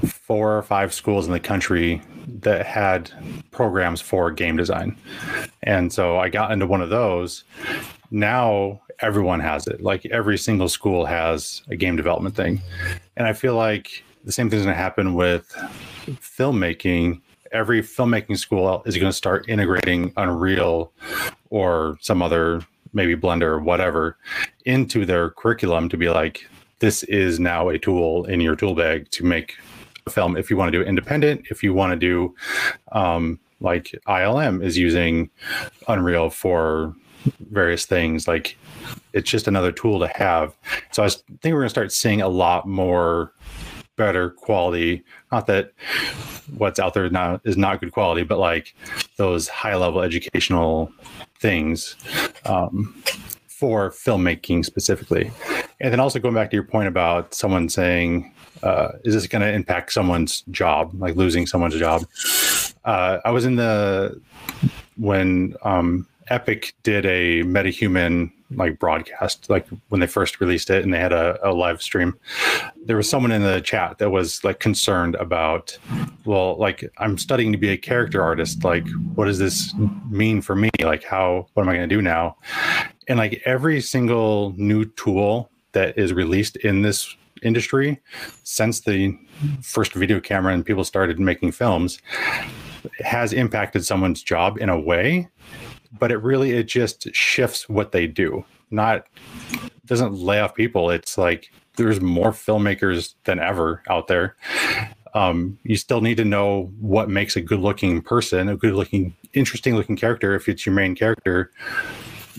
four 0.07 0.57
or 0.57 0.63
five 0.63 0.93
schools 0.93 1.27
in 1.27 1.33
the 1.33 1.41
country 1.41 2.03
that 2.41 2.67
had 2.67 3.11
programs 3.51 4.01
for 4.01 4.31
game 4.31 4.57
design. 4.57 4.97
And 5.63 5.93
so 5.93 6.19
I 6.19 6.29
got 6.29 6.53
into 6.53 6.67
one 6.67 6.83
of 6.83 6.91
those. 6.91 7.45
Now 8.11 8.81
everyone 9.01 9.41
has 9.41 9.67
it. 9.67 9.81
Like 9.81 10.07
every 10.07 10.39
single 10.39 10.69
school 10.69 11.07
has 11.07 11.63
a 11.69 11.77
game 11.77 11.97
development 11.97 12.37
thing. 12.37 12.61
And 13.17 13.27
I 13.27 13.33
feel 13.33 13.55
like 13.55 14.03
the 14.25 14.33
same 14.33 14.51
thing's 14.51 14.65
going 14.65 14.75
to 14.75 14.81
happen 14.81 15.15
with 15.15 15.49
filmmaking. 16.07 17.21
Every 17.53 17.83
filmmaking 17.83 18.39
school 18.39 18.83
is 18.87 18.97
going 18.97 19.11
to 19.11 19.17
start 19.17 19.49
integrating 19.49 20.13
Unreal 20.17 20.93
or 21.51 21.99
some 22.01 22.23
other 22.23 22.63
maybe 22.93 23.15
blender 23.15 23.43
or 23.43 23.61
whatever 23.61 24.17
into 24.65 25.05
their 25.05 25.31
curriculum 25.31 25.89
to 25.91 25.97
be 25.97 26.09
like 26.09 26.49
this 26.79 27.03
is 27.05 27.39
now 27.41 27.69
a 27.69 27.79
tool 27.79 28.25
in 28.27 28.41
your 28.41 28.57
tool 28.57 28.75
bag 28.75 29.11
to 29.11 29.25
make 29.25 29.57
a 30.07 30.11
film. 30.11 30.37
If 30.37 30.51
you 30.51 30.57
want 30.57 30.73
to 30.73 30.79
do 30.79 30.85
independent 30.85 31.47
if 31.51 31.63
you 31.63 31.75
want 31.75 31.93
to 31.93 31.97
do 31.97 32.35
um, 32.93 33.39
like 33.61 33.95
ilm 34.07 34.63
is 34.63 34.77
using 34.77 35.31
unreal 35.89 36.31
for 36.31 36.95
various 37.51 37.87
things 37.87 38.29
like 38.29 38.57
it's 39.13 39.29
just 39.29 39.49
another 39.49 39.73
tool 39.73 39.99
to 39.99 40.09
have. 40.09 40.55
So 40.93 41.03
i 41.03 41.09
think 41.09 41.53
we're 41.53 41.61
going 41.61 41.67
to 41.67 41.71
start 41.71 41.93
seeing 41.93 42.23
a 42.23 42.29
lot 42.29 42.67
more 42.67 43.33
better 43.97 44.31
quality 44.31 45.03
not 45.33 45.47
that 45.47 45.73
what's 46.57 46.79
out 46.79 46.95
there 46.95 47.09
now 47.11 47.41
is 47.45 47.57
not 47.57 47.81
good 47.81 47.93
quality 47.93 48.23
but 48.23 48.39
like 48.39 48.75
those 49.17 49.49
high 49.49 49.75
level 49.75 50.03
educational 50.03 50.93
things 51.41 51.97
um, 52.45 52.95
for 53.57 53.91
filmmaking 53.91 54.63
specifically. 54.65 55.31
And 55.81 55.91
then 55.91 55.99
also 55.99 56.19
going 56.19 56.35
back 56.35 56.51
to 56.51 56.57
your 56.57 56.65
point 56.65 56.89
about 56.89 57.33
someone 57.33 57.71
saying, 57.71 58.33
uh, 58.63 58.93
is 59.05 59.15
this 59.15 59.27
going 59.27 59.41
to 59.41 59.51
impact 59.51 59.95
someone's 59.95 60.43
job, 60.51 60.93
like 60.99 61.17
losing 61.17 61.47
someone's 61.47 61.79
job? 61.79 62.05
Uh, 62.85 63.19
I 63.25 63.31
was 63.31 63.47
in 63.47 63.57
the, 63.57 64.21
when 64.97 65.55
um, 65.63 66.07
Epic 66.29 66.75
did 66.83 67.07
a 67.07 67.45
metahuman 67.45 68.31
like 68.51 68.79
broadcast, 68.79 69.51
like 69.51 69.67
when 69.89 70.01
they 70.01 70.07
first 70.07 70.41
released 70.41 70.71
it 70.71 70.85
and 70.85 70.93
they 70.93 70.99
had 70.99 71.13
a, 71.13 71.39
a 71.49 71.53
live 71.53 71.83
stream, 71.83 72.19
there 72.85 72.97
was 72.97 73.09
someone 73.09 73.33
in 73.33 73.43
the 73.43 73.61
chat 73.61 73.99
that 73.99 74.11
was 74.11 74.43
like 74.45 74.61
concerned 74.61 75.15
about, 75.17 75.77
well, 76.25 76.57
like 76.59 76.89
I'm 76.99 77.19
studying 77.19 77.53
to 77.53 77.59
be 77.59 77.71
a 77.71 77.77
character 77.77 78.23
artist. 78.23 78.65
Like, 78.65 78.87
what 79.15 79.27
does 79.27 79.39
this 79.39 79.75
mean 80.09 80.41
for 80.41 80.55
me? 80.55 80.71
Like, 80.81 81.05
how, 81.05 81.49
what 81.55 81.63
am 81.65 81.69
I 81.69 81.77
going 81.77 81.89
to 81.89 81.95
do 81.95 82.03
now? 82.03 82.37
And 83.09 83.19
like 83.19 83.43
every 83.45 83.81
single 83.81 84.55
new 84.57 84.85
tool 84.85 85.51
that 85.73 85.99
is 85.99 86.13
released 86.13 86.57
in 86.57 86.83
this 86.83 87.15
industry 87.43 88.01
since 88.45 88.81
the 88.81 89.17
first 89.63 89.93
video 89.93 90.21
camera 90.21 90.55
and 90.55 90.65
people 90.65 90.85
started 90.85 91.21
making 91.21 91.53
films 91.53 92.01
has 93.01 93.33
impacted 93.33 93.85
someone's 93.85 94.23
job 94.23 94.59
in 94.59 94.69
a 94.69 94.79
way 94.79 95.29
but 95.99 96.11
it 96.11 96.19
really 96.19 96.53
it 96.53 96.65
just 96.65 97.15
shifts 97.15 97.69
what 97.69 97.93
they 97.93 98.07
do. 98.07 98.45
Not 98.71 99.07
doesn't 99.85 100.15
lay 100.15 100.41
off 100.41 100.55
people. 100.55 100.91
It's 100.91 101.17
like 101.17 101.51
there's 101.77 102.01
more 102.01 102.33
filmmakers 102.33 103.15
than 103.25 103.39
ever 103.39 103.83
out 103.89 104.09
there. 104.09 104.37
Um, 105.15 105.59
you 105.63 105.77
still 105.77 106.01
need 106.01 106.17
to 106.17 106.25
know 106.25 106.73
what 106.79 107.09
makes 107.09 107.37
a 107.37 107.41
good 107.41 107.61
looking 107.61 108.03
person 108.03 108.49
a 108.49 108.57
good 108.57 108.75
looking 108.75 109.15
interesting 109.33 109.77
looking 109.77 109.97
character. 109.97 110.35
If 110.35 110.49
it's 110.49 110.67
your 110.67 110.75
main 110.75 110.95
character 110.95 111.51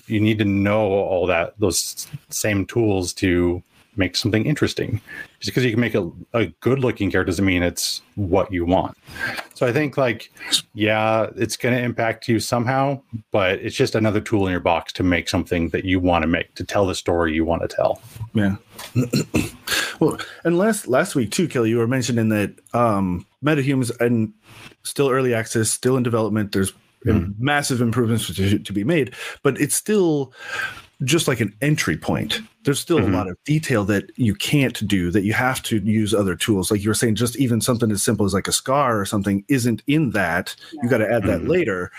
you 0.08 0.20
need 0.22 0.40
to 0.40 0.46
know 0.46 0.82
all 0.82 1.28
that 1.28 1.54
those 1.60 2.08
same 2.30 2.66
tools 2.66 3.14
to 3.14 3.62
make 3.98 4.16
something 4.16 4.46
interesting 4.46 5.02
just 5.40 5.52
because 5.52 5.64
you 5.66 5.72
can 5.72 5.80
make 5.80 5.96
a, 5.96 6.10
a 6.34 6.46
good 6.62 6.80
looking 6.80 7.12
character 7.12 7.32
doesn't 7.32 7.46
mean 7.46 7.64
it's 7.64 8.02
what 8.16 8.52
you 8.52 8.66
want 8.66 8.98
so 9.54 9.66
i 9.66 9.74
think 9.74 9.98
like 9.98 10.32
yeah 10.74 11.28
it's 11.36 11.58
going 11.58 11.76
to 11.76 11.82
impact 11.82 12.28
you 12.28 12.40
somehow 12.40 13.00
but 13.32 13.60
it's 13.60 13.76
just 13.76 13.96
another 13.96 14.22
tool 14.22 14.46
in 14.48 14.52
your 14.52 14.60
box 14.60 14.94
to 14.94 15.04
make 15.04 15.28
something 15.28 15.70
that 15.70 15.86
you 15.86 16.00
want 16.00 16.22
to 16.22 16.28
make 16.28 16.54
to 16.56 16.64
tell 16.64 16.86
the 16.86 16.96
story 16.96 17.34
you 17.34 17.46
want 17.46 17.62
to 17.62 17.68
tell 17.68 18.02
Yeah. 18.34 18.56
well, 20.00 20.18
and 20.44 20.58
last 20.58 20.88
last 20.88 21.16
week 21.16 21.32
too, 21.32 21.48
Kelly, 21.48 21.70
you 21.70 21.78
were 21.78 21.88
mentioning 21.88 22.30
that 22.30 22.54
um 22.74 23.26
MetaHumans 23.44 23.92
and 24.00 24.34
still 24.84 25.10
early 25.10 25.34
access, 25.34 25.70
still 25.70 25.98
in 25.98 26.04
development. 26.04 26.52
There's 26.52 26.74
massive 27.04 27.82
improvements 27.82 28.34
to, 28.36 28.60
to 28.60 28.74
be 28.74 28.84
made, 28.84 29.14
but 29.44 29.60
it's 29.60 29.76
still 29.76 30.34
just 31.04 31.28
like 31.28 31.40
an 31.40 31.54
entry 31.62 31.96
point. 31.98 32.42
There's 32.64 32.80
still 32.80 33.00
Mhm. 33.00 33.10
a 33.10 33.12
lot 33.18 33.28
of 33.30 33.38
detail 33.46 33.84
that 33.86 34.10
you 34.16 34.34
can't 34.34 34.86
do 34.88 35.12
that 35.12 35.24
you 35.24 35.34
have 35.34 35.62
to 35.64 35.78
use 35.80 36.14
other 36.14 36.36
tools. 36.36 36.72
Like 36.72 36.82
you 36.84 36.90
were 36.90 36.96
saying, 36.96 37.16
just 37.16 37.36
even 37.38 37.62
something 37.62 37.92
as 37.92 38.02
simple 38.04 38.26
as 38.26 38.34
like 38.34 38.48
a 38.48 38.52
scar 38.52 39.00
or 39.00 39.06
something 39.06 39.44
isn't 39.48 39.84
in 39.88 40.12
that. 40.12 40.56
You 40.82 40.90
got 40.90 40.98
to 40.98 41.12
add 41.12 41.24
that 41.26 41.42
Mhm. 41.42 41.48
later. 41.50 41.92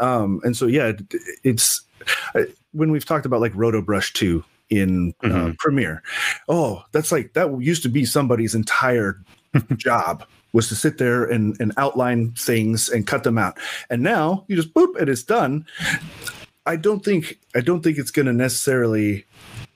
Um, 0.00 0.40
and 0.42 0.56
so 0.56 0.66
yeah, 0.66 0.86
it- 0.88 1.14
it's 1.44 1.82
uh, 2.34 2.42
when 2.72 2.90
we've 2.90 3.04
talked 3.04 3.26
about 3.26 3.40
like 3.40 3.52
Roto 3.54 3.82
Brush 3.82 4.12
2 4.12 4.42
in 4.70 5.12
uh, 5.22 5.28
Mhm. 5.28 5.58
Premiere. 5.58 6.02
Oh, 6.48 6.82
that's 6.92 7.12
like 7.12 7.34
that 7.34 7.60
used 7.60 7.82
to 7.84 7.88
be 7.88 8.04
somebody's 8.04 8.54
entire 8.54 9.20
job 9.76 10.24
was 10.52 10.68
to 10.68 10.74
sit 10.74 10.96
there 10.98 11.24
and, 11.24 11.56
and 11.60 11.72
outline 11.76 12.30
things 12.32 12.88
and 12.88 13.06
cut 13.06 13.22
them 13.24 13.36
out. 13.38 13.58
And 13.90 14.02
now 14.02 14.44
you 14.48 14.56
just 14.56 14.72
boop 14.72 14.98
and 14.98 15.08
it's 15.08 15.22
done. 15.22 15.66
I 16.66 16.76
don't 16.76 17.04
think 17.04 17.38
I 17.54 17.60
don't 17.60 17.82
think 17.82 17.98
it's 17.98 18.10
going 18.10 18.26
to 18.26 18.32
necessarily 18.32 19.24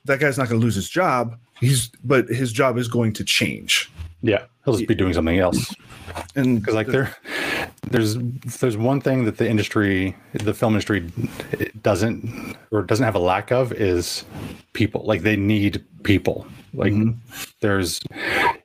that 0.05 0.21
guy's 0.21 0.39
not 0.39 0.49
going 0.49 0.61
to 0.61 0.65
lose 0.65 0.75
his 0.75 0.89
job. 0.89 1.39
He's 1.61 1.89
but 2.05 2.29
his 2.29 2.53
job 2.53 2.79
is 2.79 2.89
going 2.89 3.13
to 3.15 3.25
change. 3.25 3.91
Yeah, 4.23 4.45
he'll 4.65 4.75
just 4.75 4.89
be 4.89 4.95
doing 4.95 5.15
something 5.15 5.39
else. 5.39 5.75
And 6.35 6.61
Because 6.61 6.75
like 6.75 6.89
there, 6.89 7.15
there's 7.91 8.17
there's 8.17 8.77
one 8.77 9.01
thing 9.01 9.25
that 9.25 9.39
the 9.39 9.49
industry, 9.49 10.17
the 10.33 10.53
film 10.53 10.75
industry, 10.75 11.11
doesn't 11.83 12.57
or 12.71 12.83
doesn't 12.83 13.05
have 13.05 13.15
a 13.15 13.21
lack 13.21 13.51
of 13.51 13.73
is 13.73 14.25
people. 14.73 15.05
Like 15.05 15.23
they 15.23 15.37
need 15.37 15.85
people. 16.03 16.47
Like 16.75 16.93
Mhm. 16.93 17.17
there's 17.61 18.01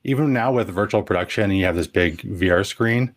even 0.03 0.31
now 0.33 0.51
with 0.51 0.69
virtual 0.69 1.01
production, 1.03 1.45
and 1.45 1.57
you 1.57 1.65
have 1.65 1.75
this 1.75 1.87
big 1.87 2.21
VR 2.21 2.63
screen. 2.63 3.13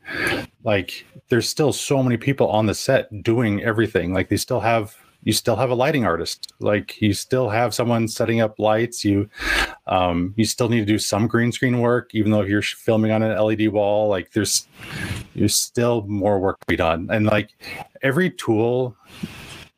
Like 0.65 1.05
there's 1.29 1.49
still 1.49 1.73
so 1.73 2.03
many 2.03 2.17
people 2.17 2.49
on 2.49 2.67
the 2.67 2.75
set 2.75 3.23
doing 3.23 3.63
everything. 3.63 4.13
Like 4.15 4.29
they 4.29 4.37
still 4.37 4.61
have 4.61 4.95
you 5.25 5.33
still 5.33 5.57
have 5.57 5.69
a 5.71 5.75
lighting 5.75 6.05
artist. 6.07 6.53
Like 6.61 7.03
you 7.03 7.13
still 7.13 7.49
have 7.49 7.75
someone 7.75 8.07
setting 8.07 8.41
up 8.41 8.59
lights. 8.59 9.05
You 9.05 9.29
um, 9.87 10.33
you 10.37 10.45
still 10.45 10.69
need 10.69 10.81
to 10.81 10.85
do 10.87 10.99
some 10.99 11.27
green 11.27 11.51
screen 11.53 11.81
work, 11.81 12.15
even 12.15 12.31
though 12.31 12.43
you're 12.43 12.63
filming 12.63 13.11
on 13.11 13.23
an 13.23 13.37
LED 13.37 13.69
wall. 13.69 14.09
Like 14.09 14.31
there's 14.33 14.67
there's 15.35 15.57
still 15.57 16.03
more 16.07 16.39
work 16.39 16.61
to 16.61 16.67
be 16.67 16.77
done, 16.77 17.09
and 17.11 17.27
like 17.27 17.51
every 18.03 18.31
tool 18.31 18.97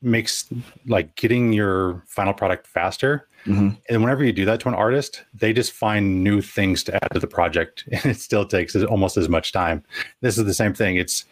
makes 0.02 0.46
like 0.86 1.14
getting 1.16 1.52
your 1.52 2.02
final 2.06 2.32
product 2.32 2.66
faster. 2.66 3.26
Mhm. 3.46 3.76
And 3.88 4.02
whenever 4.02 4.24
you 4.24 4.32
do 4.32 4.44
that 4.44 4.60
to 4.60 4.68
an 4.68 4.74
artist, 4.74 5.22
they 5.34 5.52
just 5.52 5.72
find 5.72 6.22
new 6.22 6.40
things 6.40 6.82
to 6.84 6.94
add 6.94 7.10
to 7.12 7.18
the 7.18 7.26
project, 7.26 7.84
and 7.92 8.06
it 8.06 8.18
still 8.20 8.44
takes 8.44 8.76
almost 8.76 9.16
as 9.16 9.28
much 9.28 9.52
time. 9.52 9.82
This 10.20 10.38
is 10.38 10.44
the 10.44 10.54
same 10.54 10.74
thing. 10.74 10.96
It's 10.96 11.24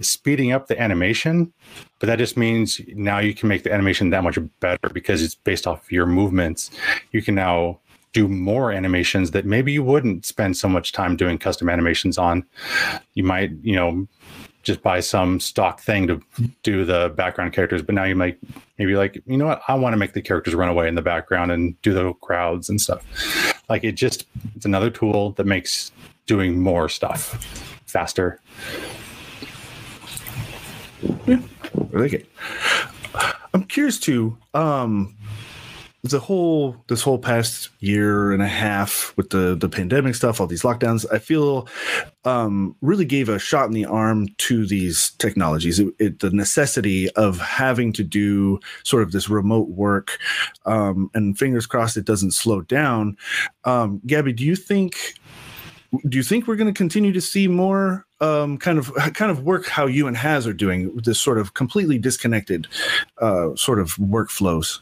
speeding 0.00 0.52
up 0.52 0.66
the 0.66 0.80
animation, 0.80 1.52
but 1.98 2.06
that 2.06 2.18
just 2.18 2.36
means 2.36 2.80
now 2.94 3.18
you 3.18 3.34
can 3.34 3.48
make 3.48 3.62
the 3.62 3.72
animation 3.72 4.10
that 4.10 4.22
much 4.22 4.38
better 4.60 4.88
because 4.92 5.22
it's 5.22 5.34
based 5.34 5.66
off 5.66 5.90
your 5.90 6.06
movements. 6.06 6.70
You 7.12 7.22
can 7.22 7.34
now 7.34 7.80
do 8.12 8.28
more 8.28 8.72
animations 8.72 9.32
that 9.32 9.44
maybe 9.44 9.72
you 9.72 9.82
wouldn't 9.82 10.24
spend 10.24 10.56
so 10.56 10.68
much 10.68 10.92
time 10.92 11.16
doing 11.16 11.38
custom 11.38 11.68
animations 11.68 12.18
on. 12.18 12.44
You 13.14 13.22
might, 13.22 13.50
you 13.62 13.76
know, 13.76 14.06
just 14.68 14.82
buy 14.82 15.00
some 15.00 15.40
stock 15.40 15.80
thing 15.80 16.06
to 16.06 16.22
do 16.62 16.84
the 16.84 17.12
background 17.16 17.54
characters, 17.54 17.80
but 17.80 17.94
now 17.94 18.04
you 18.04 18.14
might 18.14 18.38
maybe 18.78 18.94
like, 18.94 19.20
you 19.26 19.38
know 19.38 19.46
what, 19.46 19.62
I 19.66 19.74
want 19.74 19.94
to 19.94 19.96
make 19.96 20.12
the 20.12 20.20
characters 20.20 20.54
run 20.54 20.68
away 20.68 20.86
in 20.88 20.94
the 20.94 21.02
background 21.02 21.50
and 21.50 21.80
do 21.80 21.94
the 21.94 22.12
crowds 22.20 22.68
and 22.68 22.78
stuff. 22.78 23.02
Like 23.70 23.82
it 23.82 23.92
just 23.92 24.26
it's 24.54 24.66
another 24.66 24.90
tool 24.90 25.30
that 25.32 25.46
makes 25.46 25.90
doing 26.26 26.60
more 26.60 26.88
stuff 26.88 27.42
faster. 27.86 28.40
I 31.28 31.40
like 31.92 32.12
it. 32.12 32.26
I'm 33.54 33.64
curious 33.64 33.98
too. 33.98 34.36
Um, 34.52 35.16
the 36.04 36.20
whole 36.20 36.76
this 36.86 37.02
whole 37.02 37.18
past 37.18 37.70
year 37.80 38.30
and 38.30 38.40
a 38.40 38.48
half 38.48 39.12
with 39.16 39.30
the 39.30 39.56
the 39.56 39.68
pandemic 39.68 40.14
stuff, 40.14 40.40
all 40.40 40.46
these 40.46 40.62
lockdowns, 40.62 41.04
I 41.12 41.18
feel 41.18 41.68
um, 42.24 42.76
really 42.80 43.04
gave 43.04 43.28
a 43.28 43.38
shot 43.38 43.66
in 43.66 43.72
the 43.72 43.84
arm 43.84 44.28
to 44.38 44.66
these 44.66 45.10
technologies. 45.18 45.80
It, 45.80 45.94
it, 45.98 46.20
the 46.20 46.30
necessity 46.30 47.10
of 47.10 47.40
having 47.40 47.92
to 47.94 48.04
do 48.04 48.60
sort 48.84 49.02
of 49.02 49.10
this 49.10 49.28
remote 49.28 49.68
work, 49.70 50.18
um, 50.66 51.10
and 51.14 51.36
fingers 51.36 51.66
crossed 51.66 51.96
it 51.96 52.04
doesn't 52.04 52.32
slow 52.32 52.60
down. 52.60 53.16
Um, 53.64 54.00
Gabby, 54.06 54.32
do 54.32 54.44
you 54.44 54.56
think? 54.56 55.14
Do 56.06 56.18
you 56.18 56.22
think 56.22 56.46
we're 56.46 56.56
going 56.56 56.72
to 56.72 56.76
continue 56.76 57.14
to 57.14 57.20
see 57.20 57.48
more 57.48 58.06
um, 58.20 58.58
kind 58.58 58.78
of 58.78 58.94
kind 59.14 59.32
of 59.32 59.42
work 59.42 59.66
how 59.66 59.86
you 59.86 60.06
and 60.06 60.16
Haz 60.16 60.46
are 60.46 60.52
doing 60.52 60.94
this 60.96 61.20
sort 61.20 61.38
of 61.38 61.54
completely 61.54 61.98
disconnected 61.98 62.68
uh, 63.18 63.56
sort 63.56 63.80
of 63.80 63.96
workflows? 63.96 64.80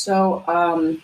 So, 0.00 0.42
um, 0.48 1.02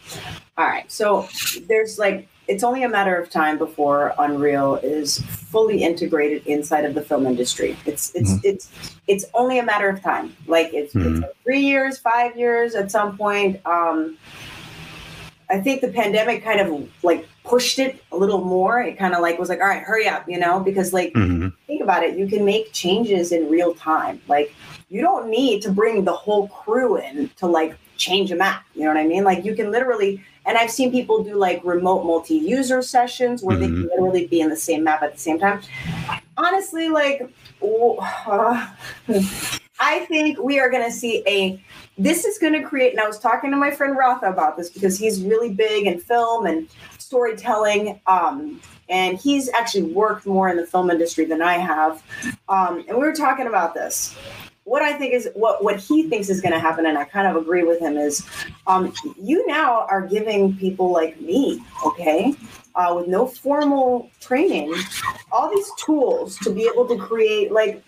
all 0.57 0.67
right. 0.67 0.91
So 0.91 1.29
there's 1.69 1.99
like 1.99 2.29
it's 2.49 2.63
only 2.63 2.85
a 2.85 2.89
matter 2.89 3.17
of 3.17 3.29
time 3.29 3.59
before 3.59 4.15
Unreal 4.19 4.77
is 4.77 5.19
fully 5.19 5.83
integrated 5.83 6.47
inside 6.47 6.85
of 6.85 6.95
the 6.95 7.03
film 7.03 7.27
industry. 7.27 7.77
It's 7.87 8.15
it's 8.15 8.33
Mhm. 8.33 8.41
it's 8.45 8.71
it's 9.07 9.25
only 9.35 9.59
a 9.59 9.63
matter 9.65 9.89
of 9.89 10.01
time. 10.03 10.35
Like 10.47 10.73
it's, 10.73 10.95
Mhm. 10.95 11.23
it's 11.25 11.35
three 11.45 11.61
years, 11.61 11.99
five 11.99 12.37
years 12.37 12.75
at 12.75 12.91
some 12.91 13.17
point. 13.17 13.61
Um, 13.67 14.17
I 15.51 15.61
think 15.61 15.81
the 15.81 15.89
pandemic 15.89 16.43
kind 16.43 16.61
of 16.61 16.89
like 17.03 17.27
pushed 17.45 17.79
it 17.79 18.03
a 18.13 18.17
little 18.17 18.45
more. 18.45 18.81
It 18.83 18.97
kind 18.99 19.15
of 19.15 19.21
like 19.21 19.39
was 19.39 19.49
like, 19.49 19.61
all 19.61 19.69
right, 19.69 19.83
hurry 19.83 20.09
up, 20.09 20.29
you 20.29 20.39
know, 20.39 20.59
because 20.61 20.93
like 20.93 21.13
Mhm. 21.15 21.53
think 21.67 21.83
about 21.83 22.03
it, 22.03 22.17
you 22.17 22.27
can 22.27 22.45
make 22.45 22.73
changes 22.73 23.31
in 23.33 23.49
real 23.49 23.75
time. 23.75 24.21
Like 24.29 24.53
you 24.89 25.01
don't 25.01 25.29
need 25.29 25.63
to 25.63 25.71
bring 25.71 26.05
the 26.05 26.13
whole 26.13 26.49
crew 26.49 26.97
in 26.97 27.29
to 27.37 27.47
like 27.47 27.77
change 27.97 28.31
a 28.31 28.37
map. 28.37 28.65
You 28.75 28.83
know 28.83 28.89
what 28.89 28.99
I 28.99 29.07
mean? 29.07 29.25
Like 29.25 29.45
you 29.45 29.55
can 29.55 29.71
literally, 29.71 30.23
and 30.45 30.57
I've 30.57 30.71
seen 30.71 30.91
people 30.91 31.25
do 31.25 31.35
like 31.35 31.61
remote 31.65 32.05
multi-user 32.05 32.83
sessions 32.83 33.43
where 33.43 33.57
they 33.57 33.67
can 33.67 33.83
literally 33.89 34.27
be 34.27 34.41
in 34.41 34.49
the 34.49 34.57
same 34.57 34.85
map 34.85 35.03
at 35.03 35.13
the 35.13 35.19
same 35.19 35.39
time. 35.39 35.61
Honestly, 36.37 36.89
like 36.89 37.29
oh, 37.63 37.97
uh, 38.27 38.69
I 39.81 40.01
think 40.07 40.39
we 40.39 40.59
are 40.59 40.71
going 40.71 40.85
to 40.85 40.93
see 40.93 41.23
a. 41.27 41.63
This 41.99 42.25
is 42.25 42.39
going 42.39 42.53
to 42.53 42.63
create. 42.63 42.93
And 42.93 43.01
I 43.01 43.07
was 43.07 43.19
talking 43.19 43.51
to 43.51 43.57
my 43.57 43.71
friend 43.71 43.97
Ratha 43.97 44.27
about 44.27 44.57
this 44.57 44.69
because 44.69 44.99
he's 44.99 45.23
really 45.23 45.53
big 45.53 45.87
in 45.87 45.99
film 45.99 46.47
and 46.47 46.69
storytelling. 46.99 48.01
Um, 48.07 48.61
and 48.89 49.19
he's 49.19 49.49
actually 49.51 49.93
worked 49.93 50.27
more 50.27 50.49
in 50.49 50.57
the 50.57 50.67
film 50.67 50.91
industry 50.91 51.25
than 51.25 51.43
I 51.43 51.55
have. 51.55 52.03
Um, 52.49 52.85
and 52.87 52.99
we 52.99 53.05
were 53.05 53.15
talking 53.15 53.47
about 53.47 53.75
this. 53.75 54.15
What 54.67 54.83
I 54.83 54.95
think 54.95 55.15
is 55.15 55.29
what 55.35 55.63
what 55.63 55.79
he 55.79 56.09
thinks 56.09 56.29
is 56.29 56.41
going 56.41 56.53
to 56.53 56.59
happen, 56.59 56.87
and 56.87 56.99
I 56.99 57.05
kind 57.05 57.29
of 57.29 57.41
agree 57.41 57.63
with 57.63 57.79
him, 57.79 57.97
is 57.97 58.27
um, 58.67 58.93
you 59.17 59.47
now 59.47 59.87
are 59.89 60.05
giving 60.05 60.57
people 60.57 60.91
like 60.91 61.21
me, 61.21 61.63
okay, 61.87 62.35
uh, 62.75 62.93
with 62.97 63.07
no 63.07 63.29
formal 63.29 64.11
training, 64.19 64.75
all 65.31 65.49
these 65.49 65.71
tools 65.79 66.37
to 66.39 66.51
be 66.51 66.69
able 66.73 66.85
to 66.89 66.99
create 66.99 67.53
like 67.53 67.85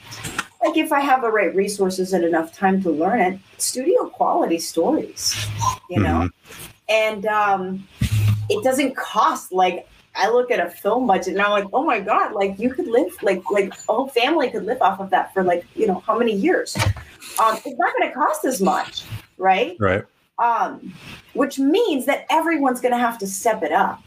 like 0.63 0.77
if 0.77 0.93
I 0.93 1.01
have 1.01 1.23
the 1.23 1.33
right 1.33 1.53
resources 1.53 2.13
and 2.13 2.25
enough 2.25 2.55
time 2.55 2.81
to 2.85 2.91
learn 2.93 3.21
it, 3.23 3.41
studio 3.59 4.09
quality 4.09 4.61
stories, 4.61 5.35
you 5.91 5.99
know, 6.01 6.31
and 6.89 7.27
um, 7.27 7.89
it 8.49 8.63
doesn't 8.63 8.97
cost 8.97 9.51
like 9.51 9.89
I 10.19 10.29
look 10.29 10.51
at 10.51 10.59
a 10.59 10.69
film 10.69 11.07
budget 11.07 11.35
and 11.35 11.41
I'm 11.41 11.53
like, 11.53 11.69
oh 11.73 11.85
my 11.85 12.01
god, 12.01 12.33
like 12.33 12.59
you 12.59 12.75
could 12.75 12.89
live 12.89 13.11
like 13.23 13.41
like 13.51 13.73
a 13.73 13.93
whole 13.93 14.09
family 14.09 14.51
could 14.51 14.67
live 14.67 14.83
off 14.83 14.99
of 15.01 15.11
that 15.11 15.33
for 15.33 15.45
like 15.45 15.65
you 15.77 15.87
know 15.87 16.03
how 16.07 16.19
many 16.19 16.35
years? 16.35 16.77
Um, 17.41 17.57
it's 17.65 17.79
not 17.79 17.93
going 17.97 18.09
to 18.09 18.13
cost 18.13 18.45
as 18.45 18.61
much, 18.61 19.05
right? 19.39 19.77
Right. 19.79 20.03
Um, 20.41 20.93
which 21.35 21.59
means 21.59 22.05
that 22.07 22.27
everyone's 22.31 22.81
going 22.81 22.93
to 22.95 22.99
have 22.99 23.17
to 23.19 23.27
step 23.27 23.63
it 23.63 23.73
up. 23.73 24.03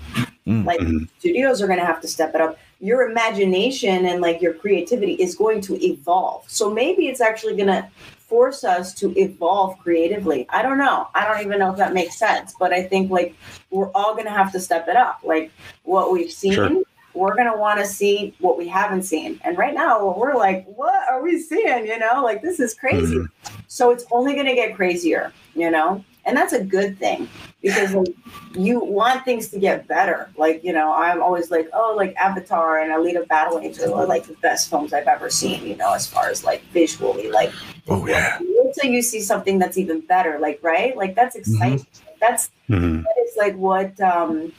Mm. 0.45 0.65
Like 0.65 0.79
Mhm. 0.79 1.07
studios 1.19 1.61
are 1.61 1.67
going 1.67 1.79
to 1.79 1.85
have 1.85 2.01
to 2.01 2.07
step 2.07 2.35
it 2.35 2.41
up. 2.41 2.57
Your 2.79 3.09
imagination 3.09 4.05
and 4.05 4.21
like 4.21 4.41
your 4.41 4.53
creativity 4.53 5.13
is 5.13 5.35
going 5.35 5.61
to 5.61 5.81
evolve. 5.85 6.43
So 6.47 6.69
maybe 6.69 7.07
it's 7.07 7.21
actually 7.21 7.55
going 7.55 7.67
to 7.67 7.87
force 8.31 8.63
us 8.63 8.93
to 8.93 9.13
evolve 9.19 9.77
creatively. 9.79 10.47
I 10.49 10.61
don't 10.61 10.77
know. 10.77 11.09
I 11.13 11.25
don't 11.27 11.45
even 11.45 11.59
know 11.59 11.69
if 11.71 11.77
that 11.77 11.93
makes 11.93 12.17
sense, 12.17 12.55
but 12.57 12.71
I 12.71 12.81
think 12.81 13.11
like 13.11 13.35
we're 13.71 13.91
all 13.91 14.13
going 14.13 14.23
to 14.25 14.31
have 14.31 14.53
to 14.53 14.59
step 14.59 14.87
it 14.87 14.95
up. 14.95 15.19
Like 15.21 15.51
what 15.83 16.13
we've 16.13 16.31
seen, 16.31 16.53
Sure. 16.53 16.69
we're 17.13 17.35
going 17.35 17.51
to 17.51 17.57
want 17.57 17.79
to 17.81 17.85
see 17.85 18.33
what 18.39 18.57
we 18.57 18.69
haven't 18.69 19.03
seen. 19.03 19.37
And 19.43 19.57
right 19.57 19.73
now 19.73 20.15
we're 20.17 20.35
like, 20.35 20.65
what 20.77 21.09
are 21.11 21.21
we 21.21 21.41
seeing? 21.41 21.85
You 21.85 21.99
know, 21.99 22.23
like 22.23 22.41
this 22.41 22.61
is 22.61 22.73
crazy. 22.73 23.17
Mhm. 23.17 23.27
So 23.67 23.91
it's 23.91 24.05
only 24.11 24.33
going 24.33 24.45
to 24.47 24.55
get 24.55 24.75
crazier, 24.77 25.33
you 25.53 25.69
know? 25.69 26.01
And 26.31 26.37
that's 26.37 26.53
a 26.53 26.63
good 26.63 26.97
thing 26.97 27.27
because 27.61 27.93
like, 27.93 28.15
you 28.53 28.79
want 28.79 29.25
things 29.25 29.49
to 29.49 29.59
get 29.59 29.85
better. 29.85 30.29
Like, 30.37 30.63
you 30.63 30.71
know, 30.71 30.93
I'm 30.93 31.21
always 31.21 31.51
like, 31.51 31.67
oh, 31.73 31.93
like 31.97 32.15
Avatar 32.15 32.79
and 32.79 32.89
Alita 32.89 33.27
Battle 33.27 33.59
Angel 33.59 33.93
are 33.95 34.05
like 34.05 34.23
the 34.27 34.35
best 34.35 34.69
films 34.69 34.93
I've 34.93 35.07
ever 35.07 35.29
seen, 35.29 35.67
you 35.67 35.75
know, 35.75 35.91
as 35.93 36.07
far 36.07 36.29
as 36.29 36.45
like 36.45 36.63
visually. 36.71 37.29
Like, 37.29 37.51
Oh 37.89 38.07
yeah. 38.07 38.39
Until 38.39 38.89
you 38.89 39.01
see 39.01 39.19
something 39.19 39.59
that's 39.59 39.77
even 39.77 39.99
better. 39.99 40.39
Like, 40.39 40.59
right? 40.61 40.95
Like, 40.95 41.15
that's 41.15 41.35
exciting. 41.35 41.85
That's 42.21 42.49
Mhm. 42.69 43.03
that 43.03 43.15
is 43.25 43.35
like 43.35 43.57
what 43.57 43.99
um, 43.99 44.53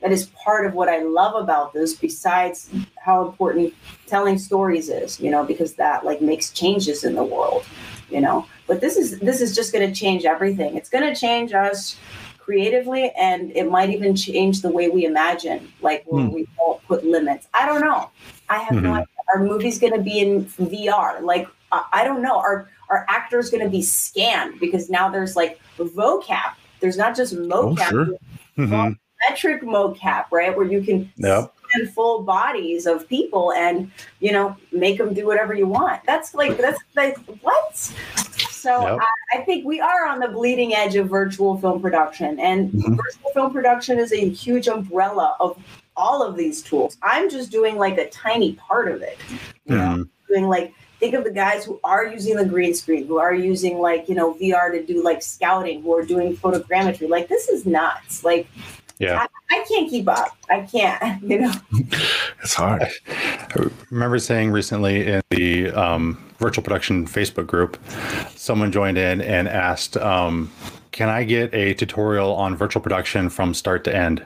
that 0.00 0.12
is 0.12 0.30
part 0.42 0.64
of 0.64 0.72
what 0.72 0.88
I 0.88 1.02
love 1.02 1.34
about 1.34 1.74
this. 1.74 1.92
Besides 1.92 2.70
how 3.04 3.26
important 3.26 3.74
telling 4.06 4.38
stories 4.38 4.88
is, 4.88 5.20
you 5.20 5.30
know, 5.30 5.44
because 5.44 5.74
that 5.74 6.06
like 6.06 6.22
makes 6.22 6.48
changes 6.50 7.04
in 7.04 7.14
the 7.16 7.24
world, 7.24 7.66
you 8.12 8.20
know. 8.20 8.46
But 8.66 8.80
this 8.80 8.96
is 8.96 9.18
this 9.20 9.40
is 9.40 9.54
just 9.54 9.72
going 9.72 9.86
to 9.88 9.94
change 9.98 10.24
everything. 10.24 10.76
It's 10.76 10.88
going 10.90 11.04
to 11.12 11.18
change 11.18 11.52
us 11.52 11.96
creatively, 12.38 13.10
and 13.16 13.50
it 13.52 13.70
might 13.70 13.90
even 13.90 14.14
change 14.16 14.62
the 14.62 14.68
way 14.70 14.88
we 14.88 15.04
imagine, 15.04 15.72
like 15.80 16.04
where 16.06 16.24
Hmm. 16.24 16.32
we 16.32 16.46
won't 16.58 16.82
put 16.86 17.04
limits. 17.04 17.46
I 17.54 17.66
don't 17.66 17.80
know. 17.80 18.10
I 18.48 18.58
have 18.58 18.74
no 18.82 18.90
Mhm. 18.90 18.94
idea. 18.94 19.06
Are 19.34 19.42
movies 19.42 19.78
going 19.78 19.94
to 19.94 20.00
be 20.00 20.18
in 20.18 20.44
VR? 20.58 21.20
Like 21.22 21.46
I, 21.70 21.84
I 21.92 22.04
don't 22.04 22.22
know. 22.22 22.36
Our 22.36 22.68
are 22.90 23.06
actors 23.08 23.48
going 23.48 23.62
to 23.62 23.70
be 23.70 23.80
scanned 23.80 24.60
because 24.60 24.90
now 24.90 25.08
there's 25.08 25.34
like 25.36 25.58
vocap? 25.78 26.52
There's 26.80 26.98
not 26.98 27.16
just 27.16 27.34
mocap. 27.34 27.86
Oh 27.86 27.90
sure. 27.90 28.08
Mhm. 28.58 28.96
Metric 29.28 29.62
mocap, 29.62 30.26
right? 30.30 30.56
Where 30.56 30.66
you 30.66 30.82
can 30.82 31.10
Yep. 31.16 31.52
full 31.94 32.22
bodies 32.22 32.84
of 32.86 33.08
people 33.08 33.52
and 33.52 33.90
you 34.20 34.30
know 34.30 34.54
make 34.72 34.98
them 34.98 35.14
do 35.14 35.26
whatever 35.26 35.54
you 35.54 35.66
want. 35.66 36.00
That's 36.06 36.34
like 36.34 36.58
that's 36.58 36.80
like 36.96 37.16
what? 37.40 37.74
So 37.74 38.82
Yep. 38.82 38.98
I, 39.00 39.38
I 39.38 39.42
think 39.42 39.64
we 39.64 39.80
are 39.80 40.06
on 40.06 40.20
the 40.20 40.28
bleeding 40.28 40.74
edge 40.74 40.94
of 40.96 41.08
virtual 41.08 41.56
film 41.58 41.80
production, 41.80 42.38
and 42.38 42.70
Mhm. 42.72 42.96
virtual 42.96 43.30
film 43.34 43.52
production 43.52 43.98
is 43.98 44.12
a 44.12 44.28
huge 44.28 44.68
umbrella 44.68 45.36
of 45.40 45.56
all 45.96 46.22
of 46.22 46.36
these 46.36 46.62
tools. 46.62 46.96
I'm 47.02 47.28
just 47.28 47.50
doing 47.50 47.76
like 47.76 47.98
a 47.98 48.08
tiny 48.10 48.52
part 48.54 48.90
of 48.90 49.02
it. 49.02 49.18
You 49.66 49.76
know, 49.76 49.82
Mhm. 49.82 50.08
doing 50.28 50.48
like 50.48 50.72
think 51.00 51.14
of 51.14 51.24
the 51.24 51.32
guys 51.32 51.64
who 51.64 51.80
are 51.82 52.06
using 52.06 52.36
the 52.36 52.44
green 52.44 52.72
screen, 52.74 53.06
who 53.08 53.18
are 53.18 53.34
using 53.34 53.78
like, 53.78 54.08
you 54.08 54.14
know, 54.14 54.34
VR 54.34 54.70
to 54.70 54.82
do 54.84 55.02
like 55.02 55.20
scouting, 55.20 55.82
who 55.82 55.92
are 55.96 56.04
doing 56.04 56.36
photogrammetry. 56.36 57.08
Like 57.08 57.28
this 57.28 57.48
is 57.48 57.66
nuts. 57.66 58.22
Like 58.22 58.46
Yeah. 58.98 59.26
I 59.50 59.64
can't 59.68 59.90
keep 59.90 60.08
up. 60.08 60.36
I 60.48 60.60
can't, 60.60 61.22
you 61.28 61.40
know. 61.40 61.52
It's 62.42 62.54
hard. 62.54 62.88
I 63.08 63.70
remember 63.90 64.18
saying 64.18 64.50
recently 64.50 65.06
in 65.06 65.22
the 65.30 65.70
um, 65.70 66.22
virtual 66.38 66.64
production 66.64 67.06
Facebook 67.06 67.46
group, 67.46 67.78
someone 68.34 68.72
joined 68.72 68.98
in 68.98 69.20
and 69.20 69.48
asked, 69.48 69.96
um, 69.98 70.50
"Can 70.90 71.08
I 71.08 71.24
get 71.24 71.52
a 71.54 71.74
tutorial 71.74 72.34
on 72.34 72.56
virtual 72.56 72.82
production 72.82 73.28
from 73.28 73.54
start 73.54 73.84
to 73.84 73.94
end?" 73.94 74.22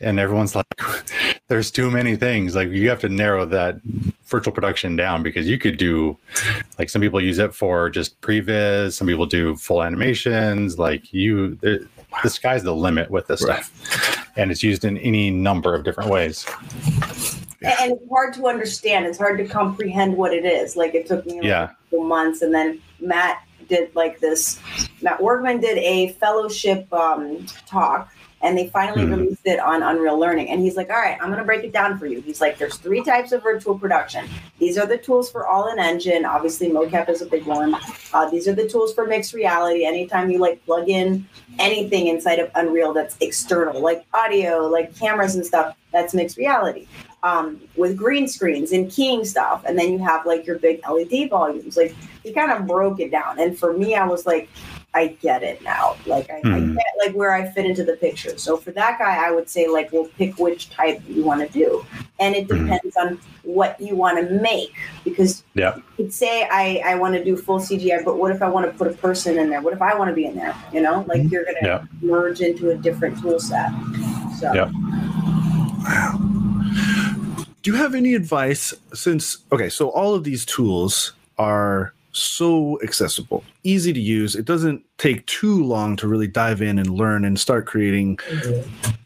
And 0.00 0.18
everyone's 0.18 0.56
like, 0.56 0.66
"There's 1.48 1.70
too 1.70 1.90
many 1.90 2.16
things. 2.16 2.56
Like 2.56 2.70
you 2.70 2.88
have 2.88 3.00
to 3.00 3.08
narrow 3.08 3.44
that 3.46 3.76
virtual 4.24 4.52
production 4.52 4.96
down 4.96 5.22
because 5.22 5.46
you 5.46 5.58
could 5.58 5.76
do, 5.76 6.16
like 6.78 6.88
some 6.88 7.02
people 7.02 7.20
use 7.20 7.38
it 7.38 7.54
for 7.54 7.90
just 7.90 8.18
previs, 8.22 8.94
some 8.94 9.06
people 9.06 9.26
do 9.26 9.54
full 9.56 9.82
animations. 9.82 10.78
Like 10.78 11.12
you, 11.12 11.56
there, 11.56 11.80
the 12.22 12.30
sky's 12.30 12.62
the 12.62 12.74
limit 12.74 13.10
with 13.10 13.26
this 13.26 13.42
Right. 13.44 13.64
stuff, 13.64 14.28
and 14.36 14.50
it's 14.50 14.62
used 14.62 14.84
in 14.84 14.98
any 14.98 15.30
number 15.30 15.74
of 15.74 15.84
different 15.84 16.10
ways." 16.10 16.46
And- 17.64 17.74
And 17.80 17.92
it's 17.92 18.08
hard 18.10 18.34
to 18.34 18.48
understand. 18.48 19.06
It's 19.06 19.18
hard 19.18 19.38
to 19.38 19.44
comprehend 19.44 20.16
what 20.16 20.32
it 20.34 20.44
is. 20.44 20.76
Like 20.76 20.94
it 20.94 21.06
took 21.06 21.24
me 21.26 21.34
like 21.34 21.44
Yeah. 21.44 21.64
a 21.64 21.68
couple 21.90 22.04
months, 22.06 22.42
and 22.42 22.52
then 22.52 22.80
Matt 23.00 23.38
did 23.68 23.94
like 23.94 24.18
this. 24.20 24.58
Matt 25.00 25.22
Workman 25.22 25.60
did 25.60 25.78
a 25.78 26.08
fellowship 26.14 26.92
um, 26.92 27.46
talk, 27.66 28.08
and 28.42 28.58
they 28.58 28.68
finally 28.68 29.04
Mhm. 29.04 29.10
released 29.16 29.46
it 29.46 29.58
on 29.60 29.82
Unreal 29.82 30.18
Learning. 30.18 30.48
And 30.50 30.60
he's 30.60 30.76
like, 30.76 30.90
"All 30.90 30.96
right, 30.96 31.16
I'm 31.20 31.28
going 31.28 31.38
to 31.38 31.44
break 31.44 31.64
it 31.64 31.72
down 31.72 31.98
for 31.98 32.06
you." 32.06 32.20
He's 32.20 32.40
like, 32.40 32.58
"There's 32.58 32.76
three 32.76 33.02
types 33.02 33.32
of 33.32 33.42
virtual 33.42 33.78
production. 33.78 34.26
These 34.58 34.76
are 34.78 34.86
the 34.86 34.98
tools 34.98 35.30
for 35.30 35.46
all 35.46 35.68
in 35.72 35.78
engine. 35.78 36.24
Obviously, 36.24 36.68
mocap 36.68 37.08
is 37.08 37.22
a 37.22 37.26
big 37.26 37.46
one. 37.46 37.76
Uh, 38.12 38.28
these 38.28 38.48
are 38.48 38.54
the 38.54 38.68
tools 38.68 38.92
for 38.94 39.06
mixed 39.06 39.32
reality. 39.32 39.84
Anytime 39.84 40.30
you 40.30 40.38
like 40.38 40.64
plug 40.66 40.88
in 40.88 41.26
anything 41.58 42.08
inside 42.08 42.38
of 42.38 42.50
Unreal 42.54 42.92
that's 42.92 43.16
external, 43.20 43.80
like 43.80 44.04
audio, 44.12 44.66
like 44.66 44.98
cameras 44.98 45.34
and 45.36 45.46
stuff, 45.46 45.74
that's 45.92 46.12
mixed 46.14 46.36
reality." 46.36 46.86
um, 47.24 47.60
with 47.76 47.96
green 47.96 48.26
screens 48.26 48.72
and 48.72 48.90
keying 48.90 49.24
stuff. 49.24 49.62
And 49.64 49.78
then 49.78 49.92
you 49.92 49.98
have 50.00 50.26
like 50.26 50.44
your 50.44 50.58
big 50.58 50.80
LED 50.90 51.28
volumes. 51.28 51.76
Like 51.76 51.94
he 52.24 52.32
kind 52.32 52.50
of 52.50 52.66
broke 52.66 52.98
it 52.98 53.12
down. 53.12 53.38
And 53.38 53.56
for 53.56 53.72
me, 53.72 53.94
I 53.94 54.04
was 54.04 54.26
like, 54.26 54.48
I 54.94 55.08
get 55.22 55.42
it 55.42 55.62
now. 55.62 55.96
Like 56.06 56.28
I, 56.30 56.38
I 56.44 56.60
Hmm. 56.60 56.74
get 56.74 56.84
like 57.04 57.14
where 57.14 57.32
I 57.32 57.48
fit 57.50 57.64
into 57.64 57.82
the 57.84 57.96
picture. 57.96 58.36
So 58.36 58.56
for 58.56 58.72
that 58.72 58.98
guy, 58.98 59.26
I 59.26 59.30
would 59.30 59.48
say 59.48 59.66
like, 59.68 59.90
well, 59.92 60.06
pick 60.18 60.38
which 60.38 60.68
type 60.70 61.00
you 61.08 61.22
want 61.24 61.40
to 61.40 61.48
do, 61.48 61.84
and 62.18 62.34
it 62.34 62.46
Hmm. 62.46 62.66
depends 62.66 62.96
on 62.96 63.18
what 63.42 63.80
you 63.80 63.96
want 63.96 64.18
to 64.18 64.34
make. 64.40 64.74
Because 65.04 65.44
Yeah. 65.54 65.76
you 65.76 65.82
could 65.96 66.12
say 66.12 66.46
I 66.50 66.82
I 66.84 66.94
want 66.96 67.14
to 67.14 67.24
do 67.24 67.36
full 67.36 67.58
CGI, 67.58 68.02
but 68.04 68.18
what 68.18 68.30
if 68.32 68.42
I 68.42 68.48
want 68.48 68.66
to 68.70 68.72
put 68.76 68.86
a 68.86 68.92
person 68.92 69.38
in 69.38 69.48
there? 69.50 69.62
What 69.62 69.72
if 69.72 69.80
I 69.82 69.96
want 69.96 70.08
to 70.10 70.14
be 70.14 70.26
in 70.26 70.36
there? 70.36 70.54
You 70.74 70.82
know, 70.82 71.04
like 71.08 71.22
you're 71.30 71.44
gonna 71.44 71.58
Yeah. 71.62 71.82
merge 72.02 72.40
into 72.42 72.70
a 72.70 72.76
different 72.76 73.18
tool 73.20 73.40
set. 73.40 73.70
So. 74.38 74.52
Yeah. 74.52 74.70
Do 77.62 77.70
you 77.70 77.76
have 77.76 77.94
any 77.94 78.14
advice 78.14 78.74
since 78.92 79.38
okay, 79.52 79.68
so 79.68 79.88
all 79.90 80.14
of 80.14 80.24
these 80.24 80.44
tools 80.44 81.12
are 81.38 81.94
so 82.12 82.80
accessible, 82.82 83.44
easy 83.64 83.92
to 83.92 84.00
use. 84.00 84.34
It 84.34 84.44
doesn't 84.44 84.84
take 84.98 85.26
too 85.26 85.64
long 85.64 85.96
to 85.96 86.08
really 86.08 86.26
dive 86.26 86.62
in 86.62 86.78
and 86.78 86.90
learn 86.90 87.24
and 87.24 87.38
start 87.38 87.66
creating 87.66 88.18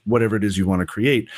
whatever 0.05 0.37
it 0.37 0.45
is 0.45 0.59
you 0.59 0.67
want 0.67 0.81
to 0.81 0.87
create. 0.87 1.29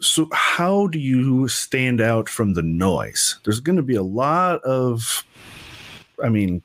So 0.00 0.28
how 0.32 0.86
do 0.88 0.98
you 0.98 1.48
stand 1.48 2.00
out 2.00 2.28
from 2.28 2.54
the 2.54 2.62
noise? 2.62 3.38
There's 3.44 3.60
going 3.60 3.76
to 3.76 3.82
be 3.82 3.94
a 3.94 4.02
lot 4.02 4.62
of 4.62 5.24
I 6.22 6.28
mean 6.28 6.62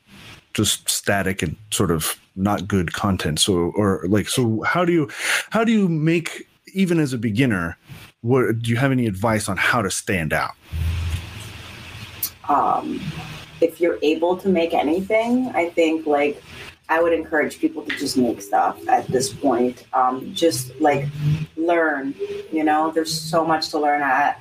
just 0.53 0.89
static 0.89 1.41
and 1.41 1.55
sort 1.71 1.91
of 1.91 2.19
not 2.35 2.67
good 2.67 2.93
content. 2.93 3.39
So 3.39 3.73
or 3.75 4.05
like 4.07 4.27
so 4.27 4.61
how 4.61 4.85
do 4.85 4.93
you 4.93 5.09
how 5.49 5.63
do 5.63 5.71
you 5.71 5.87
make 5.87 6.47
even 6.73 6.99
as 6.99 7.13
a 7.13 7.17
beginner 7.17 7.77
what 8.21 8.59
do 8.59 8.71
you 8.71 8.77
have 8.77 8.91
any 8.91 9.05
advice 9.05 9.47
on 9.47 9.55
how 9.55 9.83
to 9.83 9.91
stand 9.91 10.33
out? 10.33 10.55
um, 12.49 12.99
if 13.65 13.81
you're 13.81 13.99
able 14.01 14.37
to 14.37 14.47
make 14.47 14.73
anything, 14.73 15.49
I 15.49 15.69
think 15.69 16.05
like 16.05 16.41
I 16.87 17.01
would 17.01 17.13
encourage 17.13 17.59
people 17.59 17.83
to 17.83 17.95
just 17.97 18.15
make 18.15 18.41
stuff 18.41 18.87
at 18.87 19.07
this 19.07 19.33
point. 19.33 19.85
Um, 19.93 20.33
just 20.33 20.79
like 20.79 21.07
learn, 21.57 22.13
you 22.51 22.63
know, 22.63 22.91
there's 22.91 23.13
so 23.19 23.43
much 23.43 23.69
to 23.69 23.79
learn. 23.79 24.03
I, 24.03 24.35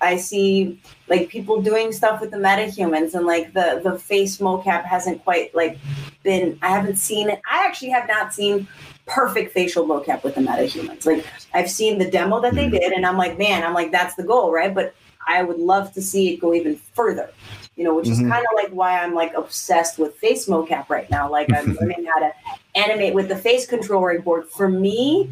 I 0.00 0.16
see 0.16 0.80
like 1.08 1.28
people 1.28 1.62
doing 1.62 1.92
stuff 1.92 2.20
with 2.20 2.30
the 2.30 2.36
metahumans 2.36 3.14
and 3.14 3.26
like 3.26 3.52
the 3.52 3.80
the 3.82 3.98
face 3.98 4.38
mocap 4.38 4.84
hasn't 4.84 5.22
quite 5.24 5.54
like 5.54 5.78
been 6.22 6.58
I 6.62 6.68
haven't 6.70 6.96
seen 6.96 7.30
it. 7.30 7.40
I 7.50 7.64
actually 7.64 7.90
have 7.90 8.08
not 8.08 8.34
seen 8.34 8.66
perfect 9.06 9.52
facial 9.52 9.86
mocap 9.86 10.24
with 10.24 10.34
the 10.34 10.40
metahumans. 10.40 11.06
Like 11.06 11.24
I've 11.54 11.70
seen 11.70 11.98
the 11.98 12.10
demo 12.10 12.40
that 12.40 12.54
they 12.54 12.68
did 12.68 12.92
and 12.92 13.06
I'm 13.06 13.16
like, 13.16 13.38
man, 13.38 13.62
I'm 13.62 13.72
like 13.72 13.92
that's 13.92 14.16
the 14.16 14.24
goal, 14.24 14.52
right? 14.52 14.74
But 14.74 14.94
I 15.26 15.42
would 15.42 15.58
love 15.58 15.92
to 15.94 16.02
see 16.02 16.32
it 16.34 16.40
go 16.40 16.54
even 16.54 16.76
further. 16.94 17.30
You 17.76 17.84
know, 17.84 17.94
which 17.94 18.06
Mhm. 18.06 18.12
is 18.12 18.18
kind 18.20 18.34
of 18.46 18.54
like 18.54 18.68
why 18.70 19.00
I'm 19.00 19.14
like 19.14 19.34
obsessed 19.34 19.98
with 19.98 20.14
face 20.16 20.46
mocap 20.46 20.88
right 20.88 21.10
now. 21.10 21.28
Like 21.30 21.52
I'm 21.52 21.74
learning 21.80 22.04
how 22.04 22.20
to 22.20 22.32
animate 22.74 23.14
with 23.14 23.28
the 23.28 23.36
face 23.36 23.66
controlling 23.66 24.20
board. 24.20 24.48
For 24.48 24.68
me, 24.68 25.30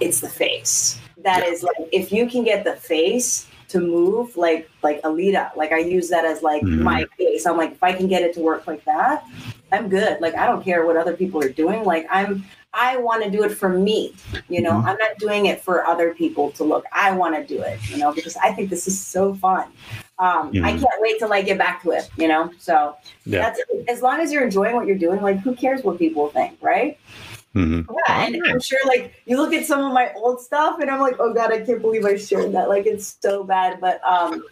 it's 0.00 0.20
the 0.20 0.28
face. 0.28 0.98
That 1.22 1.44
is 1.46 1.62
like 1.62 1.76
if 1.92 2.10
you 2.12 2.28
can 2.28 2.42
get 2.44 2.64
the 2.64 2.74
face 2.74 3.46
to 3.68 3.80
move 3.80 4.36
like 4.36 4.68
like 4.82 5.00
Alita, 5.02 5.54
like 5.56 5.72
I 5.72 5.78
use 5.78 6.08
that 6.10 6.24
as 6.24 6.42
like 6.42 6.62
Mhm. 6.62 6.80
my 6.80 7.06
face. 7.16 7.46
I'm 7.46 7.56
like 7.56 7.72
if 7.72 7.82
I 7.82 7.92
can 7.92 8.08
get 8.08 8.22
it 8.22 8.34
to 8.34 8.40
work 8.40 8.66
like 8.66 8.84
that, 8.84 9.24
I'm 9.70 9.88
good. 9.88 10.20
Like 10.20 10.34
I 10.34 10.46
don't 10.46 10.64
care 10.64 10.84
what 10.86 10.96
other 10.96 11.14
people 11.16 11.40
are 11.42 11.48
doing. 11.48 11.84
Like 11.84 12.06
I'm 12.10 12.44
I 12.74 12.96
want 12.96 13.22
to 13.24 13.30
do 13.30 13.42
it 13.44 13.50
for 13.50 13.68
me. 13.68 14.14
You 14.48 14.62
know, 14.62 14.72
Mhm. 14.72 14.86
I'm 14.86 14.96
not 14.98 15.18
doing 15.18 15.46
it 15.46 15.60
for 15.60 15.86
other 15.86 16.14
people 16.14 16.50
to 16.52 16.64
look. 16.64 16.84
I 16.92 17.12
want 17.12 17.34
to 17.36 17.44
do 17.44 17.62
it, 17.62 17.78
you 17.88 17.98
know, 17.98 18.12
because 18.12 18.36
I 18.36 18.52
think 18.52 18.70
this 18.70 18.86
is 18.86 19.00
so 19.00 19.34
fun. 19.34 19.64
Um, 20.18 20.50
I 20.62 20.72
Mhm. 20.72 20.80
can't 20.80 21.00
wait 21.00 21.18
till 21.18 21.32
I 21.32 21.42
get 21.42 21.58
back 21.58 21.82
to 21.82 21.90
it, 21.92 22.08
you 22.16 22.28
know. 22.28 22.50
So 22.58 22.96
Yeah. 23.24 23.40
that's 23.42 23.60
as 23.88 24.02
long 24.02 24.20
as 24.20 24.32
you're 24.32 24.44
enjoying 24.44 24.74
what 24.76 24.86
you're 24.86 24.98
doing, 24.98 25.20
like 25.22 25.40
who 25.40 25.54
cares 25.54 25.82
what 25.84 25.98
people 25.98 26.28
think, 26.28 26.58
right? 26.60 26.98
hmm 27.54 27.82
Yeah, 28.08 28.24
and 28.24 28.42
I'm 28.48 28.60
sure 28.60 28.78
like 28.86 29.12
you 29.26 29.36
look 29.36 29.52
at 29.52 29.66
some 29.66 29.84
of 29.84 29.92
my 29.92 30.10
old 30.16 30.40
stuff 30.40 30.78
and 30.80 30.90
I'm 30.90 31.00
like, 31.00 31.16
oh 31.18 31.34
god, 31.34 31.52
I 31.52 31.60
can't 31.60 31.82
believe 31.82 32.04
I 32.06 32.16
shared 32.16 32.52
that. 32.54 32.68
Like 32.68 32.86
it's 32.86 33.18
so 33.20 33.44
bad. 33.44 33.80
But 33.80 34.00
um 34.04 34.42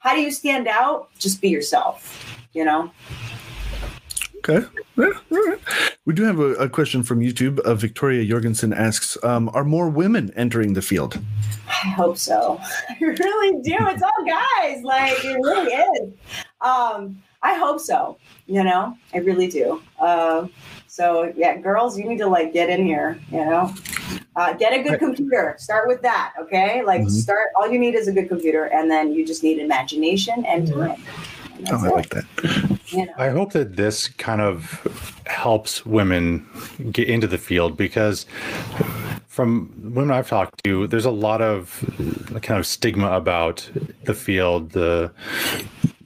how 0.00 0.14
do 0.14 0.20
you 0.20 0.30
stand 0.32 0.66
out? 0.66 1.08
Just 1.18 1.40
be 1.40 1.48
yourself, 1.48 2.24
you 2.54 2.64
know? 2.64 2.90
Okay. 4.48 4.66
Yeah, 4.96 5.10
right. 5.30 5.58
We 6.06 6.14
do 6.14 6.22
have 6.24 6.38
a, 6.38 6.54
a 6.54 6.68
question 6.68 7.02
from 7.02 7.20
YouTube. 7.20 7.60
Uh, 7.60 7.74
Victoria 7.74 8.24
Jorgensen 8.24 8.72
asks 8.72 9.22
um, 9.22 9.50
Are 9.52 9.64
more 9.64 9.88
women 9.90 10.32
entering 10.36 10.72
the 10.72 10.80
field? 10.82 11.20
I 11.68 11.88
hope 11.90 12.16
so. 12.16 12.58
I 12.88 12.96
really 13.00 13.62
do. 13.62 13.76
It's 13.78 14.02
all 14.02 14.24
guys. 14.26 14.82
Like 14.82 15.22
it 15.24 15.34
really 15.34 15.72
is. 15.72 16.12
Um, 16.62 17.22
I 17.42 17.54
hope 17.54 17.78
so. 17.80 18.16
You 18.46 18.64
know, 18.64 18.96
I 19.14 19.18
really 19.18 19.48
do. 19.48 19.82
Uh, 20.00 20.48
so 20.86 21.32
yeah, 21.36 21.58
girls, 21.58 21.98
you 21.98 22.08
need 22.08 22.18
to 22.18 22.26
like 22.26 22.52
get 22.52 22.70
in 22.70 22.84
here. 22.84 23.20
You 23.30 23.44
know, 23.44 23.74
uh, 24.34 24.54
get 24.54 24.72
a 24.72 24.82
good 24.82 24.98
computer. 24.98 25.54
Start 25.58 25.86
with 25.88 26.00
that. 26.02 26.32
Okay, 26.40 26.82
like 26.82 27.02
Mhm. 27.02 27.10
start. 27.10 27.48
All 27.56 27.70
you 27.70 27.78
need 27.78 27.94
is 27.94 28.08
a 28.08 28.12
good 28.12 28.28
computer, 28.28 28.64
and 28.64 28.90
then 28.90 29.12
you 29.12 29.26
just 29.26 29.42
need 29.42 29.58
imagination 29.58 30.44
and 30.46 30.66
time. 30.66 31.02
And 31.56 31.68
Oh, 31.70 31.84
I 31.84 31.88
it. 31.88 31.94
like 31.94 32.08
that. 32.10 32.77
You 32.88 33.06
know? 33.06 33.14
I 33.16 33.28
hope 33.28 33.52
that 33.52 33.76
this 33.76 34.08
kind 34.08 34.40
of 34.40 35.16
helps 35.26 35.84
women 35.84 36.46
get 36.90 37.08
into 37.08 37.26
the 37.26 37.38
field 37.38 37.76
because 37.76 38.26
from 39.26 39.72
women 39.94 40.10
I've 40.10 40.28
talked 40.28 40.64
to, 40.64 40.86
there's 40.86 41.04
a 41.04 41.10
lot 41.10 41.40
of 41.42 41.84
kind 42.42 42.58
of 42.58 42.66
stigma 42.66 43.12
about 43.12 43.68
the 44.04 44.14
field, 44.14 44.70
the 44.70 45.12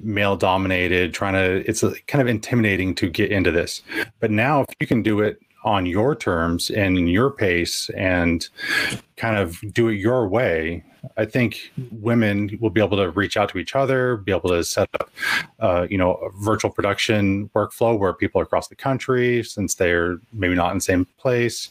male 0.01 0.37
dominated, 0.37 1.15
trying 1.15 1.35
to, 1.35 1.69
it's 1.69 1.83
kind 2.09 2.21
of 2.21 2.29
intimidating 2.29 2.95
to 2.97 3.09
get 3.09 3.31
into 3.31 3.51
this. 3.51 3.83
But 4.21 4.31
now, 4.31 4.63
if 4.63 4.75
you 4.81 4.87
can 4.87 5.03
do 5.03 5.21
it 5.21 5.41
on 5.65 5.87
your 5.87 6.15
terms 6.15 6.71
and 6.71 7.09
your 7.11 7.31
pace 7.31 7.91
and 7.91 8.49
kind 9.17 9.37
of 9.37 9.61
do 9.73 9.89
it 9.89 9.95
your 9.95 10.29
way, 10.29 10.85
I 11.17 11.25
think 11.25 11.73
women 11.91 12.59
will 12.61 12.71
be 12.71 12.81
able 12.81 12.97
to 12.97 13.11
reach 13.11 13.37
out 13.37 13.49
to 13.51 13.59
each 13.59 13.75
other, 13.75 14.17
be 14.17 14.33
able 14.33 14.51
to 14.51 14.63
set 14.63 14.89
up, 14.95 15.11
uh, 15.59 15.87
you 15.91 15.99
know, 15.99 16.15
a 16.15 16.31
virtual 16.41 16.71
production 16.71 17.51
workflow 17.55 17.99
where 17.99 18.13
people 18.13 18.41
across 18.41 18.69
the 18.69 18.77
country, 18.77 19.43
since 19.43 19.75
they're 19.75 20.21
maybe 20.33 20.55
not 20.55 20.71
in 20.71 20.79
the 20.79 20.83
same 20.83 21.07
place. 21.19 21.71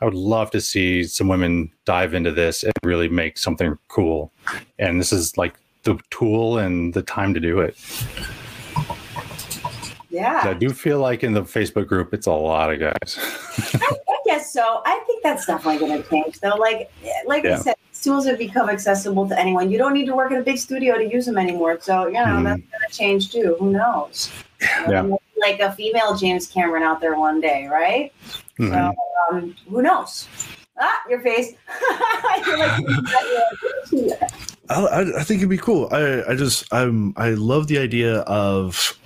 I 0.00 0.04
would 0.04 0.14
love 0.14 0.50
to 0.52 0.60
see 0.60 1.04
some 1.04 1.28
women 1.28 1.70
dive 1.84 2.14
into 2.14 2.30
this 2.30 2.62
and 2.62 2.72
really 2.82 3.08
make 3.08 3.38
something 3.38 3.78
cool. 3.88 4.32
And 4.78 5.00
this 5.00 5.12
is 5.12 5.36
like 5.36 5.54
the 5.84 5.98
tool 6.10 6.58
and 6.58 6.92
the 6.94 7.02
time 7.02 7.34
to 7.34 7.40
do 7.40 7.60
it. 7.60 7.76
Yeah. 10.10 10.42
I 10.44 10.54
do 10.54 10.70
feel 10.70 10.98
like 11.00 11.22
in 11.24 11.32
the 11.32 11.42
Facebook 11.42 11.86
group, 11.86 12.12
it's 12.14 12.26
a 12.26 12.32
lot 12.32 12.72
of 12.72 12.80
guys. 12.80 13.18
I 13.18 14.18
guess 14.26 14.52
so. 14.52 14.82
I 14.84 15.02
think 15.06 15.22
that's 15.22 15.46
definitely 15.46 15.78
going 15.86 16.02
to 16.02 16.08
change, 16.08 16.40
though. 16.40 16.56
Like, 16.56 16.90
like 17.26 17.44
I 17.44 17.58
said, 17.58 17.76
these 17.90 18.02
tools 18.02 18.26
have 18.26 18.38
become 18.38 18.68
accessible 18.70 19.28
to 19.28 19.38
anyone. 19.38 19.70
You 19.70 19.78
don't 19.78 19.94
need 19.94 20.06
to 20.06 20.14
work 20.14 20.30
in 20.32 20.38
a 20.38 20.42
big 20.42 20.58
studio 20.58 20.96
to 20.98 21.04
use 21.10 21.26
them 21.26 21.38
anymore. 21.38 21.78
So, 21.80 22.06
you 22.06 22.14
know, 22.14 22.20
Mhm. 22.24 22.44
that's 22.44 22.60
going 22.60 22.82
to 22.90 22.96
change 22.96 23.32
too. 23.32 23.56
Who 23.58 23.70
knows? 23.72 24.30
You 24.60 24.66
know, 24.66 24.72
Yeah. 24.82 24.88
there 24.88 25.02
might 25.04 25.20
be 25.34 25.40
Like 25.40 25.60
a 25.60 25.72
female 25.72 26.16
James 26.16 26.46
Cameron 26.48 26.82
out 26.82 27.00
there 27.00 27.16
one 27.16 27.40
day, 27.40 27.68
right? 27.68 28.12
Mhm. 28.58 28.70
So, 28.70 28.94
um, 29.36 29.54
who 29.70 29.82
knows? 29.82 30.26
Ah, 30.80 31.00
your 31.08 31.20
face. 31.20 31.54
You're 32.46 32.58
like, 32.58 32.82
I, 34.70 34.74
I, 34.84 35.20
I 35.20 35.22
think 35.24 35.38
it'd 35.38 35.48
be 35.48 35.58
cool. 35.58 35.88
I, 35.92 36.22
I 36.28 36.34
just 36.34 36.72
I'm 36.72 37.14
I 37.16 37.30
love 37.30 37.66
the 37.68 37.78
idea 37.78 38.18
of 38.22 38.98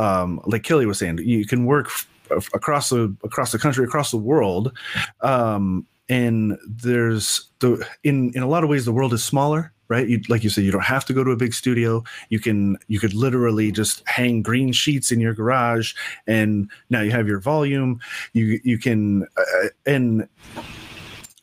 um 0.00 0.40
like 0.46 0.62
Kelly 0.62 0.86
was 0.86 0.98
saying 0.98 1.18
you 1.18 1.46
can 1.46 1.66
work 1.66 1.86
f- 2.30 2.48
across 2.54 2.88
the 2.88 3.14
across 3.22 3.52
the 3.52 3.58
country 3.58 3.84
across 3.84 4.10
the 4.10 4.16
world 4.16 4.72
um 5.20 5.86
and 6.08 6.58
there's 6.66 7.48
the 7.60 7.86
in 8.02 8.32
in 8.34 8.42
a 8.42 8.48
lot 8.48 8.64
of 8.64 8.70
ways 8.70 8.84
the 8.84 8.92
world 8.92 9.12
is 9.12 9.24
smaller 9.24 9.72
right? 9.90 10.08
You 10.08 10.22
like 10.28 10.42
you 10.44 10.50
said 10.50 10.64
you 10.64 10.70
don't 10.70 10.84
have 10.84 11.04
to 11.06 11.12
go 11.12 11.24
to 11.24 11.32
a 11.32 11.36
big 11.36 11.52
studio. 11.52 12.02
You 12.30 12.38
can 12.38 12.78
you 12.86 12.98
could 12.98 13.12
literally 13.12 13.70
just 13.72 14.02
hang 14.06 14.40
green 14.40 14.72
sheets 14.72 15.12
in 15.12 15.20
your 15.20 15.34
garage 15.34 15.94
and 16.26 16.70
now 16.88 17.02
you 17.02 17.10
have 17.10 17.26
your 17.26 17.40
volume. 17.40 18.00
You 18.32 18.60
you 18.62 18.78
can 18.78 19.26
uh, 19.36 19.68
and 19.84 20.28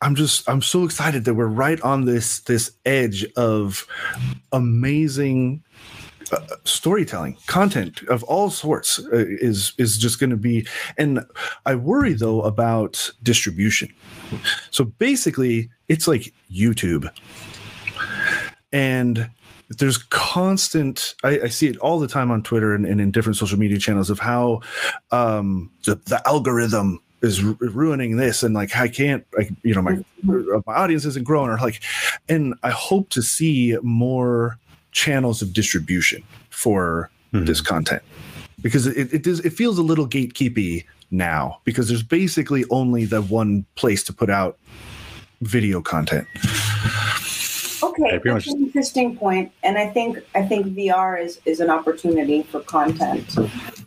I'm 0.02 0.16
just 0.16 0.48
I'm 0.50 0.62
so 0.62 0.86
excited 0.86 1.26
that 1.26 1.34
we're 1.34 1.48
right 1.48 1.80
on 1.82 2.06
this 2.06 2.40
this 2.42 2.72
edge 2.86 3.26
of 3.36 3.86
amazing 4.54 5.64
storytelling 6.64 7.38
content 7.48 8.02
of 8.04 8.24
all 8.24 8.50
sorts 8.50 9.00
uh, 9.00 9.26
is 9.28 9.74
is 9.78 9.98
just 9.98 10.20
going 10.20 10.30
to 10.30 10.38
be 10.38 10.68
and 10.98 11.26
I 11.66 11.76
worry 11.76 12.14
though 12.14 12.42
about 12.42 13.12
distribution. 13.24 13.94
So 14.72 14.86
basically 14.86 15.70
it's 15.88 16.08
like 16.08 16.34
YouTube. 16.52 17.10
And 18.72 19.30
there's 19.70 19.98
constant 19.98 21.16
I, 21.24 21.42
I 21.42 21.48
see 21.48 21.68
it 21.68 21.78
all 21.78 22.00
the 22.00 22.08
time 22.08 22.32
on 22.32 22.44
Twitter 22.44 22.74
and, 22.74 22.86
and 22.86 23.02
in 23.02 23.12
different 23.12 23.38
social 23.38 23.60
media 23.60 23.78
channels 23.78 24.10
of 24.10 24.20
how 24.20 24.62
um 25.12 25.72
the, 25.86 25.96
the 25.96 26.22
algorithm 26.26 27.02
is 27.22 27.44
ru- 27.44 27.58
ruining 27.60 28.18
this 28.18 28.44
and 28.44 28.54
like 28.54 28.76
i 28.76 28.88
can't 28.88 29.26
like 29.36 29.50
you 29.64 29.74
know 29.74 29.82
my 29.82 29.98
my 30.24 30.74
audience 30.76 31.04
isn't 31.04 31.26
growing 31.26 31.50
or 31.50 31.58
like 31.58 31.82
and 32.30 32.54
i 32.62 32.70
hope 32.70 33.10
to 33.10 33.24
see 33.24 33.76
more 33.82 34.60
channels 35.02 35.42
of 35.44 35.54
distribution 35.54 36.24
for 36.50 37.10
Mhm. 37.34 37.46
this 37.46 37.62
content 37.62 38.02
because 38.64 38.88
it, 38.88 39.14
it 39.14 39.22
does 39.28 39.40
it 39.42 39.54
feels 39.54 39.78
a 39.78 39.84
little 39.92 40.08
gatekeepy 40.08 40.84
now 41.12 41.60
because 41.66 41.88
there's 41.90 42.02
basically 42.20 42.64
only 42.72 43.06
the 43.06 43.22
one 43.22 43.64
place 43.76 44.02
to 44.08 44.12
put 44.22 44.30
out 44.30 44.58
video 45.42 45.82
content 45.82 46.26
Okay, 47.84 48.04
Yeah, 48.14 48.34
that's 48.34 48.48
much- 48.48 48.48
an 48.48 48.64
interesting 48.64 49.16
point, 49.16 49.52
and 49.64 49.78
I 49.78 49.88
think 49.96 50.18
I 50.34 50.42
think 50.50 50.62
VR 50.76 51.12
is 51.26 51.40
is 51.46 51.60
an 51.60 51.70
opportunity 51.70 52.42
for 52.52 52.60
content, 52.62 53.26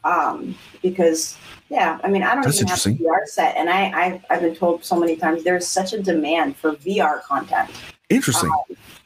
um, 0.04 0.54
because 0.80 1.36
yeah, 1.70 1.98
I 2.04 2.08
mean 2.12 2.22
I 2.22 2.34
don't 2.34 2.44
That's 2.44 2.56
even 2.62 2.68
have 2.68 2.86
a 2.86 2.90
interesting. 2.90 3.06
VR 3.06 3.26
set, 3.26 3.56
and 3.56 3.68
I 3.68 3.80
I've, 4.02 4.20
I've 4.30 4.42
been 4.46 4.54
told 4.54 4.84
so 4.84 4.94
many 5.02 5.16
times 5.16 5.42
there's 5.42 5.66
such 5.66 5.92
a 5.92 6.00
demand 6.12 6.56
for 6.60 6.70
VR 6.86 7.20
content. 7.32 7.68
interesting 8.10 8.50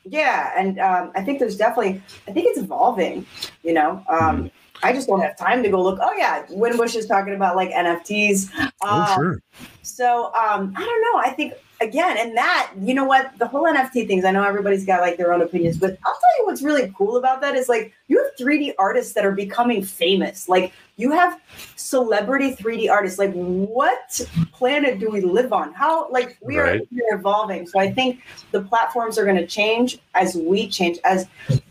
Yeah, 0.05 0.53
and 0.57 0.79
um, 0.79 1.13
I 1.15 1.23
think 1.23 1.39
there's 1.39 1.57
definitely 1.57 2.03
I 2.29 2.33
think 2.33 2.47
it's 2.49 2.59
evolving. 2.59 3.27
You 3.63 3.73
know, 3.73 4.05
um, 4.09 4.51
I 4.83 4.93
just 4.93 5.09
don't 5.09 5.21
have 5.21 5.37
time 5.37 5.63
to 5.63 5.71
go 5.71 5.83
look. 5.83 5.99
Oh 6.03 6.13
yeah, 6.17 6.45
Winbush 6.51 6.95
is 6.95 7.07
talking 7.07 7.35
about 7.35 7.57
like 7.57 7.71
NFTs. 7.71 8.51
oh 8.83 8.91
Um, 8.91 9.15
sure 9.15 9.43
so 9.85 10.27
um, 10.35 10.73
I 10.77 10.81
don't 10.81 11.03
know. 11.03 11.21
I 11.21 11.33
think 11.35 11.55
again, 11.81 12.17
and 12.19 12.37
that 12.37 12.73
you 12.81 12.95
know 12.95 13.05
what 13.05 13.39
the 13.39 13.47
whole 13.47 13.65
NFT 13.65 14.07
things. 14.07 14.25
I 14.25 14.31
know 14.31 14.43
everybody's 14.43 14.85
got 14.85 15.01
like 15.01 15.17
their 15.17 15.33
own 15.33 15.43
opinions, 15.43 15.77
but 15.77 15.91
I'll 16.05 16.13
tell 16.13 16.39
you 16.39 16.47
what's 16.47 16.63
really 16.63 16.93
cool 16.97 17.17
about 17.17 17.41
that 17.43 17.55
is 17.55 17.69
like 17.69 17.93
you 18.09 18.23
have 18.23 18.33
3D 18.39 18.73
artists 18.79 19.13
that 19.15 19.25
are 19.25 19.33
becoming 19.33 19.83
famous. 19.83 20.49
Like 20.49 20.73
you 20.97 21.11
have 21.11 21.41
celebrity 21.77 22.55
3D 22.55 22.91
artists. 22.91 23.19
Like 23.19 23.33
what 23.33 24.21
planet 24.53 25.01
do 25.01 25.11
we 25.11 25.21
live 25.21 25.53
on? 25.53 25.73
How 25.73 26.11
like 26.11 26.39
we 26.41 26.59
are 26.59 26.81
we're 26.91 27.15
evolving. 27.15 27.67
So 27.67 27.81
I 27.81 27.91
think 27.93 28.23
the 28.53 28.63
platforms 28.63 29.19
are 29.19 29.25
going 29.25 29.37
to 29.37 29.47
change 29.47 29.99
as 30.15 30.37
we 30.37 30.69
change. 30.69 30.99
As 31.05 31.27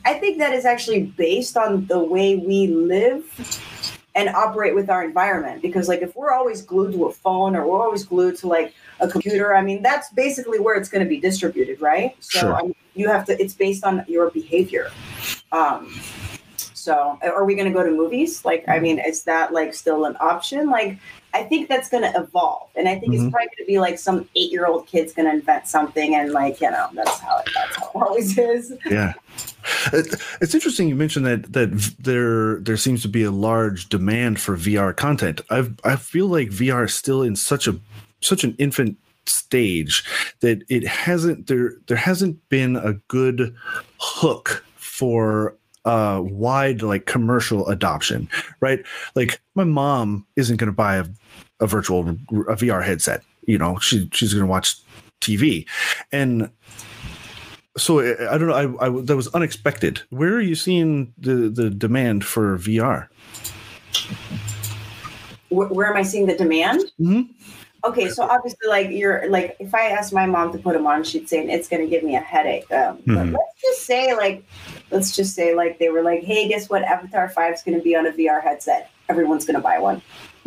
I 0.06 0.16
think 0.16 0.40
that 0.40 0.54
is 0.54 0.66
actually 0.66 1.04
based 1.04 1.56
on 1.58 1.86
the 1.88 2.00
way 2.00 2.36
we 2.36 2.68
live 2.68 3.24
and 4.16 4.30
operate 4.30 4.76
with 4.76 4.90
our 4.90 5.04
environment 5.04 5.62
because 5.62 5.88
like 5.88 6.02
if 6.02 6.16
we're 6.16 6.32
always 6.32 6.62
glued 6.62 6.94
to 6.94 7.06
a 7.06 7.12
phone 7.12 7.56
or 7.56 7.66
we're 7.66 7.82
always 7.82 8.06
glued 8.06 8.38
to 8.38 8.48
like 8.48 8.74
a 9.00 9.08
computer 9.08 9.56
i 9.56 9.62
mean 9.62 9.82
that's 9.82 10.12
basically 10.12 10.60
where 10.60 10.76
it's 10.76 10.88
going 10.88 11.04
to 11.04 11.10
be 11.10 11.20
distributed 11.20 11.82
right 11.82 12.16
so 12.20 12.40
Sure. 12.40 12.54
I 12.54 12.62
mean, 12.62 12.76
you 12.94 13.10
have 13.10 13.26
to 13.26 13.42
it's 13.42 13.56
based 13.56 13.84
on 13.84 14.06
your 14.08 14.30
behavior 14.30 14.92
um 15.52 16.00
so 16.84 17.18
are 17.24 17.46
we 17.46 17.56
going 17.56 17.68
to 17.68 17.74
go 17.74 17.84
to 17.84 17.92
movies? 17.92 18.44
Like 18.46 18.64
i 18.68 18.80
mean 18.80 19.00
is 19.00 19.24
that 19.24 19.54
like 19.54 19.74
still 19.74 20.06
an 20.06 20.16
option? 20.20 20.70
Like 20.70 20.98
i 21.36 21.42
think 21.44 21.68
that's 21.68 21.90
going 21.90 22.04
to 22.04 22.14
evolve 22.22 22.70
and 22.76 22.88
i 22.88 22.94
think 23.00 23.12
Mhm. 23.14 23.16
it's 23.26 23.32
probably 23.32 23.48
going 23.48 23.66
to 23.66 23.66
be 23.66 23.80
like 23.80 23.98
some 23.98 24.30
eight 24.36 24.52
year 24.52 24.68
old 24.68 24.86
kid's 24.86 25.14
going 25.14 25.28
to 25.28 25.34
invent 25.34 25.68
something 25.68 26.14
and 26.16 26.32
like 26.32 26.62
you 26.62 26.70
know 26.70 26.88
that's 26.94 27.20
how 27.20 27.38
it, 27.40 27.50
that's 27.56 27.76
how 27.78 27.86
it 27.88 27.96
always 27.96 28.38
is. 28.38 28.74
Yeah. 28.90 29.14
It- 29.92 30.14
it's 30.42 30.54
interesting 30.54 30.90
you 30.90 30.96
mentioned 30.96 31.26
that 31.26 31.52
that 31.54 31.70
there 32.00 32.60
there 32.60 32.78
seems 32.78 33.02
to 33.04 33.08
be 33.08 33.24
a 33.24 33.32
large 33.32 33.90
demand 33.90 34.40
for 34.40 34.56
VR 34.58 34.96
content. 34.96 35.42
I 35.50 35.68
I 35.84 35.96
feel 35.96 36.28
like 36.28 36.50
VR 36.50 36.86
is 36.86 36.94
still 36.94 37.22
in 37.24 37.36
such 37.36 37.68
a 37.68 37.80
such 38.22 38.44
an 38.44 38.56
infant 38.60 38.98
stage 39.26 40.04
that 40.42 40.64
it 40.70 40.86
hasn't 40.86 41.48
there 41.48 41.74
there 41.88 41.98
hasn't 41.98 42.38
been 42.50 42.76
a 42.76 42.94
good 43.08 43.56
hook 44.00 44.66
for 44.76 45.56
uh 45.86 46.22
wide 46.24 46.82
like 46.82 47.06
commercial 47.06 47.68
adoption, 47.68 48.30
right? 48.62 48.84
Like 49.16 49.42
my 49.56 49.64
mom 49.64 50.26
isn't 50.36 50.58
going 50.58 50.68
to 50.72 50.76
buy 50.76 50.96
a, 50.98 51.06
a 51.60 51.68
virtual 51.68 52.02
a 52.10 52.56
VR 52.56 52.84
headset, 52.84 53.24
you 53.46 53.58
know. 53.58 53.78
She 53.80 54.10
she's 54.14 54.34
going 54.34 54.46
to 54.46 54.50
watch 54.52 54.78
TV 55.22 55.66
and 56.12 56.50
so 57.78 58.00
I 58.02 58.38
don't 58.38 58.48
know. 58.48 58.78
I, 58.80 58.86
I 58.88 59.02
that 59.02 59.16
was 59.16 59.28
unexpected. 59.30 60.02
Where 60.10 60.34
are 60.36 60.42
you 60.42 60.56
seeing 60.56 61.14
the 61.18 61.50
the 61.50 61.70
demand 61.70 62.24
for 62.26 62.58
VR? 62.58 63.08
where, 65.50 65.88
am 65.88 65.96
i 65.96 66.02
seeing 66.02 66.26
the 66.26 66.36
demand 66.36 66.82
Mhm. 67.00 67.30
Okay, 67.86 68.10
so 68.10 68.24
obviously, 68.24 68.68
like 68.70 68.90
you're 68.92 69.30
like, 69.30 69.58
if 69.60 69.76
I 69.76 69.90
asked 69.90 70.14
my 70.14 70.26
mom 70.26 70.52
to 70.54 70.58
put 70.58 70.74
them 70.74 70.88
on, 70.88 71.04
she'd 71.04 71.28
say 71.28 71.46
it's 71.46 71.68
going 71.68 71.82
to 71.82 71.88
give 71.88 72.02
me 72.04 72.16
a 72.16 72.20
headache. 72.22 72.72
Um, 72.72 72.98
Mhm. 73.00 73.34
let's 73.34 73.62
just 73.62 73.86
say, 73.86 74.16
like, 74.16 74.44
let's 74.90 75.14
just 75.16 75.36
say, 75.36 75.54
like, 75.54 75.80
they 75.80 75.90
were 75.90 76.02
like, 76.02 76.24
"Hey, 76.24 76.48
guess 76.48 76.70
what? 76.70 76.84
Avatar 76.84 77.28
Five 77.30 77.56
is 77.56 77.62
going 77.62 77.78
to 77.78 77.84
be 77.84 77.96
on 77.96 78.06
a 78.08 78.12
VR 78.12 78.42
headset. 78.42 78.90
Everyone's 79.10 79.44
going 79.46 79.56
to 79.56 79.62
buy 79.62 79.80
one." 79.80 80.02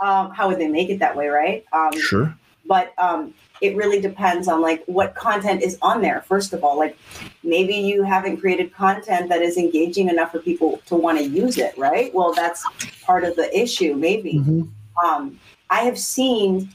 um, 0.00 0.30
how 0.30 0.48
would 0.48 0.58
they 0.58 0.68
make 0.68 0.88
it 0.88 0.98
that 1.00 1.16
way, 1.16 1.28
right? 1.28 1.64
Um, 1.72 1.92
Sure. 1.98 2.34
but 2.66 2.92
um, 2.98 3.34
it 3.60 3.76
really 3.76 4.00
depends 4.00 4.46
on 4.48 4.60
like 4.60 4.82
what 4.86 5.14
content 5.14 5.62
is 5.62 5.78
on 5.82 6.00
there. 6.00 6.22
First 6.28 6.52
of 6.52 6.62
all, 6.64 6.78
like 6.78 6.96
maybe 7.42 7.74
you 7.74 8.02
haven't 8.02 8.38
created 8.38 8.72
content 8.72 9.28
that 9.28 9.42
is 9.42 9.56
engaging 9.56 10.08
enough 10.08 10.30
for 10.32 10.38
people 10.38 10.80
to 10.86 10.94
want 10.96 11.18
to 11.18 11.24
use 11.24 11.58
it, 11.58 11.76
right? 11.76 12.12
Well, 12.14 12.32
that's 12.32 12.64
part 13.02 13.24
of 13.24 13.36
the 13.36 13.48
issue, 13.58 13.94
maybe 13.94 14.34
Mhm. 14.34 14.68
um, 15.04 15.38
I 15.70 15.80
have 15.82 15.98
seen 15.98 16.68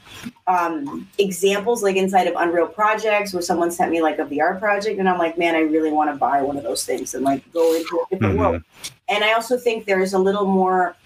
um, 0.46 1.06
examples 1.18 1.82
like 1.82 1.96
inside 1.96 2.26
of 2.26 2.34
Unreal 2.36 2.66
projects 2.66 3.32
where 3.34 3.42
someone 3.42 3.70
sent 3.70 3.90
me 3.92 4.00
like 4.00 4.18
a 4.18 4.24
VR 4.24 4.58
project, 4.58 4.98
and 4.98 5.08
I'm 5.08 5.18
like, 5.18 5.36
man, 5.36 5.54
I 5.54 5.60
really 5.60 5.92
want 5.92 6.10
to 6.10 6.16
buy 6.16 6.40
one 6.42 6.56
of 6.56 6.62
those 6.62 6.84
things 6.84 7.14
and 7.14 7.22
like 7.22 7.42
go 7.52 7.74
into 7.74 8.00
a 8.04 8.14
different 8.14 8.34
Mhm. 8.34 8.38
world. 8.38 8.62
And 9.08 9.22
I 9.22 9.34
also 9.34 9.58
think 9.58 9.84
there's 9.84 10.14
a 10.14 10.18
little 10.18 10.46
more, 10.46 10.96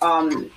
um, 0.00 0.50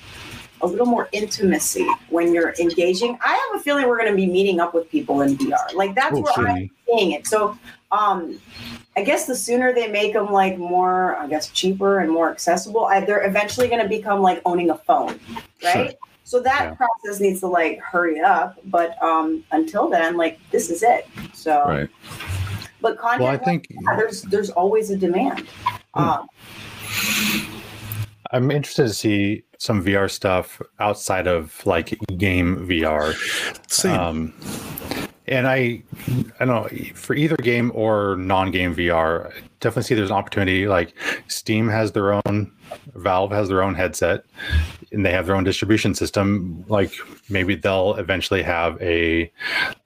a 0.61 0.67
little 0.67 0.85
more 0.87 1.09
intimacy 1.11 1.85
when 2.09 2.33
you're 2.33 2.53
engaging. 2.59 3.19
I 3.23 3.33
have 3.33 3.59
a 3.59 3.63
feeling 3.63 3.87
we're 3.87 3.97
going 3.99 4.09
to 4.09 4.15
be 4.15 4.25
meeting 4.25 4.59
up 4.59 4.73
with 4.73 4.89
people 4.89 5.21
in 5.21 5.37
VR. 5.37 5.73
Like 5.75 5.93
that's 5.93 6.15
Oh, 6.17 6.21
where 6.21 6.33
sure. 6.33 6.49
I'm 6.49 6.69
seeing 6.87 7.11
it. 7.11 7.27
So. 7.27 7.57
Um, 7.89 8.41
I 8.97 9.01
guess 9.01 9.27
the 9.27 9.35
sooner 9.35 9.73
they 9.73 9.87
make 9.87 10.11
them 10.11 10.33
like 10.33 10.57
more, 10.57 11.15
I 11.17 11.27
guess 11.27 11.49
cheaper 11.51 11.99
and 11.99 12.11
more 12.11 12.29
accessible, 12.29 12.83
I, 12.83 12.99
they're 12.99 13.25
eventually 13.25 13.69
going 13.69 13.81
to 13.81 13.87
become 13.87 14.21
like 14.21 14.41
owning 14.43 14.71
a 14.71 14.75
phone, 14.79 15.17
right? 15.63 15.95
So 16.27 16.41
that 16.41 16.63
Yeah. 16.65 16.73
process 16.75 17.21
needs 17.21 17.39
to 17.39 17.47
like 17.47 17.79
hurry 17.79 18.19
up. 18.19 18.59
But 18.65 19.01
um, 19.01 19.45
until 19.53 19.89
then, 19.89 20.17
like 20.17 20.39
this 20.51 20.69
is 20.69 20.83
it. 20.83 21.07
So, 21.33 21.63
Right. 21.65 21.89
but 22.81 22.97
content, 22.99 23.21
Well, 23.23 23.31
I 23.31 23.37
think 23.37 23.67
yeah, 23.69 23.95
there's 23.95 24.23
there's 24.23 24.49
always 24.49 24.89
a 24.91 24.97
demand. 24.97 25.47
Hmm. 25.95 26.03
Um, 26.03 26.27
I'm 28.31 28.51
interested 28.51 28.83
to 28.87 28.93
see 28.93 29.43
some 29.57 29.81
VR 29.81 30.09
stuff 30.11 30.61
outside 30.81 31.27
of 31.27 31.65
like 31.65 31.97
game 32.17 32.67
VR. 32.67 33.13
Same. 33.71 33.97
Um, 33.97 34.33
and 35.29 35.47
I, 35.47 35.81
I 36.41 36.45
don't 36.45 36.47
know 36.49 36.67
for 36.93 37.13
either 37.15 37.37
game 37.37 37.71
or 37.73 38.17
non-game 38.17 38.75
VR, 38.75 39.31
definitely 39.61 39.83
see 39.83 39.95
there's 39.95 40.09
an 40.09 40.17
opportunity. 40.17 40.67
Like 40.67 40.93
Steam 41.29 41.69
has 41.69 41.93
their 41.93 42.13
own, 42.13 42.51
Valve 42.97 43.31
has 43.31 43.47
their 43.49 43.63
own 43.63 43.75
headset, 43.75 44.25
and 44.91 45.05
they 45.05 45.11
have 45.11 45.25
their 45.27 45.35
own 45.35 45.43
distribution 45.43 45.93
system. 45.93 46.65
Like 46.67 46.93
maybe 47.29 47.55
they'll 47.55 47.95
eventually 47.95 48.43
have 48.43 48.81
a 48.81 49.31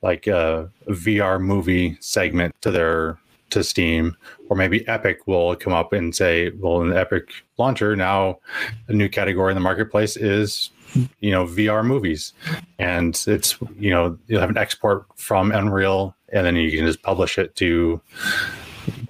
like 0.02 0.28
a 0.28 0.70
VR 0.88 1.40
movie 1.42 1.98
segment 2.00 2.56
to 2.62 2.72
their 2.72 3.18
to 3.52 3.64
Steam, 3.64 4.16
or 4.50 4.56
maybe 4.56 4.88
Epic 4.88 5.28
will 5.28 5.56
come 5.56 5.74
up 5.74 5.94
and 5.94 6.16
say, 6.16 6.52
well, 6.52 6.82
in 6.82 6.94
Epic 6.94 7.30
launcher 7.58 7.96
now, 7.96 8.40
a 8.88 8.94
new 8.94 9.10
category 9.10 9.52
in 9.52 9.56
the 9.56 9.62
marketplace 9.62 10.18
is 10.18 10.72
you 11.20 11.32
know 11.32 11.46
VR 11.46 11.86
movies, 11.86 12.34
and 12.80 13.22
it's 13.28 13.58
you 13.78 13.92
know 13.92 14.18
you'll 14.28 14.42
have 14.42 14.50
an 14.50 14.58
export 14.58 15.06
from 15.16 15.52
Unreal, 15.52 16.16
and 16.34 16.46
then 16.46 16.56
you 16.56 16.76
can 16.76 16.86
just 16.86 17.02
publish 17.04 17.38
it 17.38 17.56
to 17.58 18.02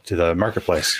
to 0.05 0.15
the 0.15 0.35
marketplace. 0.35 0.99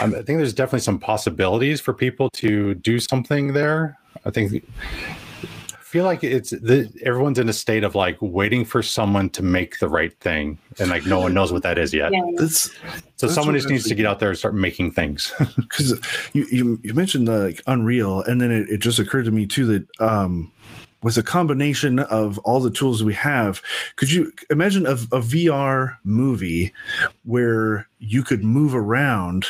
Um, 0.00 0.14
I 0.14 0.22
think 0.22 0.38
there's 0.38 0.52
definitely 0.52 0.80
some 0.80 0.98
possibilities 0.98 1.80
for 1.80 1.92
people 1.92 2.30
to 2.30 2.74
do 2.74 2.98
something 2.98 3.52
there. 3.52 3.98
I 4.24 4.30
think 4.30 4.64
I 5.02 5.84
feel 5.92 6.04
like 6.04 6.22
it's 6.24 6.50
the 6.50 6.90
everyone's 7.04 7.38
in 7.38 7.48
a 7.48 7.52
state 7.52 7.84
of 7.84 7.94
like 7.94 8.16
waiting 8.20 8.64
for 8.64 8.82
someone 8.82 9.30
to 9.30 9.42
make 9.42 9.78
the 9.78 9.88
right 9.88 10.18
thing, 10.20 10.58
and 10.78 10.90
like 10.90 11.04
no 11.06 11.20
one 11.20 11.34
knows 11.34 11.52
what 11.52 11.62
that 11.64 11.78
is 11.78 11.92
yet. 11.92 12.12
Yeah. 12.12 12.22
That's 12.36 12.70
So 13.16 13.26
That's 13.26 13.34
someone 13.34 13.54
just 13.54 13.68
needs 13.68 13.84
to 13.88 13.94
get 13.94 14.06
out 14.06 14.20
there 14.20 14.30
and 14.30 14.38
start 14.38 14.54
making 14.54 14.92
things. 14.92 15.32
because 15.56 15.98
you, 16.32 16.46
you 16.50 16.80
you 16.82 16.94
mentioned 16.94 17.28
the 17.28 17.38
like 17.38 17.62
Unreal, 17.66 18.22
and 18.22 18.40
then 18.40 18.50
it, 18.50 18.68
it 18.68 18.78
just 18.78 18.98
occurred 18.98 19.24
to 19.24 19.30
me 19.30 19.46
too 19.46 19.66
that 19.66 20.00
um 20.00 20.52
with 21.02 21.16
a 21.16 21.22
combination 21.22 21.98
of 21.98 22.38
all 22.38 22.60
the 22.60 22.70
tools 22.70 23.02
we 23.02 23.14
have, 23.14 23.62
could 23.96 24.10
you 24.10 24.32
imagine 24.50 24.86
a, 24.86 24.92
a 24.92 25.20
VR 25.20 25.96
movie 26.04 26.72
where 27.24 27.88
you 27.98 28.22
could 28.22 28.44
move 28.44 28.74
around 28.74 29.46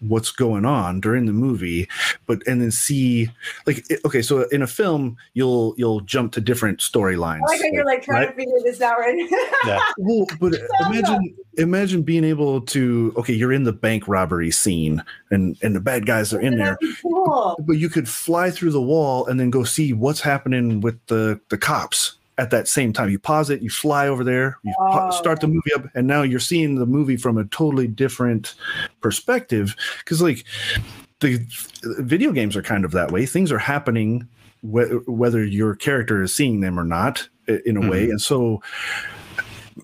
what's 0.00 0.30
going 0.30 0.64
on 0.64 1.00
during 1.00 1.26
the 1.26 1.32
movie 1.32 1.88
but 2.26 2.42
and 2.46 2.60
then 2.60 2.70
see 2.70 3.28
like 3.66 3.84
okay 4.04 4.22
so 4.22 4.42
in 4.48 4.62
a 4.62 4.66
film 4.66 5.16
you'll 5.34 5.74
you'll 5.76 6.00
jump 6.00 6.32
to 6.32 6.40
different 6.40 6.78
storylines 6.80 7.42
I 7.48 7.56
like 7.58 7.72
you're 7.72 7.84
like 7.84 8.02
trying 8.02 8.26
right? 8.26 8.30
to 8.30 8.34
figure 8.36 8.60
this 8.64 8.80
out 8.80 8.98
right 8.98 9.16
yeah, 9.66 9.80
Well, 9.98 10.26
but 10.40 10.54
Sounds 10.80 10.96
imagine 10.98 11.34
imagine 11.58 12.02
being 12.02 12.24
able 12.24 12.60
to 12.60 13.12
okay, 13.16 13.32
you're 13.32 13.52
in 13.52 13.64
the 13.64 13.72
bank 13.72 14.06
robbery 14.08 14.50
scene 14.50 15.02
and 15.30 15.56
and 15.62 15.74
the 15.74 15.80
bad 15.80 16.06
guys 16.06 16.32
are 16.32 16.40
in 16.40 16.56
there, 16.56 16.76
That'd 16.80 16.80
be 16.80 16.94
cool. 17.02 17.56
but 17.66 17.74
you 17.74 17.88
could 17.88 18.08
fly 18.08 18.50
through 18.50 18.70
the 18.72 18.82
wall 18.82 19.26
and 19.26 19.40
then 19.40 19.50
go 19.50 19.64
see 19.64 19.92
what's 19.92 20.20
happening 20.20 20.80
with 20.80 20.98
the 21.06 21.40
the 21.48 21.58
cops 21.58 22.15
at 22.38 22.50
that 22.50 22.68
same 22.68 22.92
time. 22.92 23.08
You 23.10 23.18
pause 23.18 23.48
it, 23.50 23.62
you 23.62 23.70
fly 23.70 24.08
over 24.08 24.22
there, 24.22 24.58
you 24.62 24.74
pa- 24.78 25.08
Oh. 25.08 25.10
start 25.10 25.40
the 25.40 25.46
movie 25.48 25.72
up, 25.74 25.86
and 25.94 26.06
now 26.06 26.22
you're 26.22 26.38
seeing 26.40 26.74
the 26.76 26.86
movie 26.86 27.16
from 27.16 27.38
a 27.38 27.44
totally 27.46 27.86
different 27.88 28.54
perspective. 29.00 29.74
Because 29.98 30.20
like 30.20 30.44
the 31.20 31.44
video 31.98 32.32
games 32.32 32.54
are 32.56 32.62
kind 32.62 32.84
of 32.84 32.90
that 32.92 33.10
way. 33.10 33.24
Things 33.26 33.50
are 33.50 33.58
happening 33.58 34.28
wh- 34.60 35.06
whether 35.08 35.44
your 35.44 35.74
character 35.74 36.22
is 36.22 36.34
seeing 36.34 36.60
them 36.60 36.78
or 36.78 36.84
not 36.84 37.28
in 37.64 37.76
a 37.76 37.88
way, 37.88 38.06
Mhm. 38.06 38.10
and 38.10 38.20
so 38.20 38.60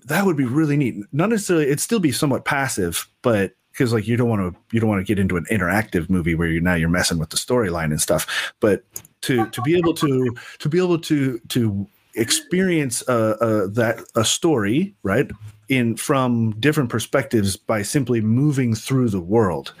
that 0.05 0.25
would 0.25 0.35
be 0.37 0.45
really 0.45 0.75
neat. 0.77 0.95
Not 1.11 1.29
necessarily, 1.29 1.65
it'd 1.65 1.79
still 1.79 1.99
be 1.99 2.11
somewhat 2.11 2.45
passive, 2.45 3.07
but 3.21 3.53
because 3.71 3.93
like 3.93 4.07
you 4.07 4.15
don't 4.17 4.29
want 4.29 4.41
to 4.53 4.59
you 4.71 4.79
don't 4.79 4.89
want 4.89 4.99
to 4.99 5.05
get 5.05 5.17
into 5.19 5.37
an 5.37 5.45
interactive 5.49 6.07
movie 6.09 6.35
where 6.35 6.47
you 6.47 6.61
now 6.61 6.75
you're 6.75 6.89
messing 6.89 7.17
with 7.17 7.29
the 7.29 7.37
storyline 7.37 7.85
and 7.85 7.99
stuff. 8.01 8.53
But 8.59 8.83
to 9.21 9.47
to 9.47 9.61
be 9.63 9.75
able 9.77 9.93
to 9.95 10.35
to 10.59 10.69
be 10.69 10.77
able 10.77 10.99
to 10.99 11.39
to 11.49 11.87
experience 12.15 13.03
uh, 13.07 13.35
uh, 13.41 13.67
that 13.67 13.99
a 14.15 14.23
story 14.25 14.93
right 15.03 15.29
in 15.69 15.95
from 15.95 16.51
different 16.59 16.89
perspectives 16.89 17.55
by 17.55 17.81
simply 17.81 18.21
moving 18.21 18.75
through 18.75 19.09
the 19.09 19.19
world 19.21 19.73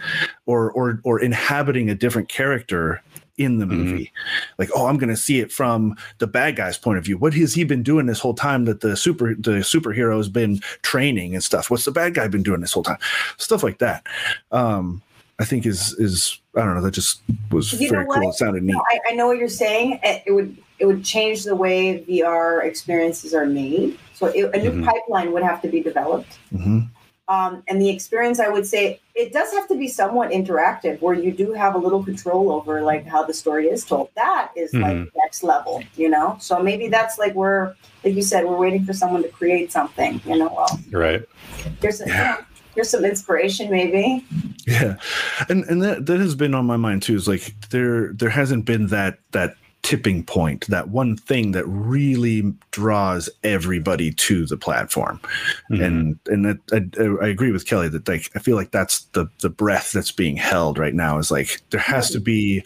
or 0.45 0.71
or 0.71 0.99
or 1.03 1.19
inhabiting 1.19 1.89
a 1.89 1.95
different 1.95 2.29
character 2.29 3.01
in 3.37 3.57
the 3.57 3.65
Mhm. 3.65 3.69
movie. 3.69 4.11
Like 4.59 4.69
oh 4.75 4.85
i'm 4.85 4.97
going 4.97 5.09
to 5.09 5.17
see 5.17 5.39
it 5.39 5.51
from 5.51 5.95
the 6.19 6.27
bad 6.27 6.55
guy's 6.55 6.77
point 6.77 6.99
of 6.99 7.03
view. 7.05 7.17
What 7.17 7.33
has 7.33 7.53
he 7.53 7.63
been 7.63 7.83
doing 7.83 8.05
this 8.05 8.19
whole 8.19 8.35
time 8.35 8.65
that 8.65 8.81
the 8.81 8.95
super 8.95 9.33
the 9.35 9.61
superhero 9.61 10.17
has 10.17 10.29
been 10.29 10.59
training 10.83 11.33
and 11.33 11.43
stuff? 11.43 11.69
What's 11.69 11.85
the 11.85 11.91
bad 11.91 12.13
guy 12.13 12.27
been 12.27 12.43
doing 12.43 12.61
this 12.61 12.73
whole 12.73 12.83
time? 12.83 12.99
Stuff 13.37 13.63
like 13.63 13.79
that. 13.79 14.05
Um 14.51 15.01
i 15.39 15.45
think 15.45 15.65
is 15.65 15.93
is 15.97 16.39
i 16.55 16.59
don't 16.63 16.75
know 16.75 16.81
that 16.81 16.91
just 16.93 17.21
was 17.51 17.73
You 17.73 17.89
very 17.89 18.05
cool. 18.05 18.29
it 18.29 18.35
sounded 18.35 18.61
neat. 18.63 18.73
No, 18.73 18.83
I, 18.91 18.99
I 19.09 19.15
know 19.15 19.25
what 19.27 19.37
you're 19.39 19.49
saying. 19.49 19.99
It, 20.03 20.21
it 20.27 20.31
would 20.31 20.55
it 20.83 20.85
would 20.85 21.01
change 21.05 21.45
the 21.45 21.55
way 21.55 22.03
VR 22.09 22.61
experiences 22.65 23.33
are 23.33 23.45
made. 23.45 23.97
So 24.13 24.25
it, 24.27 24.53
a 24.53 24.57
new 24.61 24.71
Mhm. 24.71 24.85
pipeline 24.85 25.31
would 25.31 25.41
have 25.43 25.61
to 25.61 25.69
be 25.69 25.79
developed. 25.81 26.33
hmm 26.51 26.79
Um, 27.29 27.63
and 27.69 27.81
the 27.81 27.89
experience, 27.89 28.37
I 28.41 28.49
would 28.49 28.67
say, 28.67 28.99
it 29.15 29.31
does 29.31 29.49
have 29.53 29.65
to 29.69 29.75
be 29.83 29.87
somewhat 29.87 30.31
interactive, 30.31 30.99
where 31.01 31.15
you 31.15 31.31
do 31.31 31.53
have 31.53 31.73
a 31.73 31.77
little 31.77 32.03
control 32.03 32.51
over 32.51 32.81
like 32.81 33.07
how 33.07 33.23
the 33.23 33.33
story 33.33 33.67
is 33.69 33.85
told. 33.85 34.09
That 34.17 34.49
is 34.57 34.73
like 34.73 34.97
Mhm. 34.97 35.07
next 35.23 35.41
level, 35.41 35.81
you 35.95 36.09
know. 36.09 36.35
So 36.41 36.59
maybe 36.61 36.89
that's 36.89 37.17
like 37.17 37.33
we're, 37.33 37.75
like 38.03 38.13
you 38.13 38.21
said, 38.21 38.43
we're 38.45 38.57
waiting 38.65 38.83
for 38.83 38.91
someone 38.91 39.23
to 39.23 39.29
create 39.29 39.71
something. 39.71 40.19
You 40.25 40.35
know, 40.39 40.51
well, 40.57 40.77
right. 40.91 41.21
there's 41.79 42.01
a, 42.01 42.07
Yeah. 42.07 42.17
you 42.17 42.23
know, 42.31 42.45
there's 42.75 42.89
some 42.89 43.05
inspiration, 43.05 43.71
maybe. 43.71 44.25
yeah 44.67 44.95
and 45.49 45.63
and 45.69 45.81
that 45.83 46.05
that 46.05 46.19
has 46.21 46.35
been 46.35 46.53
on 46.55 46.65
my 46.65 46.77
mind 46.77 47.01
too 47.03 47.15
is 47.15 47.27
like 47.27 47.53
there 47.69 48.13
there 48.13 48.29
hasn't 48.29 48.63
been 48.65 48.87
that 48.87 49.19
that 49.31 49.55
tipping 49.83 50.23
point 50.23 50.65
that 50.67 50.89
one 50.89 51.15
thing 51.17 51.51
that 51.51 51.65
really 51.67 52.41
draws 52.71 53.29
everybody 53.43 54.11
to 54.13 54.45
the 54.45 54.55
platform 54.57 55.19
Mhm. 55.69 55.83
and 55.85 56.19
and 56.27 56.45
that, 56.45 56.57
I, 57.21 57.25
I 57.25 57.27
agree 57.29 57.51
with 57.51 57.65
kelly 57.67 57.89
that 57.89 58.07
like 58.07 58.31
i 58.33 58.39
feel 58.39 58.55
like 58.55 58.71
that's 58.71 59.01
the 59.11 59.27
the 59.41 59.49
breath 59.49 59.91
that's 59.91 60.11
being 60.11 60.37
held 60.37 60.77
right 60.77 60.93
now 60.95 61.17
is 61.17 61.29
like 61.31 61.61
there 61.69 61.81
has 61.81 62.09
to 62.11 62.21
be 62.21 62.63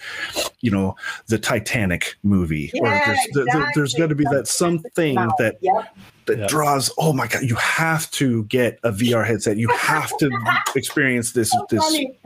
you 0.62 0.70
know 0.70 0.96
the 1.28 1.40
titanic 1.40 2.16
movie 2.24 2.72
or 2.80 2.88
Yeah, 2.88 3.06
there's 3.08 3.20
there- 3.34 3.46
there, 3.52 3.72
there's 3.76 3.94
exactly. 3.96 4.00
got 4.04 4.08
to 4.10 4.16
be 4.16 4.24
that 4.38 4.48
something 4.48 5.16
Wow. 5.16 5.34
that 5.40 5.56
Yep. 5.62 5.98
that 6.28 6.38
Yeah. 6.38 6.48
draws 6.48 6.92
oh 7.00 7.14
my 7.14 7.26
god 7.28 7.42
you 7.44 7.56
have 7.56 8.12
to 8.12 8.44
get 8.46 8.80
a 8.84 8.92
vr 8.92 9.26
headset 9.26 9.58
you 9.58 9.70
have 9.70 10.16
to 10.20 10.30
experience 10.76 11.32
this 11.32 11.50
So 11.58 11.66
this 11.72 11.84
funny. 11.84 12.20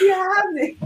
you 0.00 0.12
have 0.12 0.56
it. 0.56 0.76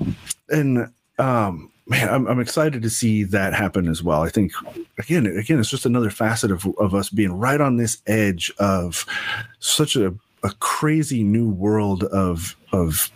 and 0.50 0.88
um 1.18 1.70
man 1.86 2.08
I'm, 2.08 2.26
I'm 2.26 2.40
excited 2.40 2.82
to 2.82 2.90
see 2.90 3.24
that 3.24 3.52
happen 3.52 3.88
as 3.88 4.02
well 4.02 4.22
i 4.22 4.28
think 4.28 4.52
again 4.98 5.26
again 5.26 5.58
it's 5.60 5.70
just 5.70 5.86
another 5.86 6.10
facet 6.10 6.50
of, 6.50 6.66
of 6.78 6.94
us 6.94 7.10
being 7.10 7.32
right 7.32 7.60
on 7.60 7.76
this 7.76 7.98
edge 8.06 8.52
of 8.58 9.04
such 9.58 9.94
a, 9.96 10.14
a 10.42 10.50
crazy 10.60 11.22
new 11.22 11.48
world 11.48 12.04
of 12.04 12.56
of 12.72 13.10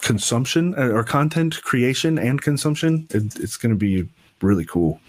consumption 0.00 0.74
uh, 0.78 0.88
or 0.88 1.04
content 1.04 1.62
creation 1.62 2.18
and 2.18 2.42
consumption 2.42 3.06
it, 3.10 3.38
it's 3.38 3.56
going 3.56 3.70
to 3.70 3.76
be 3.78 4.06
really 4.42 4.64
cool 4.64 5.00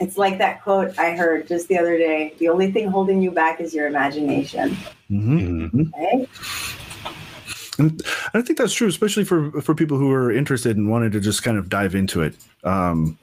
It's 0.00 0.16
like 0.16 0.38
that 0.38 0.62
quote 0.62 0.98
I 0.98 1.12
heard 1.14 1.46
just 1.46 1.68
the 1.68 1.76
other 1.78 1.98
day. 1.98 2.32
The 2.38 2.48
only 2.48 2.72
thing 2.72 2.88
holding 2.88 3.20
you 3.20 3.30
back 3.30 3.60
is 3.60 3.74
your 3.74 3.86
imagination. 3.86 4.74
hmm 5.08 5.66
Mhm. 5.68 5.92
Right? 5.92 6.26
And 7.80 8.02
I 8.34 8.42
think 8.42 8.58
that's 8.58 8.74
true, 8.74 8.88
especially 8.88 9.24
for 9.24 9.50
for 9.62 9.74
people 9.74 9.96
who 9.98 10.10
are 10.12 10.30
interested 10.30 10.76
and 10.76 10.90
wanted 10.90 11.12
to 11.12 11.20
just 11.20 11.42
kind 11.42 11.56
of 11.56 11.68
dive 11.68 11.94
into 11.94 12.20
it. 12.22 12.34
Um, 12.62 13.18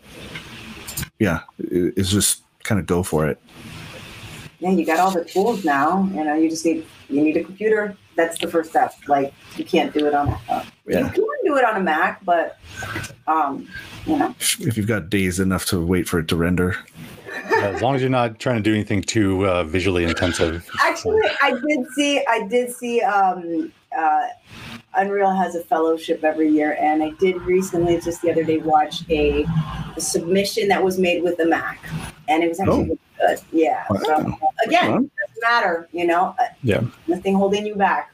yeah, 1.20 1.42
it- 1.60 1.94
it's 1.96 2.10
just 2.10 2.42
kind 2.64 2.80
of 2.80 2.86
go 2.88 3.04
for 3.04 3.28
it. 3.28 3.40
Yeah, 4.60 4.72
you 4.72 4.86
got 4.86 5.00
all 5.00 5.12
the 5.12 5.24
tools 5.24 5.64
now. 5.64 6.10
You 6.14 6.24
know, 6.24 6.34
you 6.34 6.50
just 6.50 6.66
need 6.66 6.86
you 7.10 7.22
need 7.22 7.38
a 7.38 7.44
computer. 7.44 7.96
That's 8.16 8.40
the 8.40 8.48
first 8.48 8.72
step. 8.72 8.94
Like 9.08 9.32
you 9.56 9.64
can't 9.64 9.94
do 9.94 10.08
it 10.08 10.16
on 10.16 10.30
a 10.30 10.40
uh, 10.50 10.66
Yeah. 10.88 11.00
you 11.06 11.10
can 11.12 11.24
do 11.46 11.56
it 11.58 11.64
on 11.64 11.76
a 11.78 11.80
Mac, 11.80 12.26
but 12.26 12.58
um, 13.28 13.68
you 14.08 14.18
know, 14.18 14.34
If 14.60 14.76
you've 14.76 14.88
got 14.88 15.10
days 15.12 15.40
enough 15.40 15.66
to 15.66 15.80
wait 15.86 16.10
for 16.10 16.18
it 16.20 16.28
to 16.30 16.36
render, 16.36 16.76
as 17.54 17.82
long 17.84 17.94
as 17.96 18.02
you're 18.02 18.10
not 18.10 18.40
trying 18.40 18.56
to 18.58 18.64
do 18.64 18.74
anything 18.74 19.04
too 19.04 19.48
uh, 19.48 19.64
visually 19.64 20.04
intensive. 20.04 20.68
actually, 20.82 21.22
I 21.44 21.52
did 21.52 21.86
see 21.96 22.24
I 22.28 22.48
did 22.48 22.72
see 22.72 23.02
um, 23.02 23.72
uh, 23.98 24.28
Unreal 24.96 25.32
has 25.36 25.56
a 25.56 25.62
fellowship 25.64 26.24
every 26.24 26.50
year, 26.50 26.76
and 26.80 27.04
I 27.04 27.12
did 27.20 27.40
recently, 27.44 28.00
just 28.02 28.22
the 28.22 28.32
other 28.32 28.44
day, 28.44 28.58
watch 28.58 29.04
a, 29.10 29.46
a 29.96 30.02
submission 30.02 30.68
that 30.70 30.84
was 30.84 30.98
made 30.98 31.24
with 31.24 31.38
the 31.38 31.46
Mac, 31.46 31.88
and 32.28 32.44
it 32.44 32.50
was 32.50 32.60
actually 32.60 32.74
Oh. 32.76 32.82
really 32.84 33.00
good. 33.20 33.40
Yeah. 33.52 33.86
Wow. 33.90 34.00
So 34.04 34.16
again, 34.66 34.92
Wow. 34.92 34.98
doesn't 34.98 35.42
matter. 35.42 35.88
You 35.92 36.08
know, 36.08 36.36
uh, 36.40 36.46
Yeah. 36.64 36.82
nothing 37.08 37.36
holding 37.36 37.66
you 37.68 37.76
back. 37.76 38.12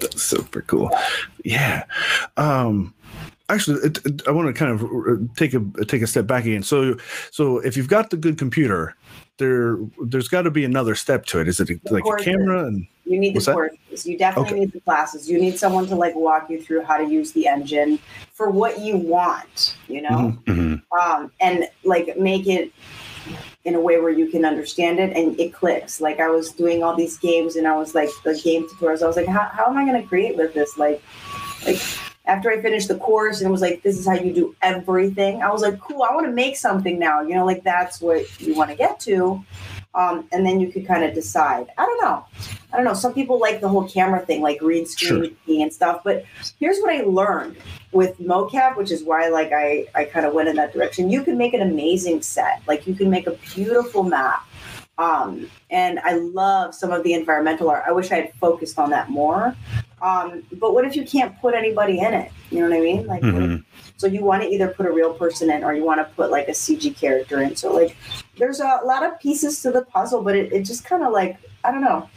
that's 0.00 0.22
super 0.22 0.62
cool. 0.62 0.90
Yeah. 1.44 1.84
Um, 2.36 2.94
actually, 3.48 3.80
it, 3.82 3.98
it- 4.06 4.22
I 4.28 4.30
want 4.30 4.46
to 4.46 4.52
kind 4.52 4.70
of 4.72 4.84
uh, 4.84 5.16
take 5.36 5.52
a 5.54 5.60
take 5.86 6.02
a 6.02 6.06
step 6.06 6.26
back 6.26 6.44
again. 6.44 6.62
So, 6.62 6.96
so 7.30 7.58
if 7.58 7.76
you've 7.76 7.88
got 7.88 8.10
the 8.10 8.16
good 8.16 8.38
computer, 8.38 8.94
there 9.38 9.76
there's 10.04 10.28
got 10.28 10.42
to 10.42 10.50
be 10.50 10.64
another 10.64 10.94
step 10.94 11.24
to 11.26 11.40
it. 11.40 11.48
Is 11.48 11.60
it 11.60 11.70
like 11.90 12.04
a 12.04 12.22
camera 12.22 12.66
and 12.66 12.86
You 13.04 13.18
need 13.18 13.34
the 13.34 13.52
courses. 13.52 14.06
You 14.06 14.18
definitely 14.18 14.50
Okay. 14.52 14.60
need 14.60 14.72
the 14.72 14.80
classes. 14.80 15.30
You 15.30 15.40
need 15.40 15.58
someone 15.58 15.86
to 15.86 15.94
like 15.96 16.14
walk 16.14 16.50
you 16.50 16.60
through 16.60 16.82
how 16.82 16.98
to 16.98 17.04
use 17.04 17.32
the 17.32 17.46
engine 17.46 17.98
for 18.34 18.50
what 18.50 18.80
you 18.80 18.96
want. 18.96 19.76
You 19.88 20.02
know, 20.02 20.36
Mhm. 20.46 20.82
Mhm. 20.92 21.00
um, 21.00 21.32
and 21.40 21.68
like 21.84 22.18
make 22.18 22.46
it 22.46 22.70
in 23.64 23.74
a 23.74 23.80
way 23.80 24.00
where 24.00 24.10
you 24.10 24.26
can 24.26 24.44
understand 24.44 24.98
it 24.98 25.16
and 25.16 25.38
it 25.38 25.52
clicks. 25.52 26.00
Like 26.00 26.20
I 26.20 26.28
was 26.28 26.52
doing 26.52 26.82
all 26.82 26.94
these 26.96 27.18
games 27.18 27.56
and 27.56 27.66
I 27.66 27.76
was 27.76 27.94
like 27.94 28.08
the 28.24 28.34
game 28.34 28.66
tutorials. 28.68 29.02
I 29.02 29.06
was 29.06 29.16
like, 29.16 29.26
how, 29.26 29.48
how 29.52 29.66
am 29.66 29.76
I 29.76 29.84
going 29.84 30.00
to 30.00 30.06
create 30.08 30.36
with 30.36 30.54
this? 30.54 30.78
Like, 30.78 31.02
like 31.66 31.78
after 32.28 32.50
I 32.50 32.60
finished 32.60 32.88
the 32.88 32.98
course 32.98 33.40
and 33.40 33.48
it 33.48 33.50
was 33.50 33.62
like, 33.62 33.82
this 33.82 33.98
is 33.98 34.06
how 34.06 34.14
you 34.14 34.32
do 34.32 34.54
everything. 34.62 35.42
I 35.42 35.50
was 35.50 35.62
like, 35.62 35.80
cool. 35.80 36.02
I 36.02 36.14
want 36.14 36.26
to 36.26 36.32
make 36.32 36.56
something 36.56 36.98
now. 36.98 37.22
You 37.22 37.34
know, 37.34 37.46
like 37.46 37.64
that's 37.64 38.00
what 38.00 38.40
you 38.40 38.54
want 38.54 38.70
to 38.70 38.76
get 38.76 39.00
to. 39.00 39.44
Um, 39.94 40.28
and 40.30 40.46
then 40.46 40.60
you 40.60 40.70
could 40.70 40.86
kind 40.86 41.02
of 41.02 41.14
decide. 41.14 41.68
I 41.78 41.86
don't 41.86 42.00
know. 42.02 42.24
I 42.72 42.76
don't 42.76 42.84
know. 42.84 42.94
Some 42.94 43.14
people 43.14 43.40
like 43.40 43.60
the 43.60 43.68
whole 43.68 43.88
camera 43.88 44.24
thing, 44.24 44.42
like 44.42 44.58
green 44.58 44.84
screen 44.86 45.36
sure. 45.46 45.62
and 45.62 45.72
stuff. 45.72 46.02
But 46.04 46.24
here's 46.60 46.78
what 46.80 46.94
I 46.94 47.00
learned 47.00 47.56
with 47.92 48.18
mocap, 48.18 48.76
which 48.76 48.90
is 48.92 49.02
why 49.02 49.28
like 49.28 49.50
I 49.52 49.86
I 49.94 50.04
kind 50.04 50.26
of 50.26 50.34
went 50.34 50.50
in 50.50 50.56
that 50.56 50.74
direction. 50.74 51.10
You 51.10 51.24
can 51.24 51.38
make 51.38 51.54
an 51.54 51.62
amazing 51.62 52.20
set. 52.20 52.62
Like 52.68 52.86
you 52.86 52.94
can 52.94 53.08
make 53.08 53.26
a 53.26 53.32
beautiful 53.54 54.04
map. 54.04 54.46
Um, 54.98 55.48
and 55.70 56.00
I 56.00 56.14
love 56.14 56.74
some 56.74 56.90
of 56.90 57.04
the 57.04 57.14
environmental 57.14 57.70
art. 57.70 57.84
I 57.86 57.92
wish 57.92 58.10
I 58.10 58.16
had 58.16 58.34
focused 58.34 58.78
on 58.78 58.90
that 58.90 59.08
more. 59.08 59.56
Um, 60.02 60.42
but 60.52 60.74
what 60.74 60.84
if 60.84 60.96
you 60.96 61.04
can't 61.04 61.40
put 61.40 61.54
anybody 61.54 62.00
in 62.00 62.14
it? 62.14 62.32
You 62.50 62.60
know 62.60 62.68
what 62.68 62.76
I 62.76 62.80
mean? 62.80 63.06
Like, 63.06 63.22
mm-hmm. 63.22 63.62
so 63.96 64.06
you 64.06 64.24
want 64.24 64.42
to 64.42 64.48
either 64.48 64.68
put 64.68 64.86
a 64.86 64.92
real 64.92 65.14
person 65.14 65.50
in 65.50 65.64
or 65.64 65.74
you 65.74 65.84
want 65.84 66.00
to 66.00 66.14
put 66.14 66.30
like 66.30 66.48
a 66.48 66.52
CG 66.52 66.96
character 66.96 67.40
in. 67.40 67.56
So 67.56 67.72
like, 67.72 67.96
there's 68.36 68.60
a 68.60 68.80
lot 68.84 69.04
of 69.04 69.18
pieces 69.20 69.62
to 69.62 69.70
the 69.70 69.82
puzzle, 69.82 70.22
but 70.22 70.36
it, 70.36 70.52
it 70.52 70.62
just 70.62 70.84
kind 70.84 71.02
of 71.02 71.12
like 71.12 71.38
I 71.64 71.70
don't 71.70 71.82
know. 71.82 72.08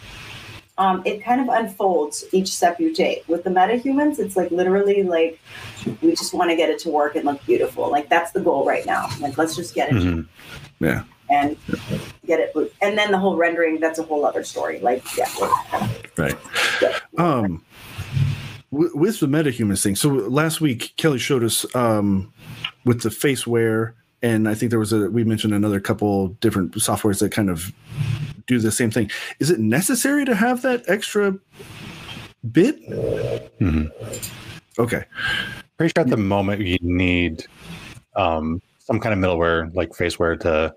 Um, 0.77 1.03
it 1.05 1.23
kind 1.23 1.41
of 1.41 1.47
unfolds 1.49 2.25
each 2.31 2.47
step 2.47 2.79
you 2.79 2.93
take. 2.93 3.27
With 3.27 3.43
the 3.43 3.49
metahumans, 3.49 4.17
it's 4.19 4.35
like 4.35 4.49
literally 4.51 5.03
like 5.03 5.39
we 6.01 6.11
just 6.11 6.33
want 6.33 6.49
to 6.49 6.55
get 6.55 6.69
it 6.69 6.79
to 6.79 6.89
work 6.89 7.15
and 7.15 7.25
look 7.25 7.45
beautiful. 7.45 7.91
Like 7.91 8.09
that's 8.09 8.31
the 8.31 8.39
goal 8.39 8.65
right 8.65 8.85
now. 8.85 9.09
Like 9.19 9.37
let's 9.37 9.55
just 9.55 9.75
get 9.75 9.89
it. 9.89 9.95
Mm-hmm. 9.95 10.83
Yeah. 10.83 11.03
And 11.31 11.57
get 12.25 12.39
it, 12.41 12.53
and 12.81 12.97
then 12.97 13.11
the 13.11 13.17
whole 13.17 13.37
rendering. 13.37 13.79
That's 13.79 13.99
a 13.99 14.03
whole 14.03 14.25
other 14.25 14.43
story. 14.43 14.79
Like, 14.79 15.03
yeah, 15.17 15.29
right. 16.17 16.35
Yeah. 16.81 16.99
Um, 17.17 17.63
with 18.71 19.19
the 19.19 19.27
metahumans 19.27 19.81
thing. 19.81 19.95
So 19.95 20.09
last 20.09 20.61
week, 20.61 20.93
Kelly 20.97 21.19
showed 21.19 21.43
us 21.43 21.65
um, 21.75 22.33
with 22.85 23.01
the 23.01 23.09
faceware, 23.09 23.93
and 24.21 24.47
I 24.47 24.55
think 24.55 24.71
there 24.71 24.79
was 24.79 24.93
a 24.93 25.09
we 25.09 25.23
mentioned 25.23 25.53
another 25.53 25.79
couple 25.79 26.29
different 26.41 26.73
softwares 26.73 27.19
that 27.19 27.31
kind 27.31 27.49
of 27.49 27.71
do 28.47 28.59
the 28.59 28.71
same 28.71 28.91
thing. 28.91 29.09
Is 29.39 29.49
it 29.49 29.59
necessary 29.59 30.25
to 30.25 30.35
have 30.35 30.61
that 30.63 30.83
extra 30.87 31.37
bit? 32.51 32.81
Mm-hmm. 32.89 33.85
Okay. 34.79 35.03
Pretty 35.77 35.93
sure 35.95 36.03
at 36.03 36.09
the 36.09 36.17
moment 36.17 36.61
you 36.61 36.77
need 36.81 37.45
um, 38.15 38.61
some 38.85 38.99
kind 38.99 39.13
of 39.13 39.19
middleware 39.19 39.73
like 39.75 39.89
faceware 39.89 40.39
to 40.39 40.75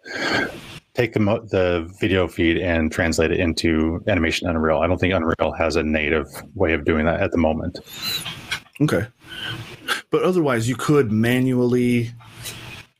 take 0.95 1.13
the 1.13 1.21
mo- 1.21 1.45
the 1.45 1.93
video 2.01 2.29
feed 2.29 2.57
and 2.59 2.91
translate 2.91 3.31
it 3.31 3.41
into 3.41 4.03
animation 4.09 4.49
Unreal. 4.49 4.79
I 4.79 4.87
don't 4.87 4.99
think 4.99 5.13
Unreal 5.13 5.53
has 5.53 5.77
a 5.77 5.83
native 5.83 6.27
way 6.55 6.73
of 6.73 6.85
doing 6.85 7.05
that 7.07 7.21
at 7.21 7.33
the 7.33 7.39
moment. 7.39 7.81
Okay, 8.81 9.07
but 10.11 10.23
otherwise 10.23 10.69
you 10.69 10.77
could 10.77 11.13
manually 11.13 12.11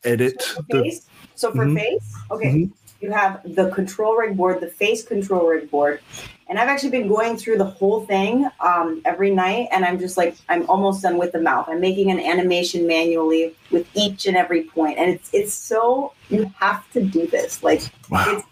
edit 0.05 0.43
so 0.43 0.65
the 0.69 0.83
face. 0.83 1.07
So 1.35 1.51
for 1.51 1.65
mm-hmm. 1.65 1.77
face, 1.77 2.15
okay, 2.31 2.55
mm-hmm. 2.55 3.05
you 3.05 3.11
have 3.11 3.41
the 3.45 3.71
control 3.71 4.17
rig 4.17 4.37
board, 4.37 4.61
the 4.61 4.69
face 4.69 5.03
control 5.03 5.47
rig 5.47 5.71
board, 5.71 6.01
and 6.49 6.59
I've 6.59 6.69
actually 6.69 6.91
been 6.91 7.09
going 7.09 7.37
through 7.37 7.59
the 7.59 7.65
whole 7.65 8.05
thing 8.07 8.49
um, 8.61 9.01
every 9.05 9.31
night, 9.31 9.69
and 9.73 9.85
I'm 9.85 9.99
just 9.99 10.17
like 10.17 10.37
I'm 10.49 10.69
almost 10.69 11.03
done 11.03 11.19
with 11.19 11.33
the 11.33 11.41
mouth. 11.41 11.67
I'm 11.69 11.81
making 11.81 12.11
an 12.11 12.21
animation 12.21 12.87
manually 12.87 13.55
with 13.71 13.89
each 13.95 14.27
and 14.27 14.37
every 14.37 14.65
point, 14.65 14.99
and 14.99 15.11
it's 15.11 15.31
it's 15.33 15.55
so 15.55 16.13
you 16.29 16.53
have 16.59 16.91
to 16.93 17.03
do 17.03 17.27
this. 17.27 17.63
Like 17.63 17.83
wow. 18.11 18.43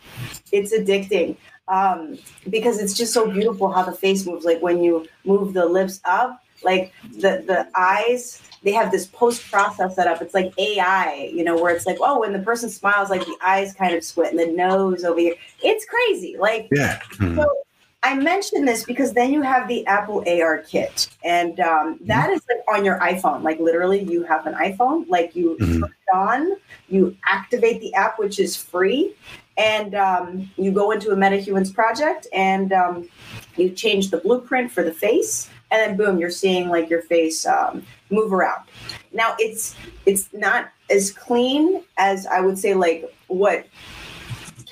it's 0.53 0.73
it's 0.73 0.73
addicting 0.73 1.37
um, 1.69 2.19
because 2.49 2.79
it's 2.79 2.95
just 2.95 3.13
so 3.13 3.31
beautiful 3.31 3.71
how 3.71 3.83
the 3.83 3.93
face 3.93 4.27
moves. 4.27 4.45
Like 4.45 4.63
when 4.63 4.83
you 4.83 5.07
move 5.25 5.53
the 5.53 5.67
lips 5.67 6.01
up, 6.05 6.43
like 6.63 6.93
the 7.13 7.45
the 7.47 7.69
eyes 7.75 8.43
they 8.63 8.73
have 8.73 8.93
this 8.93 9.07
post 9.07 9.51
process 9.51 9.97
set 9.97 10.07
up. 10.07 10.23
It's 10.23 10.35
like 10.35 10.53
AI, 10.57 11.31
you 11.35 11.43
know, 11.43 11.61
where 11.61 11.75
it's 11.75 11.85
like, 11.85 11.99
oh, 12.01 12.21
when 12.21 12.33
the 12.33 12.39
person 12.39 12.71
smiles, 12.71 13.11
like 13.11 13.25
the 13.25 13.37
eyes 13.45 13.75
kind 13.75 13.95
of 13.95 14.05
squint 14.05 14.39
and 14.39 14.39
the 14.39 14.57
nose 14.57 15.05
over 15.05 15.19
here. 15.19 15.35
It's 15.63 15.85
crazy. 15.85 16.37
Like, 16.39 16.69
yeah. 16.71 17.01
Hmm. 17.19 17.37
So 17.37 17.65
I 18.05 18.15
mention 18.15 18.65
this 18.65 18.85
because 18.85 19.13
then 19.13 19.33
you 19.33 19.43
have 19.43 19.69
the 19.69 19.87
Apple 19.87 20.23
ARKit, 20.27 21.09
and 21.25 21.61
um, 21.61 21.99
that 22.03 22.27
mm-hmm. 22.27 22.35
is 22.35 22.43
like 22.49 22.77
on 22.77 22.85
your 22.85 22.99
iPhone. 22.99 23.43
Like 23.43 23.61
literally, 23.61 24.03
you 24.03 24.25
have 24.25 24.47
an 24.47 24.55
iPhone. 24.55 25.09
Like 25.09 25.37
you 25.37 25.57
mm-hmm. 25.61 25.81
turn 25.81 25.91
it 25.91 26.15
on, 26.15 26.57
you 26.89 27.17
activate 27.27 27.81
the 27.81 27.95
app, 27.95 28.19
which 28.19 28.41
is 28.41 28.57
free, 28.57 29.15
and 29.57 29.95
um, 29.95 30.51
you 30.57 30.73
go 30.73 30.91
into 30.91 31.11
a 31.11 31.17
MetaHumans 31.17 31.73
project, 31.73 32.27
and 32.33 32.73
um, 32.73 33.09
you 33.57 33.71
change 33.71 34.11
the 34.11 34.19
blueprint 34.19 34.73
for 34.73 34.83
the 34.83 34.93
face, 34.93 35.49
and 35.71 35.81
then 35.81 35.97
boom, 35.97 36.19
you're 36.19 36.31
seeing 36.31 36.69
like 36.69 36.91
your 36.91 37.03
face 37.03 37.47
um, 37.47 37.85
move 38.11 38.33
around. 38.33 38.65
Now 39.13 39.37
it's 39.39 39.77
it's 40.07 40.29
not 40.33 40.71
as 40.91 41.13
clean 41.13 41.85
as 41.99 42.27
I 42.27 42.41
would 42.41 42.59
say 42.59 42.75
like 42.75 43.05
what 43.29 43.65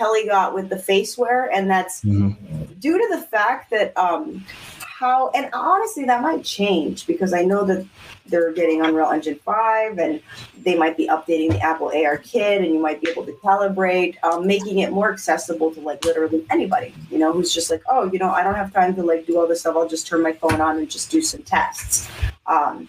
Kelly 0.01 0.25
got 0.25 0.55
with 0.55 0.71
the 0.71 0.77
faceware, 0.77 1.51
and 1.53 1.69
that's 1.69 2.03
mm-hmm. 2.03 2.65
due 2.79 2.97
to 2.97 3.17
the 3.17 3.21
fact 3.27 3.69
that 3.71 3.95
um, 3.99 4.43
how 4.79 5.31
and 5.35 5.51
honestly 5.53 6.07
that 6.07 6.23
might 6.23 6.43
change 6.43 7.07
because 7.07 7.35
I 7.35 7.43
know 7.43 7.65
that 7.67 7.87
they're 8.25 8.51
getting 8.51 8.81
Unreal 8.81 9.11
Engine 9.11 9.39
five 9.45 9.99
and 9.99 10.23
they 10.63 10.75
might 10.75 10.97
be 10.97 11.07
updating 11.07 11.51
the 11.51 11.61
Apple 11.61 11.91
ARKit, 11.95 12.57
and 12.57 12.67
you 12.67 12.79
might 12.81 13.03
be 13.03 13.11
able 13.11 13.27
to 13.27 13.33
calibrate, 13.45 14.17
um, 14.23 14.47
making 14.47 14.79
it 14.79 14.91
more 14.91 15.13
accessible 15.13 15.71
to 15.75 15.81
like 15.83 16.03
literally 16.03 16.47
anybody, 16.49 16.95
you 17.11 17.19
know, 17.19 17.31
who's 17.31 17.53
just 17.53 17.71
like, 17.71 17.83
oh, 17.91 18.11
you 18.11 18.19
know, 18.19 18.31
I 18.31 18.43
don't 18.43 18.55
have 18.55 18.73
time 18.73 18.95
to 18.95 19.03
like 19.03 19.27
do 19.27 19.39
all 19.39 19.47
this 19.47 19.61
stuff. 19.61 19.77
I'll 19.77 19.87
just 19.87 20.07
turn 20.07 20.23
my 20.23 20.33
phone 20.33 20.63
on 20.63 20.79
and 20.79 20.91
just 20.91 21.11
do 21.11 21.21
some 21.21 21.43
tests. 21.43 22.11
Um, 22.47 22.89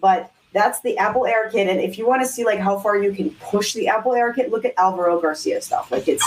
but 0.00 0.30
that's 0.52 0.80
the 0.80 0.98
Apple 0.98 1.22
ARKit. 1.22 1.68
And 1.68 1.80
if 1.80 1.98
you 1.98 2.06
want 2.06 2.22
to 2.22 2.28
see 2.28 2.44
like 2.44 2.58
how 2.58 2.78
far 2.78 2.96
you 3.02 3.12
can 3.12 3.30
push 3.30 3.72
the 3.72 3.88
Apple 3.88 4.12
ARKit, 4.12 4.50
look 4.50 4.64
at 4.64 4.74
Alvaro 4.76 5.20
Garcia 5.20 5.60
stuff. 5.60 5.90
Like 5.90 6.08
it's 6.08 6.24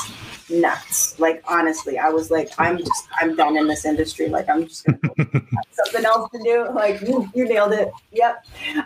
nuts. 0.50 1.20
Like 1.20 1.44
honestly, 1.48 1.98
I 1.98 2.10
was 2.10 2.32
like, 2.32 2.52
I'm 2.58 2.78
just 2.78 3.08
I'm 3.22 3.36
done 3.36 3.58
in 3.58 3.68
this 3.68 3.86
industry. 3.86 4.28
Like 4.28 4.50
I'm 4.50 4.68
just 4.68 4.86
gonna 4.86 5.00
something 5.72 6.06
else 6.06 6.30
to 6.32 6.44
do. 6.44 6.70
Like 6.74 7.02
you, 7.02 7.30
you 7.36 7.46
nailed 7.46 7.74
it. 7.74 7.92
Yep. 8.12 8.46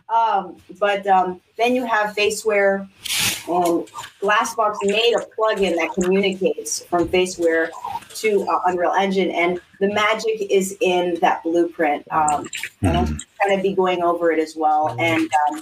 Um, 0.09 0.57
but 0.79 1.07
um, 1.07 1.41
then 1.59 1.75
you 1.75 1.85
have 1.85 2.15
Faceware 2.15 2.87
and 3.49 3.87
Glassbox 4.21 4.75
made 4.83 5.15
a 5.15 5.25
plugin 5.37 5.75
that 5.75 5.91
communicates 5.93 6.83
from 6.85 7.07
Faceware 7.07 7.69
to 8.15 8.47
uh, 8.47 8.59
Unreal 8.65 8.91
Engine, 8.91 9.31
and 9.31 9.59
the 9.79 9.87
magic 9.87 10.47
is 10.49 10.77
in 10.81 11.17
that 11.21 11.43
blueprint. 11.43 12.05
Um, 12.11 12.47
and 12.81 12.97
I'll 12.97 13.05
kind 13.05 13.53
of 13.53 13.61
be 13.61 13.73
going 13.73 14.03
over 14.03 14.31
it 14.31 14.39
as 14.39 14.55
well. 14.55 14.95
And 14.99 15.29
um, 15.49 15.61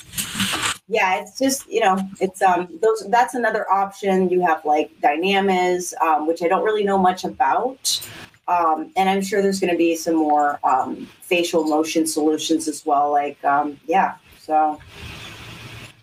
yeah, 0.88 1.22
it's 1.22 1.39
just 1.39 1.70
you 1.70 1.80
know, 1.80 1.98
it's 2.20 2.41
um 2.41 2.68
those 2.82 3.06
that's 3.10 3.36
another 3.36 3.70
option. 3.72 4.30
You 4.30 4.41
have 4.45 4.66
like 4.66 4.91
Dynamis, 5.02 5.93
um, 6.02 6.28
which 6.28 6.41
I 6.41 6.48
don't 6.48 6.64
really 6.64 6.84
know 6.84 6.98
much 6.98 7.24
about. 7.24 8.02
Um, 8.50 8.91
and 8.95 9.10
I'm 9.10 9.22
sure 9.22 9.41
there's 9.41 9.60
going 9.60 9.74
to 9.74 9.78
be 9.78 9.98
some 9.98 10.16
more 10.16 10.58
um, 10.64 11.06
facial 11.22 11.66
motion 11.66 12.08
solutions 12.08 12.70
as 12.70 12.86
well. 12.86 13.12
Like, 13.12 13.43
um, 13.43 13.78
yeah, 13.86 14.16
so. 14.39 14.80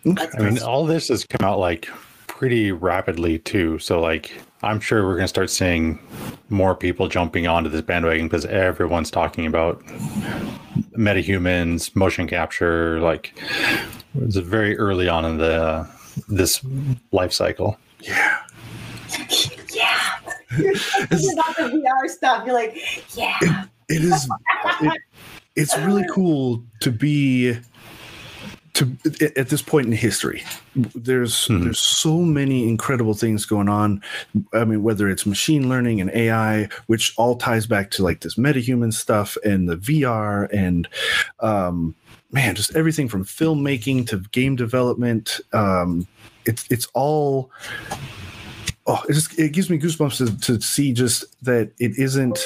I 0.05 0.39
mean, 0.39 0.61
all 0.61 0.85
this 0.85 1.07
has 1.07 1.25
come 1.25 1.47
out 1.47 1.59
like 1.59 1.89
pretty 2.27 2.71
rapidly 2.71 3.39
too. 3.39 3.79
So, 3.79 3.99
like, 3.99 4.31
I'm 4.61 4.79
sure 4.79 5.03
we're 5.03 5.15
going 5.15 5.23
to 5.23 5.27
start 5.27 5.49
seeing 5.49 5.99
more 6.49 6.75
people 6.75 7.07
jumping 7.07 7.47
onto 7.47 7.69
this 7.69 7.81
bandwagon 7.81 8.27
because 8.27 8.45
everyone's 8.45 9.09
talking 9.09 9.47
about 9.47 9.83
metahumans, 10.97 11.95
motion 11.95 12.27
capture. 12.27 12.99
Like, 12.99 13.39
it's 14.15 14.35
very 14.37 14.77
early 14.77 15.07
on 15.09 15.25
in 15.25 15.37
the 15.37 15.63
uh, 15.63 15.87
this 16.27 16.63
life 17.11 17.33
cycle. 17.33 17.77
Yeah. 17.99 18.41
Yeah. 19.73 19.99
You're 20.57 20.71
about 21.33 21.55
the 21.57 21.83
VR 21.83 22.09
stuff. 22.09 22.45
You're 22.45 22.55
like, 22.55 22.77
yeah. 23.15 23.37
it, 23.41 23.69
it 23.89 24.03
is. 24.03 24.29
It, 24.81 25.01
it's 25.55 25.77
really 25.79 26.05
cool 26.11 26.63
to 26.81 26.91
be 26.91 27.57
to 28.75 28.97
at 29.37 29.49
this 29.49 29.61
point 29.61 29.87
in 29.87 29.93
history 29.93 30.43
there's 30.75 31.47
mm-hmm. 31.47 31.63
there's 31.63 31.79
so 31.79 32.17
many 32.17 32.67
incredible 32.67 33.13
things 33.13 33.45
going 33.45 33.69
on 33.69 34.01
i 34.53 34.63
mean 34.63 34.83
whether 34.83 35.09
it's 35.09 35.25
machine 35.25 35.67
learning 35.69 36.01
and 36.01 36.11
ai 36.11 36.67
which 36.87 37.13
all 37.17 37.35
ties 37.35 37.65
back 37.65 37.89
to 37.89 38.03
like 38.03 38.19
this 38.21 38.35
metahuman 38.35 38.93
stuff 38.93 39.37
and 39.43 39.67
the 39.69 39.77
vr 39.77 40.47
and 40.53 40.87
um 41.39 41.95
man 42.31 42.53
just 42.53 42.75
everything 42.75 43.07
from 43.07 43.23
filmmaking 43.23 44.05
to 44.05 44.17
game 44.31 44.55
development 44.55 45.39
um 45.53 46.05
it's 46.45 46.65
it's 46.69 46.87
all 46.93 47.49
oh 48.87 49.01
it 49.07 49.13
just 49.13 49.39
it 49.39 49.53
gives 49.53 49.69
me 49.69 49.79
goosebumps 49.79 50.17
to, 50.17 50.39
to 50.41 50.61
see 50.61 50.91
just 50.91 51.23
that 51.43 51.71
it 51.79 51.97
isn't 51.97 52.45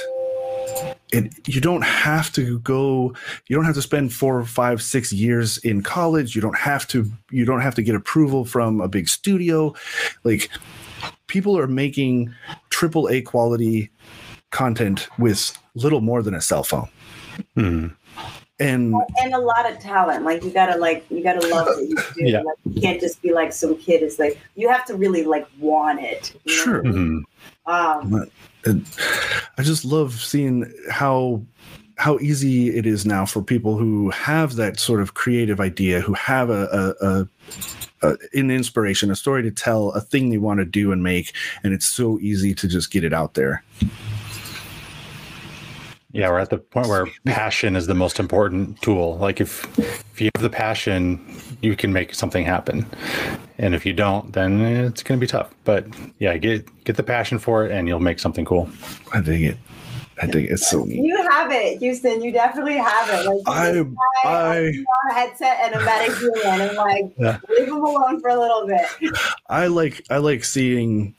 and 1.12 1.34
you 1.47 1.60
don't 1.60 1.84
have 1.84 2.32
to 2.34 2.60
go 2.60 3.14
you 3.47 3.55
don't 3.55 3.66
have 3.66 3.76
to 3.76 3.82
spend 3.82 4.14
four 4.14 4.43
five 4.45 4.82
six 4.82 5.12
years 5.12 5.57
in 5.60 5.82
college 5.82 6.36
you 6.36 6.41
don't 6.41 6.57
have 6.57 6.88
to 6.88 7.10
you 7.32 7.45
don't 7.45 7.62
have 7.62 7.76
to 7.76 7.82
get 7.82 7.95
approval 7.95 8.45
from 8.45 8.80
a 8.80 8.88
big 8.88 9.10
studio 9.10 9.74
like 10.24 10.49
people 11.28 11.57
are 11.57 11.68
making 11.68 12.34
triple 12.70 13.10
A 13.10 13.22
quality 13.22 13.89
content 14.51 15.07
with 15.18 15.57
little 15.76 16.01
more 16.01 16.22
than 16.22 16.34
a 16.34 16.41
cell 16.41 16.64
phone. 16.64 16.89
Mhm. 17.55 17.95
And 18.60 18.93
and 19.22 19.34
a 19.34 19.39
lot 19.39 19.70
of 19.72 19.80
talent. 19.80 20.26
Like 20.26 20.43
you 20.43 20.51
gotta 20.51 20.78
like 20.78 21.05
you 21.10 21.24
gotta 21.24 21.47
love 21.47 21.68
what 21.68 21.88
you 21.88 21.95
do. 21.95 22.03
Yeah. 22.30 22.41
Like 22.41 22.57
you 22.66 22.82
can't 22.82 22.99
just 22.99 23.22
be 23.22 23.32
like 23.32 23.53
some 23.53 23.78
kid 23.78 24.03
It's 24.03 24.20
like 24.20 24.38
you 24.55 24.68
have 24.70 24.86
to 24.86 24.95
really 24.95 25.24
like 25.24 25.47
want 25.60 26.01
it. 26.01 26.34
you 26.43 26.55
know? 26.57 26.64
sure, 26.64 26.84
Mhm. 26.84 27.22
Um, 27.66 28.26
and 28.66 28.86
I 29.57 29.64
just 29.64 29.86
love 29.86 30.14
seeing 30.14 30.72
how 30.89 31.41
how 31.97 32.18
easy 32.20 32.76
it 32.76 32.86
is 32.86 33.05
now 33.05 33.26
for 33.26 33.41
people 33.41 33.78
who 33.78 34.10
have 34.10 34.55
that 34.55 34.80
sort 34.80 35.01
of 35.01 35.14
creative 35.14 35.60
idea, 35.60 35.99
who 35.99 36.14
have 36.14 36.49
a, 36.49 36.95
a, 37.01 37.05
a, 37.07 37.28
a 38.10 38.18
an 38.34 38.49
inspiration, 38.49 39.12
a 39.12 39.16
story 39.16 39.43
to 39.43 39.51
tell, 39.51 39.91
a 39.91 40.01
thing 40.01 40.30
they 40.30 40.38
want 40.38 40.60
to 40.62 40.66
do 40.66 40.91
and 40.93 41.03
make, 41.03 41.34
and 41.64 41.74
it's 41.74 41.86
so 41.86 42.18
easy 42.20 42.53
to 42.55 42.68
just 42.70 42.89
get 42.91 43.03
it 43.03 43.14
out 43.14 43.34
there. 43.34 43.64
Yeah, 46.12 46.30
we're 46.30 46.39
at 46.39 46.49
the 46.49 46.57
point 46.57 46.88
where 46.88 47.05
passion 47.26 47.76
is 47.76 47.86
the 47.88 47.93
most 47.93 48.20
important 48.20 48.82
tool. 48.82 49.18
Like 49.18 49.39
if 49.39 49.64
if 49.78 50.20
you 50.22 50.30
have 50.36 50.41
the 50.41 50.49
passion, 50.49 51.20
you 51.62 51.76
can 51.76 51.93
make 51.93 52.16
something 52.16 52.43
happen. 52.45 52.86
And 53.57 53.76
if 53.76 53.86
you 53.86 53.93
don't, 53.93 54.34
then 54.34 54.60
it's 54.62 55.03
going 55.03 55.20
to 55.20 55.24
be 55.24 55.28
tough. 55.30 55.53
But 55.66 55.86
yeah, 56.20 56.36
get 56.38 56.66
get 56.84 56.95
the 56.97 57.03
passion 57.03 57.38
for 57.39 57.66
it 57.66 57.72
and 57.72 57.88
you'll 57.88 57.99
make 57.99 58.20
something 58.20 58.45
cool. 58.45 58.70
I 59.14 59.22
dig 59.22 59.43
it. 59.43 59.57
I 60.22 60.26
dig 60.26 60.45
it. 60.45 60.51
It's 60.51 60.70
so 60.70 60.84
neat. 60.84 60.97
you 61.01 61.16
have 61.30 61.49
it, 61.51 61.78
Houston. 61.80 62.22
You 62.22 62.32
definitely 62.34 62.76
have 62.78 63.10
it. 63.10 63.26
Like 63.28 63.41
I 63.47 63.72
you 63.72 63.84
just 63.84 63.95
buy 64.24 64.30
I 64.30 64.57
a 65.10 65.14
headset 65.14 65.60
and 65.62 65.76
a 65.76 65.86
medication 65.86 66.62
and 66.62 66.76
like 66.76 67.05
Yeah. 67.18 67.38
leave 67.49 67.68
them 67.68 67.84
alone 67.86 68.20
for 68.20 68.30
a 68.30 68.39
little 68.39 68.66
bit. 68.68 69.14
I 69.49 69.68
like 69.68 70.03
I 70.10 70.18
like 70.18 70.43
seeing 70.43 71.14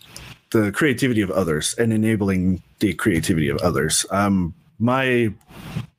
the 0.51 0.73
creativity 0.73 1.21
of 1.23 1.31
others 1.31 1.75
and 1.79 1.93
enabling 1.93 2.61
the 2.81 2.93
creativity 2.95 3.49
of 3.49 3.59
others. 3.59 4.05
Um, 4.11 4.53
my, 4.81 5.33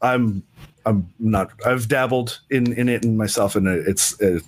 I'm, 0.01 0.43
I'm 0.85 1.07
not. 1.19 1.51
I've 1.63 1.87
dabbled 1.87 2.39
in 2.49 2.73
in 2.73 2.89
it 2.89 3.05
and 3.05 3.15
myself, 3.17 3.55
and 3.55 3.67
it's. 3.67 4.19
Uh, 4.19 4.39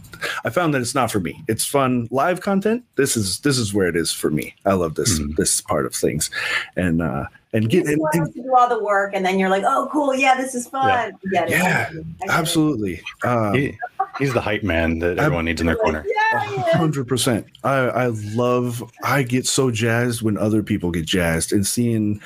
I 0.43 0.49
found 0.49 0.73
that 0.73 0.81
it's 0.81 0.95
not 0.95 1.11
for 1.11 1.19
me. 1.19 1.43
It's 1.47 1.63
fun 1.63 2.07
live 2.09 2.41
content. 2.41 2.83
This 2.95 3.15
is 3.15 3.39
this 3.41 3.59
is 3.59 3.71
where 3.71 3.87
it 3.87 3.95
is 3.95 4.11
for 4.11 4.31
me. 4.31 4.55
I 4.65 4.73
love 4.73 4.95
this 4.95 5.19
Mhm. 5.19 5.35
this 5.35 5.61
part 5.61 5.85
of 5.85 5.93
things, 5.93 6.31
and 6.75 7.03
uh 7.03 7.25
and 7.53 7.69
get 7.69 7.81
just 7.85 7.93
and, 7.93 8.01
and- 8.13 8.33
to 8.33 8.41
do 8.41 8.55
all 8.55 8.67
the 8.67 8.83
work, 8.83 9.11
and 9.13 9.23
then 9.23 9.37
you're 9.37 9.49
like, 9.49 9.63
"Oh, 9.63 9.87
cool, 9.91 10.15
yeah, 10.15 10.33
this 10.35 10.55
is 10.55 10.67
fun." 10.67 11.13
You 11.23 11.31
Get 11.33 11.49
it. 11.49 11.51
Yeah, 11.51 11.87
I 11.89 11.93
get 11.93 12.01
it. 12.01 12.05
absolutely. 12.29 13.01
Um, 13.23 13.53
He, 13.53 13.77
he's 14.17 14.33
the 14.33 14.41
hype 14.41 14.63
man 14.63 14.97
that 14.99 15.19
everyone 15.19 15.45
needs 15.45 15.61
in 15.61 15.67
their 15.67 15.75
Like, 15.75 15.83
corner. 15.83 16.03
yeah, 16.07 16.51
yeah. 16.51 16.77
hundred 16.77 17.07
percent. 17.07 17.45
I 17.63 17.75
I 17.75 18.07
love. 18.33 18.83
I 19.03 19.21
get 19.21 19.45
so 19.45 19.69
jazzed 19.69 20.23
when 20.23 20.39
other 20.39 20.63
people 20.63 20.89
get 20.89 21.05
jazzed, 21.05 21.53
and 21.53 21.67
seeing 21.67 22.19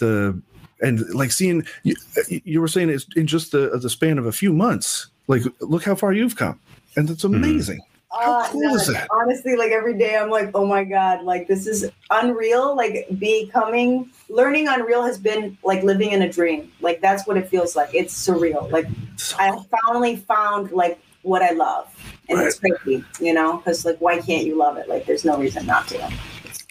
the 0.00 0.36
and 0.80 1.00
like 1.14 1.32
seeing 1.32 1.66
you, 1.82 1.94
you 2.28 2.60
were 2.60 2.68
saying 2.68 2.90
it's 2.90 3.06
in 3.16 3.26
just 3.26 3.52
the 3.52 3.78
the 3.78 3.90
span 3.90 4.18
of 4.18 4.26
a 4.26 4.32
few 4.32 4.52
months. 4.52 5.08
Like, 5.28 5.42
look 5.60 5.84
how 5.84 5.94
far 5.94 6.12
you've 6.12 6.36
come, 6.36 6.58
and 6.96 7.08
that's 7.08 7.24
amazing. 7.24 7.80
How 8.12 8.40
Uh, 8.40 8.48
cool 8.48 8.62
no, 8.62 8.74
is 8.76 8.86
that? 8.86 9.08
Honestly, 9.10 9.56
like 9.56 9.72
every 9.72 9.98
day, 9.98 10.16
I'm 10.16 10.30
like, 10.30 10.50
oh 10.54 10.64
my 10.64 10.84
god, 10.84 11.24
like 11.24 11.48
this 11.48 11.66
is 11.66 11.90
unreal. 12.10 12.76
Like 12.76 13.06
becoming, 13.18 14.08
learning 14.28 14.68
Unreal 14.68 15.02
has 15.02 15.18
been 15.18 15.58
like 15.64 15.82
living 15.82 16.12
in 16.12 16.22
a 16.22 16.32
dream. 16.32 16.70
Like 16.80 17.00
that's 17.00 17.26
what 17.26 17.36
it 17.36 17.48
feels 17.48 17.74
like. 17.74 17.92
It's 17.94 18.14
surreal. 18.14 18.70
Like 18.70 18.86
So- 19.16 19.36
I 19.38 19.58
finally 19.84 20.16
found 20.16 20.70
like 20.70 20.98
what 21.22 21.42
I 21.42 21.50
love, 21.50 21.88
and 22.28 22.40
it's 22.40 22.60
crazy, 22.60 23.04
you 23.20 23.34
know, 23.34 23.56
because 23.56 23.84
like 23.84 23.98
why 23.98 24.20
can't 24.20 24.46
you 24.46 24.56
love 24.56 24.76
it? 24.76 24.88
Like 24.88 25.04
there's 25.06 25.24
no 25.24 25.36
reason 25.36 25.66
not 25.66 25.88
to. 25.88 25.98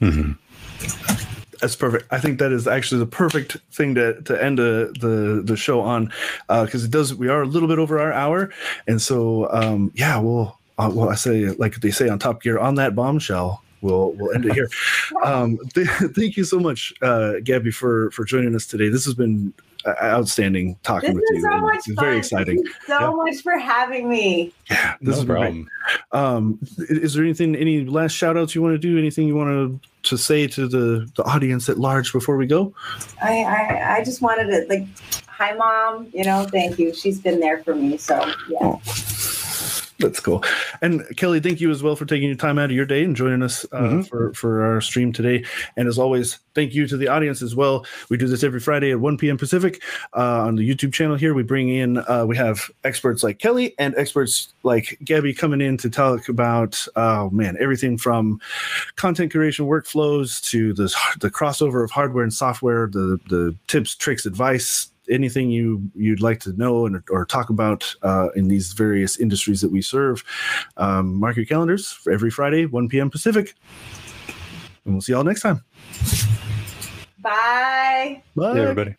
Mhm. 0.02 0.38
That's 1.62 1.76
perfect. 1.76 2.12
I 2.12 2.20
think 2.20 2.40
that 2.40 2.52
is 2.52 2.68
actually 2.68 3.00
the 3.00 3.06
perfect 3.06 3.58
thing 3.72 3.96
to 3.96 4.22
to 4.24 4.44
end 4.44 4.60
uh 4.60 4.92
the 5.00 5.42
the 5.44 5.56
show 5.58 5.82
on, 5.82 6.12
because 6.48 6.84
it 6.84 6.92
does. 6.92 7.14
We 7.14 7.30
are 7.30 7.42
a 7.42 7.46
little 7.48 7.68
bit 7.68 7.80
over 7.80 8.00
our 8.00 8.14
hour, 8.14 8.52
and 8.88 9.02
so 9.02 9.52
um, 9.52 9.92
yeah, 9.96 10.18
we'll 10.20 10.58
uh, 10.78 10.92
well 10.94 11.10
I 11.10 11.16
say 11.16 11.48
like 11.52 11.76
they 11.76 11.92
say 11.92 12.10
on 12.10 12.20
Top 12.20 12.42
Gear 12.42 12.60
on 12.60 12.76
that 12.76 12.96
bombshell. 12.96 13.62
We'll 13.82 14.12
we'll 14.14 14.32
end 14.34 14.46
it 14.46 14.54
here. 14.54 14.70
um, 15.24 15.58
th- 15.74 15.88
thank 15.88 16.38
you 16.38 16.44
so 16.44 16.60
much, 16.60 16.94
uh, 17.02 17.34
Gabby, 17.44 17.72
for 17.72 18.12
for 18.12 18.26
joining 18.26 18.56
us 18.56 18.66
today. 18.66 18.90
This 18.90 19.06
has 19.06 19.14
been 19.14 19.54
uh, 19.60 19.62
outstanding 20.02 20.78
talking 20.84 21.10
This 21.10 21.16
with 21.16 21.38
is 21.38 21.44
you. 21.44 21.50
so 21.52 21.58
much 21.60 21.76
it's 21.76 21.86
fun. 21.94 22.06
very 22.06 22.18
exciting. 22.18 22.56
Thank 22.58 22.68
you 22.68 22.74
so 22.88 23.00
Yeah. 23.00 23.10
much 23.16 23.42
for 23.44 23.58
having 23.58 24.10
me. 24.10 24.54
Yeah, 24.70 24.96
this 25.02 25.08
No 25.10 25.12
has 25.16 25.26
been 25.26 25.64
great. 25.64 25.66
Um, 26.12 26.60
is 26.90 27.14
there 27.14 27.24
anything, 27.24 27.56
any 27.56 27.86
last 27.86 28.14
shout 28.14 28.38
outs 28.38 28.56
you 28.56 28.62
want 28.62 28.74
to 28.74 28.80
do? 28.80 28.98
Anything 28.98 29.28
you 29.28 29.36
want 29.36 29.50
to, 29.50 29.80
to 30.10 30.18
say 30.18 30.48
to 30.48 30.68
the, 30.68 31.10
the 31.16 31.24
audience 31.24 31.70
at 31.70 31.78
large 31.78 32.12
before 32.14 32.38
we 32.38 32.48
go? 32.48 32.74
I, 33.22 33.44
I 33.44 33.96
I 33.98 34.04
just 34.04 34.22
wanted 34.22 34.46
to 34.52 34.66
like, 34.70 34.88
hi 35.28 35.54
mom, 35.54 36.08
you 36.14 36.24
know, 36.24 36.46
thank 36.52 36.78
you. 36.80 36.94
She's 36.94 37.20
been 37.20 37.40
there 37.40 37.64
for 37.64 37.76
me. 37.76 37.98
So 37.98 38.16
yeah. 38.50 38.58
Oh, 38.62 38.82
that's 40.00 40.20
cool. 40.20 40.44
And 40.82 41.04
Kelly, 41.16 41.40
thank 41.40 41.62
you 41.62 41.72
as 41.72 41.82
well 41.82 41.96
for 41.96 42.06
taking 42.06 42.28
your 42.28 42.38
time 42.38 42.60
out 42.60 42.66
of 42.66 42.72
your 42.76 42.86
day 42.86 43.04
and 43.04 43.16
joining 43.16 43.42
us 43.42 43.66
uh, 43.72 43.80
Mhm. 43.82 44.08
for, 44.10 44.34
for 44.34 44.64
our 44.64 44.82
stream 44.82 45.14
today. 45.14 45.44
And 45.78 45.88
as 45.88 45.98
always, 45.98 46.40
thank 46.54 46.74
you 46.74 46.86
to 46.88 46.98
the 46.98 47.08
audience 47.08 47.42
as 47.42 47.56
well. 47.56 47.86
We 48.10 48.18
do 48.18 48.28
this 48.28 48.44
every 48.44 48.60
Friday 48.60 48.92
at 48.92 49.00
1 49.00 49.18
p.m. 49.18 49.38
Pacific 49.38 49.82
uh, 50.16 50.42
on 50.46 50.56
the 50.58 50.70
YouTube 50.70 50.94
channel 50.94 51.16
here. 51.16 51.34
We 51.34 51.44
bring 51.44 51.70
in, 51.70 52.00
uh, 52.10 52.26
we 52.28 52.36
have 52.36 52.70
experts 52.84 53.24
like 53.24 53.40
Kelly 53.40 53.74
and 53.80 53.96
experts 53.96 54.54
like 54.64 54.98
Gabby 55.04 55.34
coming 55.34 55.62
in 55.62 55.78
to 55.78 55.90
talk 55.90 56.28
about, 56.30 56.86
oh 56.98 57.30
man, 57.30 57.56
everything 57.60 57.98
from 57.98 58.42
content 58.98 59.32
creation 59.32 59.66
workflows 59.66 60.44
to 60.50 60.74
the, 60.74 60.94
the 61.20 61.32
crossover 61.32 61.84
of 61.84 61.92
hardware 61.92 62.24
and 62.24 62.34
software, 62.34 62.88
the, 62.88 63.20
the 63.30 63.56
tips, 63.68 63.96
tricks, 63.96 64.26
advice, 64.26 64.90
anything 65.10 65.50
you 65.50 65.82
you'd 65.96 66.22
like 66.22 66.40
to 66.42 66.54
know 66.54 66.86
and 66.86 67.02
or 67.10 67.26
talk 67.26 67.50
about 67.50 67.96
uh, 68.02 68.30
in 68.36 68.48
these 68.48 68.74
various 68.74 69.18
industries 69.20 69.62
that 69.62 69.72
we 69.72 69.82
serve, 69.82 70.24
um, 70.78 71.16
mark 71.16 71.36
your 71.36 71.46
calendars 71.46 71.92
for 71.92 72.12
every 72.12 72.30
Friday, 72.30 72.66
1 72.66 72.90
p.m. 72.90 73.10
Pacific. 73.10 73.56
And 74.86 74.94
we'll 74.94 75.02
see 75.02 75.14
y'all 75.14 75.24
next 75.24 75.42
time. 75.42 75.64
Bye. 77.20 78.22
Bye. 78.36 78.54
Hey, 78.54 78.62
everybody. 78.62 78.96